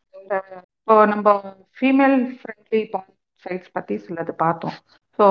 [0.81, 1.35] இப்போ நம்ம
[1.79, 2.81] ஃபீமேல் ஃப்ரெண்ட்லி
[3.45, 4.77] சைட்ஸ் பத்தி சிலது பார்த்தோம்.
[5.19, 5.27] ஸோ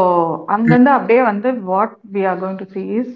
[0.53, 3.11] அங்கிருந்து அப்படியே வந்து what we are going to see is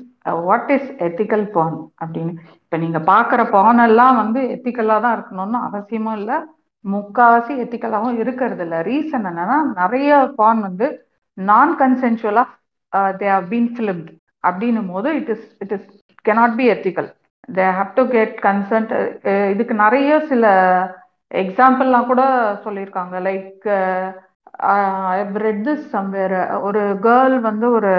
[0.47, 2.33] what is ethical porn அப்படின்னு.
[2.63, 6.37] இப்போ நீங்க பார்க்குற பான் எல்லாம் வந்து எத்திக்கலா தான் இருக்கணும்னு அவசியமும் இல்லை.
[6.85, 10.87] முக்காவாசி எத்திக்கலாகவும் இருக்கிறது இல்லை ரீசன் என்னன்னா நிறைய பான் வந்து
[11.37, 12.43] நான் கன்சென்சுவலா
[13.19, 14.09] தே ஹவ் பீன் ஃபிலிம்ட்
[14.47, 15.87] அப்படின்னும் போது it is it is
[16.25, 17.09] cannot be ethical
[17.49, 18.91] they have to get consent
[19.51, 20.43] இதுக்கு நிறைய சில
[21.31, 22.23] எக்ஸாம்பிள்லாம் கூட
[22.65, 23.15] சொல்லியிருக்காங்க.
[23.27, 23.65] லைக்
[25.45, 27.93] ரெட் திஸ் சம்வேர் ஒரு கேர்ள் வந்து ஒரு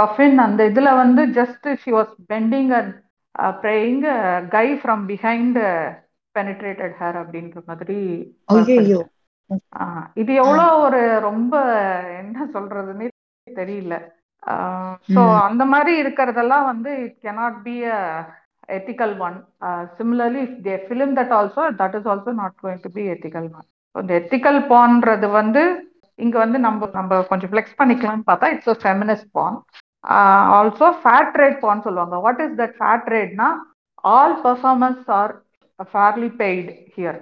[0.00, 2.92] கஃபின் அந்த இதுல வந்து just she was bending and
[3.62, 4.00] praying
[4.48, 5.58] guy from behind
[6.34, 7.98] penetrated her அப்படின்ற மாதிரி
[10.20, 11.54] இது எவ்வளோ ஒரு ரொம்ப
[12.20, 13.06] என்ன சொல்றதுன்னே
[13.46, 13.94] தெரியல.
[15.08, 15.20] ஸோ.
[15.48, 17.98] அந்த மாதிரி இருக்கிறதெல்லாம் வந்து it cannot be a
[18.76, 19.36] ethical one
[19.98, 23.66] similarly if they film that also that is also not going to be ethical one
[23.94, 25.62] இந்த எத்திக்கல் பான்றது வந்து
[26.18, 29.56] இங்க வந்து நம்ம நம்ம கொஞ்சம் ஃப்ளெக்ஸ் பண்ணிக்கலாம்னு பார்த்தா it's a feminist porn
[30.56, 32.16] also fair trade porn சொல்லுவாங்க.
[32.26, 33.48] What is that fair ரேட்னா
[34.10, 35.32] all performance are
[35.92, 37.20] fairly paid here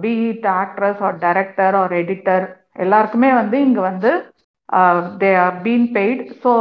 [0.00, 2.46] be it actress or director or editor
[2.76, 4.10] எல்லாருக்குமே வந்து இங்கே வந்து
[5.18, 6.52] they are been paid so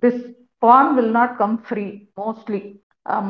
[0.00, 0.22] this
[0.62, 1.86] porn will not come free
[2.20, 2.62] mostly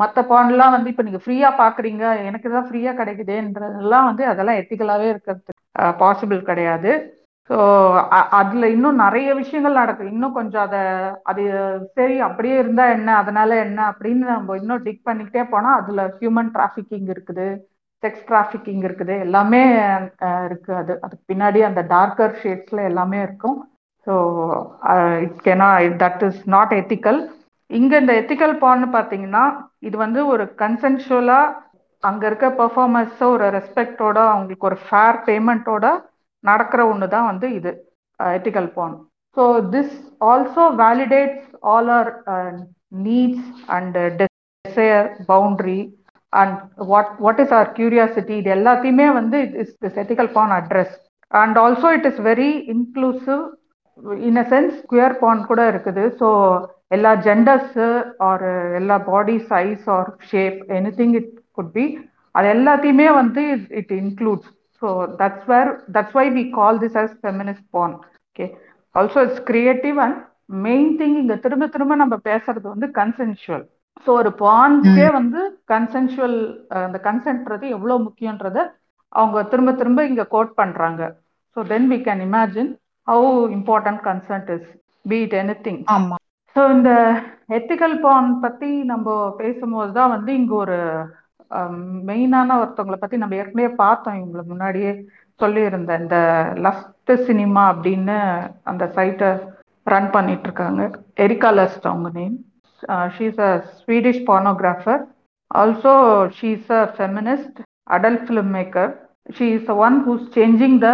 [0.00, 5.52] மற்ற பான்லாம் வந்து இப்போ நீங்கள் ஃப்ரீயாக பார்க்குறீங்க எனக்கு தான் ஃப்ரீயாக கிடைக்குதுன்றதெல்லாம் வந்து அதெல்லாம் எத்திக்கலாகவே இருக்கிறது
[6.00, 6.90] பாசிபிள் கிடையாது.
[7.50, 7.56] ஸோ
[8.40, 10.82] அதில் இன்னும் நிறைய விஷயங்கள் நடக்கு இன்னும் கொஞ்சம் அதை
[11.30, 11.42] அது
[11.96, 17.08] சரி அப்படியே இருந்தால் என்ன அதனால என்ன அப்படின்னு நம்ம இன்னும் டிக் பண்ணிக்கிட்டே போனால் அதில் ஹியூமன் டிராஃபிக்கிங்
[17.14, 17.46] இருக்குது
[18.02, 19.62] செக்ஸ் டிராஃபிக்கிங் இருக்குது எல்லாமே
[20.46, 20.72] இருக்கு.
[20.80, 23.58] அது அதுக்கு பின்னாடி அந்த டார்க்கர் ஷேட்ஸ்ல எல்லாமே இருக்கும்.
[24.06, 24.14] So
[25.26, 25.68] it can
[26.04, 27.20] that is not ethical
[27.70, 29.44] இங்க இந்த எத்திக்கல் பான்னு பார்த்தீங்கன்னா
[29.88, 31.40] இது வந்து ஒரு கன்சென்ஷுவலா
[32.02, 35.86] அங்க இருக்க பெர்ஃபார்மன்ஸ ஒரு ரெஸ்பெக்டோட அவங்களுக்கு ஒரு ஃபேர் பேமெண்ட்டோட
[36.44, 37.72] நடக்கிற ஒன்று தான் வந்து இது
[38.20, 38.94] ethical porn
[39.36, 39.94] so this
[40.30, 42.10] also validates all our
[43.06, 45.78] needs and desire boundary
[46.32, 46.58] and
[46.90, 50.94] what what is our curiosity இது எல்லாத்தையுமே வந்து is this ethical porn address
[51.32, 53.42] and also it is very inclusive
[54.28, 56.04] in a sense queer porn கூட இருக்குது.
[56.20, 56.28] So
[56.96, 57.86] எல்லா genders
[58.28, 58.44] or
[58.80, 60.58] எல்லா body size or shape
[60.98, 61.84] anything it could be
[62.34, 63.42] அது எல்லாத்தையுமே வந்து
[63.80, 64.50] it includes
[64.82, 64.88] so
[65.20, 67.94] that's where that's why we call this as feminist porn
[68.28, 68.46] okay
[68.94, 70.18] also it's creative and
[70.66, 73.64] main thing இங்க திரும்ப திரும்ப நம்ம பேசுறது வந்து கன்சென்சுவல்
[74.06, 75.40] ஸோ ஒரு பான்க்கே வந்து
[75.72, 76.38] கன்சென்சுவல்
[76.80, 78.58] அந்த கன்சென்ட்றது எவ்வளோ முக்கியன்றத
[79.12, 81.02] அவங்க திரும்ப திரும்ப இங்க கோட் பண்றாங்க.
[81.56, 82.70] So then we can imagine
[83.08, 83.26] how
[83.56, 84.68] important consent is
[85.04, 85.34] beat
[85.66, 86.16] anything ஆமா.
[86.56, 86.90] ஸோ இந்த
[87.58, 89.06] எத்திக்கல் பான் பத்தி நம்ம
[89.38, 90.78] பேசும்போது தான் வந்து இங்க ஒரு
[92.08, 94.18] மெயினான ஒருத்தவங்களை பத்தி நம்ம ஏற்கனவே பார்த்தோம்.
[94.20, 94.92] இவங்களை முன்னாடியே
[95.40, 96.16] சொல்லியிருந்த இந்த
[96.66, 98.16] லஸ்ட் சினிமா அப்படின்னு
[98.62, 99.30] அந்த சைட்டை
[99.86, 100.82] ரன் பண்ணிட்டு இருக்காங்க
[101.24, 102.36] எரிகா லஸ்ட் அவங்க name
[103.16, 105.02] she's a Swedish pornographer
[105.50, 105.94] also
[106.40, 107.58] she's a feminist
[107.90, 108.92] adult film maker
[109.38, 110.88] she is one who's changing the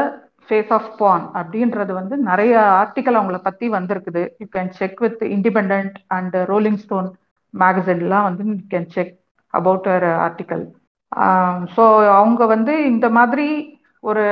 [0.48, 2.52] face of porn அப்படின்றது வந்து நிறைய
[2.82, 4.22] ஆர்டிக்கல் அவங்கள பத்தி வந்திருக்குது.
[4.38, 7.08] You can check with Independent and Rolling Stone
[7.54, 9.12] மேகசின்லாம் வந்து you can check
[9.54, 10.64] about her article
[11.74, 11.84] so
[12.16, 13.48] அவங்க வந்து இந்த மாதிரி
[14.04, 14.24] ஒரு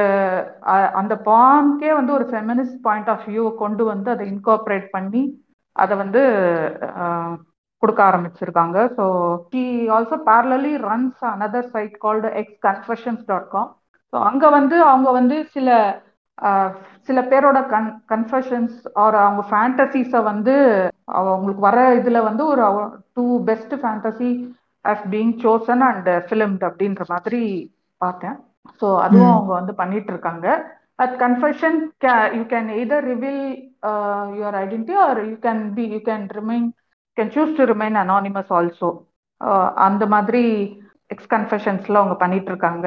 [1.00, 5.22] அந்த பான்கே வந்து ஒரு ஃபெமினிஸ்ட் பாயிண்ட் ஆஃப் வியூவை கொண்டு வந்து அதை இன்கோப்ரேட் பண்ணி
[5.76, 6.20] அதை வந்து
[7.82, 8.78] கொடுக்க ஆரம்பிச்சிருக்காங்க.
[8.96, 9.04] So
[9.52, 9.62] he
[9.96, 13.70] also parallelly runs another site called X confessions dot com
[14.12, 15.68] so அங்கே வந்து அவங்க வந்து சில
[17.08, 20.54] சில பேரோட கன் கன்ஃபஷன்ஸ் ஆர் அவங்க ஃபேண்டசிஸை வந்து
[21.20, 22.64] அவங்களுக்கு வர இதில் வந்து ஒரு
[23.16, 24.30] two best fantasy
[25.10, 27.42] being chosen and uh, filmed அப்படின்ற மாதிரி
[28.00, 28.36] பார்த்தேன்.
[28.80, 30.46] ஸோ அதுவும் அவங்க வந்து பண்ணிட்டு இருக்காங்க
[32.52, 33.38] can either reveal
[33.82, 36.64] uh, your identity or you can be you can remain
[37.08, 38.88] you can choose to remain anonymous also.
[39.40, 40.44] Uh, அந்த மாதிரி
[41.10, 42.86] எக்ஸ் கன்ஃபெஷன்ஸ்ல அவங்க பண்ணிட்டு இருக்காங்க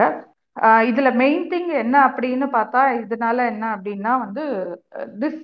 [0.55, 4.45] uh, இதுல மெயின் திங் என்ன அப்படின்னு பார்த்தா இதனால என்ன அப்படின்னா வந்து
[5.21, 5.39] திஸ்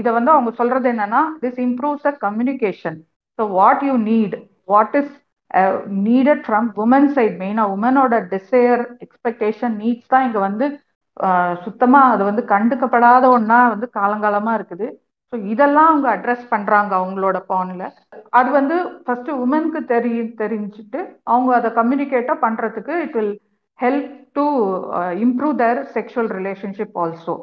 [0.00, 2.98] இதை வந்து அவங்க சொல்றது என்னன்னா this improves the communication
[3.38, 4.36] so what you need
[4.72, 5.12] what is
[6.04, 10.66] needed from woman side மெயினாக உமனோட டிசையர் எக்ஸ்பெக்டேஷன் நீட்ஸ் தான் இங்கே வந்து
[11.56, 14.86] சுத்தமாக சுத்தமா அது வந்து கண்டுக்கப்படாத ஒன்றா வந்து காலங்காலமா இருக்குது.
[15.32, 17.84] ஸோ இதெல்லாம் அவங்க அட்ரஸ் பண்றாங்க அவங்களோட பான்ல
[18.38, 21.00] அது வந்து ஃபர்ஸ்ட் உமனுக்கு தெரி தெரிஞ்சுட்டு
[21.30, 23.34] அவங்க அதை கம்யூனிகேட்டாக பண்றதுக்கு it will
[23.78, 24.44] help to
[25.24, 27.34] improve their sexual relationship also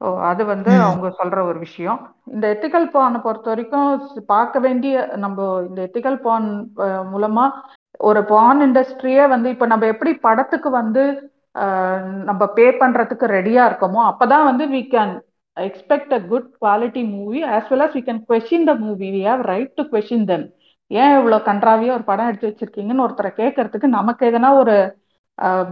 [0.00, 0.72] so அது வந்து.
[0.86, 1.98] அவங்க சொல்ற ஒரு விஷயம்.
[2.34, 3.88] இந்த எத்திக்கல் பானை பொறுத்த வரைக்கும்
[4.32, 4.94] பார்க்க வேண்டிய
[5.24, 5.38] நம்ம
[5.68, 6.46] இந்த எத்திக்கல் பான்
[7.12, 7.44] மூலமா
[8.08, 11.04] ஒரு பான் இண்டஸ்ட்ரியே வந்து இப்போ நம்ம எப்படி படத்துக்கு வந்து
[12.28, 15.14] நம்ம பே பண்றதுக்கு ரெடியா இருக்கோமோ அப்பதான் வந்து we can
[15.56, 19.10] expect a good quality movie as well as we can question the movie.
[19.10, 20.42] We have right to question them.
[20.90, 24.74] ஏன் இவ்வளவு கன்றாவியா ஒரு படம் எடுத்து வச்சிருக்கீங்கன்னு ஒருத்தரை கேட்கறதுக்கு நமக்கு எதனா ஒரு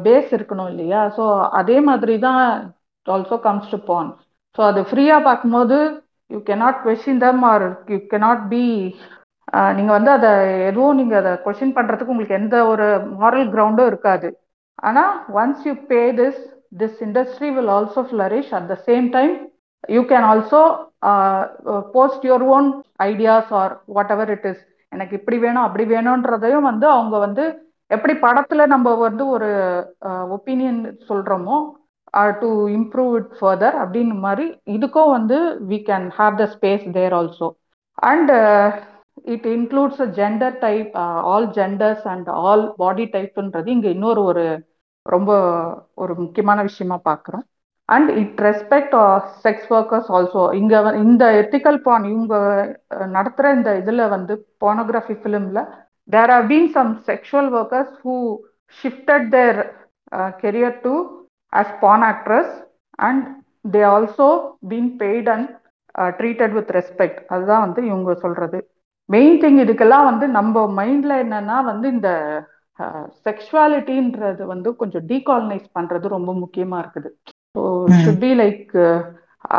[0.04, 1.00] பேஸ் இருக்கணும் இல்லையா?
[1.16, 1.24] ஸோ
[1.60, 2.42] அதே மாதிரி தான்
[3.14, 4.10] also comes to porn
[4.58, 5.78] so அது ஃப்ரீயா பார்க்கும்போது
[6.30, 8.64] you cannot question them or you cannot be
[9.76, 10.30] நீங்க வந்து அதை
[10.68, 12.86] எதுவும் நீங்க அதை கொஷின் பண்றதுக்கு உங்களுக்கு எந்த ஒரு
[13.20, 14.28] மாரல் கிரவுண்டும் இருக்காது.
[14.78, 15.02] ஆனா
[15.40, 16.40] once you pay this
[16.80, 19.34] this industry will also flourish at the same time
[19.88, 20.62] you can also
[21.94, 22.68] post your own
[23.06, 23.74] ideas or
[24.16, 27.44] whatever it is எனக்கு இப்படி வேணும் அப்படி வேணும்ன்றதையும் வந்து அவங்க வந்து
[27.90, 29.48] எப்படி படத்துல நம்ம வந்து ஒரு
[30.36, 31.56] ஒப்பீனியன் சொல்றோமோ
[32.36, 35.38] டு இம்ப்ரூவ் இட் ஃபர்தர் அப்படின்னு மாதிரி இதுக்கும் வந்து
[35.70, 37.48] we can have the space there also
[37.98, 38.32] and
[39.26, 40.94] it includes gender type
[41.32, 44.46] all genders and all body டைப்ன்றது இங்கே இன்னொரு ஒரு
[45.06, 45.32] ரொம்ப
[45.94, 47.44] ஒரு முக்கியமான விஷயமா பார்க்குறோம்
[47.88, 48.94] and it respect
[49.42, 52.36] sex workers also இங்கே இந்த எத்திக்கல் பான் இவங்க
[52.94, 55.62] uh, நடத்துகிற இந்த இதில் வந்து போனோகிராஃபி ஃபிலிமில்
[56.08, 58.16] there have been some sexual workers who
[58.78, 59.60] shifted their
[60.42, 60.94] career to
[61.60, 62.48] as pawn actress
[62.98, 63.20] and
[63.72, 64.26] they also
[64.72, 65.46] been paid and
[65.94, 67.16] uh, treated with respect.
[67.34, 68.58] அதுதான் வந்து இவங்க சொல்றது.
[69.08, 72.10] மெயின் திங் இதுக்கெல்லாம் வந்து நம்ம மைண்ட்ல என்னன்னா வந்து இந்த
[73.26, 77.10] செக்ஷுவாலிட்டின்றது வந்து கொஞ்சம் டீகாலனைஸ் பண்றது ரொம்ப முக்கியமா இருக்குது.
[77.54, 78.00] ஸோ ம்.
[78.02, 78.72] ஷுட் பி லைக்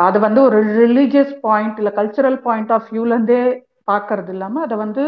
[0.04, 3.42] அது வந்து ஒரு ரிலீஜியஸ் பாயிண்ட் இல்ல கல்ச்சரல் பாயிண்ட் ஆஃப் வியூல இருந்தே
[3.90, 5.04] பார்க்கறது இல்லாம அதை வந்து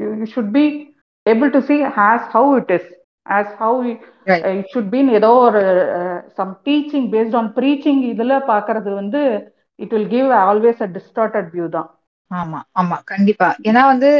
[0.00, 0.64] you should be
[1.26, 2.88] able to see as how it is
[3.26, 3.80] as how.
[3.90, 5.62] It should been ஏதோ ஒரு
[6.38, 9.22] some teaching based on preaching இதுல பார்க்கறது வந்து
[9.78, 11.90] it will give always a distorted view தான்.
[12.30, 13.48] ஆமா ஆமா கண்டிப்பா.
[13.68, 14.10] ஏன்னா வந்து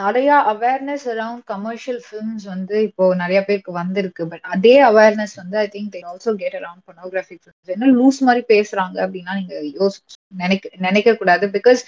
[0.00, 4.22] நிறைய அவேர்னஸ் அரவுண்ட் கமர்ஷியல் ஃபிலிம்ஸ் வந்து இப்போ நிறைய பேருக்கு வந்திருக்கு.
[4.32, 8.44] பட் அதே அவேர்னஸ் வந்து I think they also get around pornography films என்ன லூஸ் மாதிரி
[8.54, 10.00] பேசுறாங்க அப்படின்னா நீங்க யோசி
[10.42, 11.46] நினைக்க நினைக்க கூடாது.
[11.56, 11.82] பிகாஸ்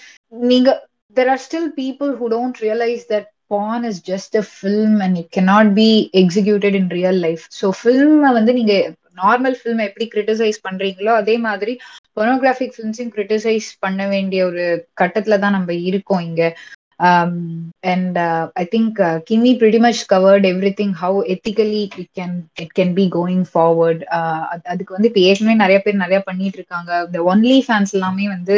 [0.52, 0.70] நீங்க
[1.16, 5.30] there are still people who don't realize that porn is just a film and it
[5.38, 5.88] cannot be
[6.22, 8.74] executed in real life so film வந்து நீங்க
[9.18, 11.72] நார்மல் ஃபில்ம் எப்படி கிரிட்டிசைஸ் பண்றீங்களோ அதே மாதிரி
[12.18, 14.64] பொனோகிராஃபிக் ஃபிலிம்ஸையும் கிரிட்டிசைஸ் பண்ண வேண்டிய ஒரு
[15.00, 16.42] கட்டத்துல தான் நம்ம இருக்கோம் இங்க.
[17.92, 18.18] And
[18.56, 18.98] I think
[19.28, 20.46] Kimi pretty much covered
[20.80, 24.02] everything how ethically it can it can be going forward
[24.72, 26.90] அதுக்கு வந்து இப்போ ஏற்கனவே நிறைய பேர் நிறைய பண்ணிட்டு இருக்காங்க.
[27.08, 28.56] இந்த ஒன்லி ஃபேன்ஸ் எல்லாமே வந்து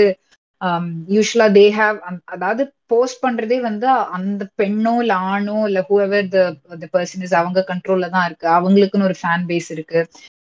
[1.14, 1.96] யூஸ்வலா தே ஹாவ்
[2.34, 2.62] அதாவது
[2.92, 3.86] போஸ்ட் பண்றதே வந்து
[4.16, 6.40] அந்த பெண்ணோ இல்ல ஆணோ இல்ல ஹூஎவர் த
[6.94, 8.46] பர்சன் இஸ் அவங்க கண்ட்ரோல்ல தான் இருக்கு.
[8.58, 10.00] அவங்களுக்குன்னு ஒரு ஃபேன் பேஸ் இருக்கு.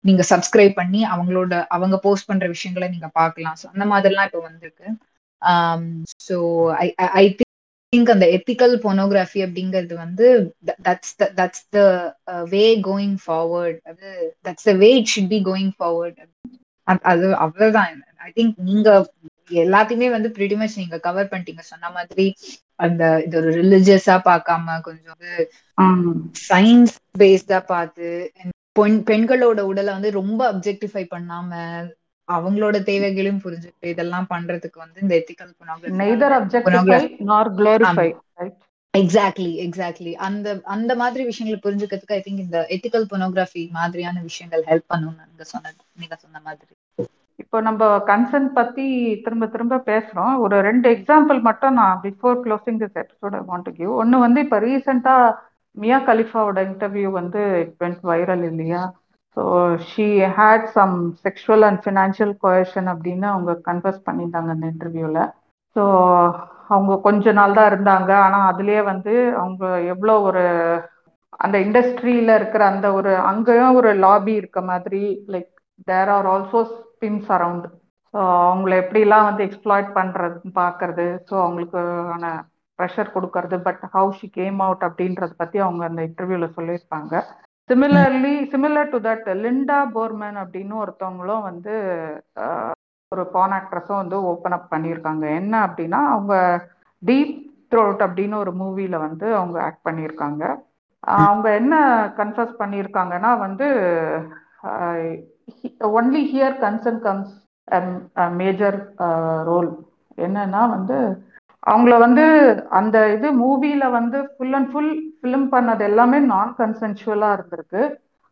[0.05, 3.57] நீங்க சப்ஸ்கிரைப் பண்ணி அவங்களோட அவங்க போஸ்ட் பண்ற விஷயங்களை நீங்க பார்க்கலாம்.
[3.61, 4.87] ஸோ அந்த மாதிரிலாம் இப்போ வந்திருக்கு.
[6.27, 6.37] ஸோ
[6.79, 6.87] ஐ
[7.17, 7.25] ஐ
[7.93, 10.27] திங்க் அந்த எத்திக்கல் போனோகிராஃபி அப்படிங்கிறது வந்து
[10.87, 11.81] that's the that's the
[12.53, 14.09] way going forward அது
[14.47, 16.19] that's the way it should be going forward
[17.07, 17.93] அது அவ்வளவுதான்.
[18.21, 18.89] ஐ திங்க் நீங்க
[19.51, 21.63] எல்லாத்தையுமே வந்து pretty much நீங்க கவர் பண்ணிட்டீங்க.
[21.65, 22.27] சொன்ன மாதிரி
[22.77, 25.33] அந்த இது ஒரு ரிலிஜியஸா பார்க்காம கொஞ்சம் வந்து
[26.49, 28.09] சயின்ஸ் பேஸ்டா பார்த்து
[28.77, 31.51] பெண் பெண்களோட உடலை வந்து ரொம்ப அப்ஜெக்டிஃபை பண்ணாம
[32.29, 35.53] அவங்களோட தேவைகளையும் புரிஞ்சுட்டு இதெல்லாம் பண்றதுக்கு வந்து இந்த எத்திக்கல்
[38.95, 44.87] எக்ஸாக்ட்லி எக்ஸாக்ட்லி அந்த அந்த மாதிரி விஷயங்களை புரிஞ்சுக்கிறதுக்கு ஐ திங்க் இந்த எத்திக்கல் பொனோகிராஃபி மாதிரியான விஷயங்கள் ஹெல்ப்
[44.87, 45.45] பண்ணும் நீங்க
[45.95, 46.75] நீங்க சொன்ன மாதிரி.
[47.43, 48.84] இப்போ நம்ம கன்சென்ட் பத்தி
[49.24, 50.34] திரும்ப திரும்ப பேசுறோம்.
[50.45, 54.59] ஒரு ரெண்டு எக்ஸாம்பிள் மட்டும் நான் before closing this episode want to give ஒன்று வந்து இப்போ
[54.66, 55.14] ரீசெண்டா
[55.76, 58.82] மியா கலிஃபாவோட இன்டர்வியூ வந்து இட் வென்ட் வைரல் இல்லையா?
[59.37, 59.43] So
[59.91, 60.07] she
[60.39, 65.22] had some sexual and financial coercion அப்படின்னு அவங்க கன்ஃபர்ஸ் பண்ணியிருந்தாங்க அந்த இன்டர்வியூவில்
[65.76, 65.82] ஸோ
[66.74, 68.11] அவங்க கொஞ்ச நாள் தான் இருந்தாங்க.
[68.26, 70.45] ஆனால் அதுலேயே வந்து அவங்க எவ்வளோ ஒரு
[71.45, 75.03] அந்த இண்டஸ்ட்ரியில இருக்கிற அந்த ஒரு அங்கேயும் ஒரு லாபி இருக்க மாதிரி
[75.34, 75.51] like
[75.91, 76.61] there are also
[77.03, 77.67] pimps around
[78.15, 82.27] so அவங்கள எப்படிலாம் வந்து எக்ஸ்ப்ளாய்ட் பண்ணுறது பார்க்கறது ஸோ அவங்களுக்கான
[82.79, 87.13] ப்ரெஷர் கொடுக்கறது but how she came out அப்படின்றத பற்றி அவங்க அந்த இன்டர்வியூவில் சொல்லியிருப்பாங்க.
[87.71, 91.75] Similarly similar to that Linda Boreman அப்படின்னு ஒருத்தவங்களும் வந்து
[93.13, 95.25] ஒரு பான் ஆக்ட்ரஸும் வந்து ஓப்பன் அப் பண்ணியிருக்காங்க.
[95.41, 96.35] என்ன அப்படின்னா அவங்க
[97.03, 97.35] டீப்
[97.73, 100.43] த்ரோட் அப்படின்னு ஒரு மூவியில் வந்து அவங்க ஆக்ட் பண்ணியிருக்காங்க.
[101.23, 101.75] அவங்க என்ன
[102.21, 103.67] கன்ஃபர்ஸ் பண்ணியிருக்காங்கன்னா வந்து
[105.99, 107.35] only here concern comes
[108.41, 108.79] major
[109.49, 109.71] role
[110.19, 110.99] என்னன்னா வந்து
[111.73, 112.25] அவங்கள வந்து
[112.79, 117.83] அந்த இது மூவியில வந்து ஃபுல் அண்ட் ஃபுல் ஃபிலிம் பண்ணது எல்லாமே நான் கன்சென்சுவலா இருந்திருக்கு.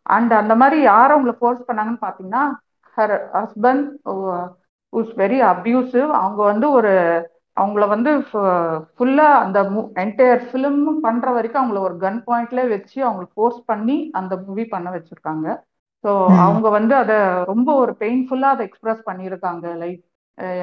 [0.05, 2.43] அண்ட் அந்த மாதிரி யார் அவங்கள ஃபோர்ஸ் பண்ணாங்கன்னு பார்த்தீங்கன்னா
[2.97, 3.85] her husband
[4.93, 6.93] is very abusive அவங்க வந்து ஒரு
[7.57, 8.11] அவங்கள வந்து
[8.97, 9.59] ஃபுல்லா அந்த
[10.03, 14.87] என்டையர் ஃபிலிம் பண்ற வரைக்கும் அவங்கள ஒரு கன் பாயிண்ட்ல வச்சு அவங்களை ஃபோர்ஸ் பண்ணி அந்த மூவி பண்ண
[14.95, 15.47] வச்சிருக்காங்க.
[16.05, 16.11] ஸோ
[16.45, 17.15] அவங்க வந்து அதை
[17.51, 19.65] ரொம்ப ஒரு பெயின்ஃபுல்லா அதை எக்ஸ்பிரஸ் பண்ணியிருக்காங்க.
[19.83, 20.01] லைக்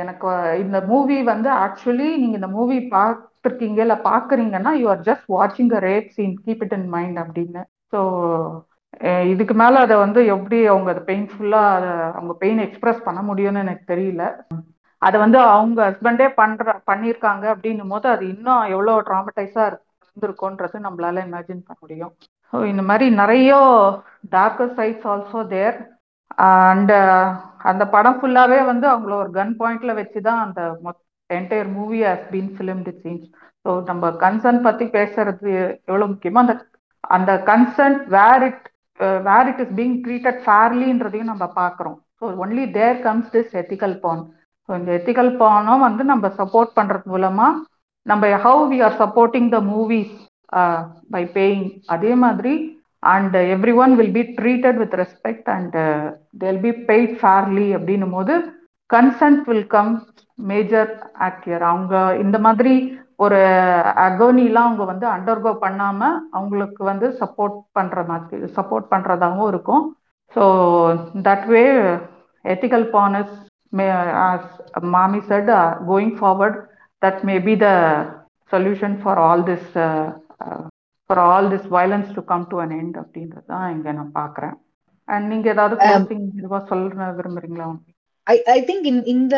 [0.03, 0.29] எனக்கு
[0.65, 5.81] இந்த மூவி வந்து ஆக்சுவலி நீங்க இந்த மூவி பார்த்துருக்கீங்க இல்லை பார்க்குறீங்கன்னா யூ ஆர் ஜஸ்ட் வாட்சிங் a
[5.87, 7.63] rape scene keep it in mind அப்படின்னு.
[7.93, 8.01] ஸோ
[9.33, 13.85] இதுக்கு மேல அதை வந்து எப்படி அவங்க அதை பெயின்ஃபுல்லா அதை அவங்க பெயின் எக்ஸ்பிரஸ் பண்ண முடியும்னு எனக்கு
[13.93, 14.25] தெரியல.
[15.03, 21.67] அதை வந்து அவங்க ஹஸ்பண்டே பண்ற பண்ணியிருக்காங்க அப்படின்னும் போது அது இன்னும் எவ்வளோ ட்ராமடைஸா இருந்திருக்கும்ன்றது நம்மளால இமேஜின்
[21.67, 22.13] பண்ண முடியும்.
[22.71, 23.51] இந்த மாதிரி நிறைய
[24.33, 25.79] darker sides also there
[26.49, 26.93] and
[27.71, 30.61] அந்த படம் ஃபுல்லாவே வந்து அவங்கள ஒரு கன் பாயிண்ட்ல வச்சு தான் அந்த
[31.31, 33.27] entire movie has been film scenes
[33.65, 35.51] so நம்ம கன்சர்ன் பத்தி பேசுறது
[35.91, 36.55] எவ்வளோ முக்கியமோ அந்த
[37.11, 38.65] அந்த concern where it
[39.21, 41.99] where it is being treated ஃபேர்லின்றதையும் நம்ம பார்க்குறோம்.
[42.19, 44.23] So only there comes this ethical porn
[44.69, 47.47] so இந்த எத்திக்கல் பானும் வந்து நம்ம சப்போர்ட் பண்ணுறது மூலமா
[48.07, 50.15] நம்ம how we are supporting the movies
[51.15, 52.55] by paying அதே மாதிரி
[53.13, 53.37] and
[53.75, 55.77] everyone will be treated with respect and
[56.39, 58.35] they'll be paid fairly அப்படின்னும் போது
[58.91, 59.93] consent will come
[60.39, 60.91] major
[61.29, 61.95] factor அவங்க
[62.25, 62.75] இந்த மாதிரி
[63.17, 63.41] ஒரு
[64.07, 66.01] அகோனிலாம் அவங்க வந்து அண்டர்கோ பண்ணாம
[66.31, 69.85] அவங்களுக்கு வந்து சப்போர்ட் பண்ற மாதிரி சப்போர்ட் பண்றதாகவும் இருக்கும்.
[70.35, 70.45] So
[71.29, 71.63] that way
[72.45, 73.35] ethical porns
[73.73, 73.87] may
[74.97, 75.51] மாமி set
[75.91, 76.59] going forward
[77.03, 77.69] that may be the
[78.51, 79.71] solution for all this
[81.11, 84.57] for all this violence to come to an end அப்படின்றது தான் இங்க நான் பாக்குறேன்
[85.09, 86.89] அண்ட் நீங்க ஏதாவது க்ளோசிங் இதுவா சொல்ல
[87.19, 87.69] விரும்புறீங்களா?
[88.27, 88.85] ஐ ஐ திங்க்
[89.15, 89.37] இந்த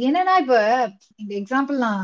[0.00, 0.56] என்னன்னா இப்ப
[1.20, 2.02] இந்த எக்ஸாம்பிள் நான்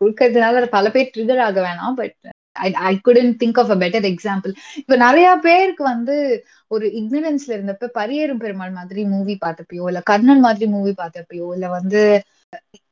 [0.00, 0.44] கொடுக்கறதுனால
[0.74, 2.16] பல பேர் ட்ரிகர் ஆக வேணாம் but
[2.58, 6.16] I I couldn't think of a better example இப்ப நிறைய பேருக்கு வந்து
[6.70, 12.02] ஒரு இக்னரன்ஸ்ல இருந்தப்ப பரியேறும் பெருமாள் மாதிரி மூவி பார்த்தப்பயோ இல்ல கர்ணன் மாதிரி மூவி பார்த்தப்பயோ இல்ல வந்து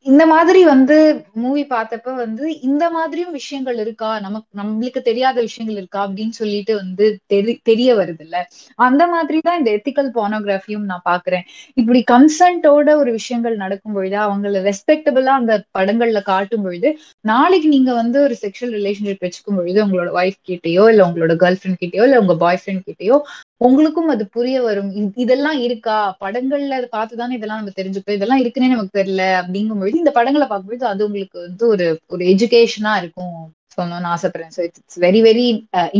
[0.06, 0.96] இந்த மாதிரி வந்து
[1.42, 4.10] மூவி பார்த்தப்ப வந்து இந்த மாதிரியும் விஷயங்கள் இருக்கா?
[4.26, 6.00] நமக்கு நம்மளுக்கு தெரியாத விஷயங்கள் இருக்கா?
[6.06, 8.36] அப்படின்னு சொல்லிட்டு வந்து தெரி தெரிய வருது இல்ல
[8.78, 11.44] அந்த மாதிரி தான் இந்த எத்திக்கல் போனோகிராஃபியும் நான் பாக்குறேன்
[11.76, 16.88] இப்படி கன்சன்டோட ஒரு விஷயங்கள் நடக்கும் பொழுது அவங்கள ரெஸ்பெக்டபிளா அந்த படங்கள்ல காட்டும் பொழுது
[17.24, 21.80] நாளைக்கு நீங்க வந்து ஒரு செக்ஷுவல் ரிலேஷன்ஷிப் வச்சுக்கும் பொழுது உங்களோட ஒய்ஃப் கிட்டயோ இல்ல உங்களோட கேர்ள் ஃப்ரெண்ட்
[21.82, 23.18] கிட்டயோ இல்ல உங்க பாய் ஃப்ரெண்ட் கிட்டயோ
[23.60, 24.90] உங்களுக்கும் அது புரிய வரும்.
[25.16, 25.94] இதெல்லாம் இருக்கா?
[26.22, 28.16] படங்கள்ல அதை பார்த்துதானே இதெல்லாம் நம்ம தெரிஞ்சுப்போம்.
[28.18, 33.36] இதெல்லாம் இருக்குன்னே நமக்கு தெரியல அப்படிங்கும்பொழுது இந்த படங்களை பார்க்கும்போது அது உங்களுக்கு வந்து ஒரு ஒரு எஜுகேஷனா இருக்கும்
[33.74, 34.52] சொல்லணும்னு ஆசைப்படுறேன்.
[34.56, 35.46] So it's very very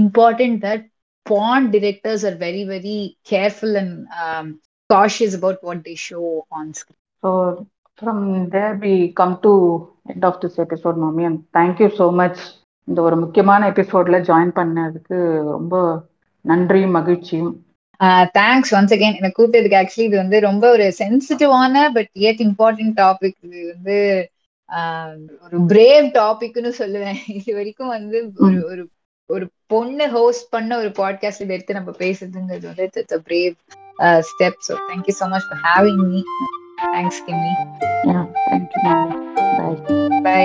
[0.02, 0.84] important that
[1.26, 2.98] bond directors are very very
[3.30, 3.94] careful and
[4.90, 6.20] cautious about what they show
[6.58, 7.30] on screen so
[7.98, 8.22] from
[8.54, 9.52] there we come to
[10.12, 12.40] end of this episode மாமி and thank you so much
[12.88, 15.16] இந்த ஒரு முக்கியமான எபிசோட்ல join பண்ணதுக்கு
[15.52, 15.76] ரொம்ப
[16.46, 17.52] நன்றியும் மகிழ்ச்சியும்
[18.34, 23.38] thanks once again எனக்கு கூப்பிட்டதுக்கு ஆக்சுவலி இது வந்து ரொம்ப ஒரு சென்சிட்டிவான பட் ஏட் இம்பார்ட்டன்ட் டாபிக்
[23.48, 23.96] இது வந்து
[25.44, 27.18] ஒரு பிரேவ் டாபிக்னு சொல்லுவேன்.
[27.38, 28.82] இது வரைக்கும் வந்து ஒரு ஒரு
[29.30, 33.54] ஒரு பொண்ணு ஹோஸ்ட் பண்ண ஒரு பாட்காஸ்ட் இதை எடுத்து நம்ம பேசுறதுங்கிறது வந்து it's a brave
[34.28, 36.22] step so thank you so much for having me
[36.88, 37.52] thanks Kimi
[39.58, 40.42] thank you bye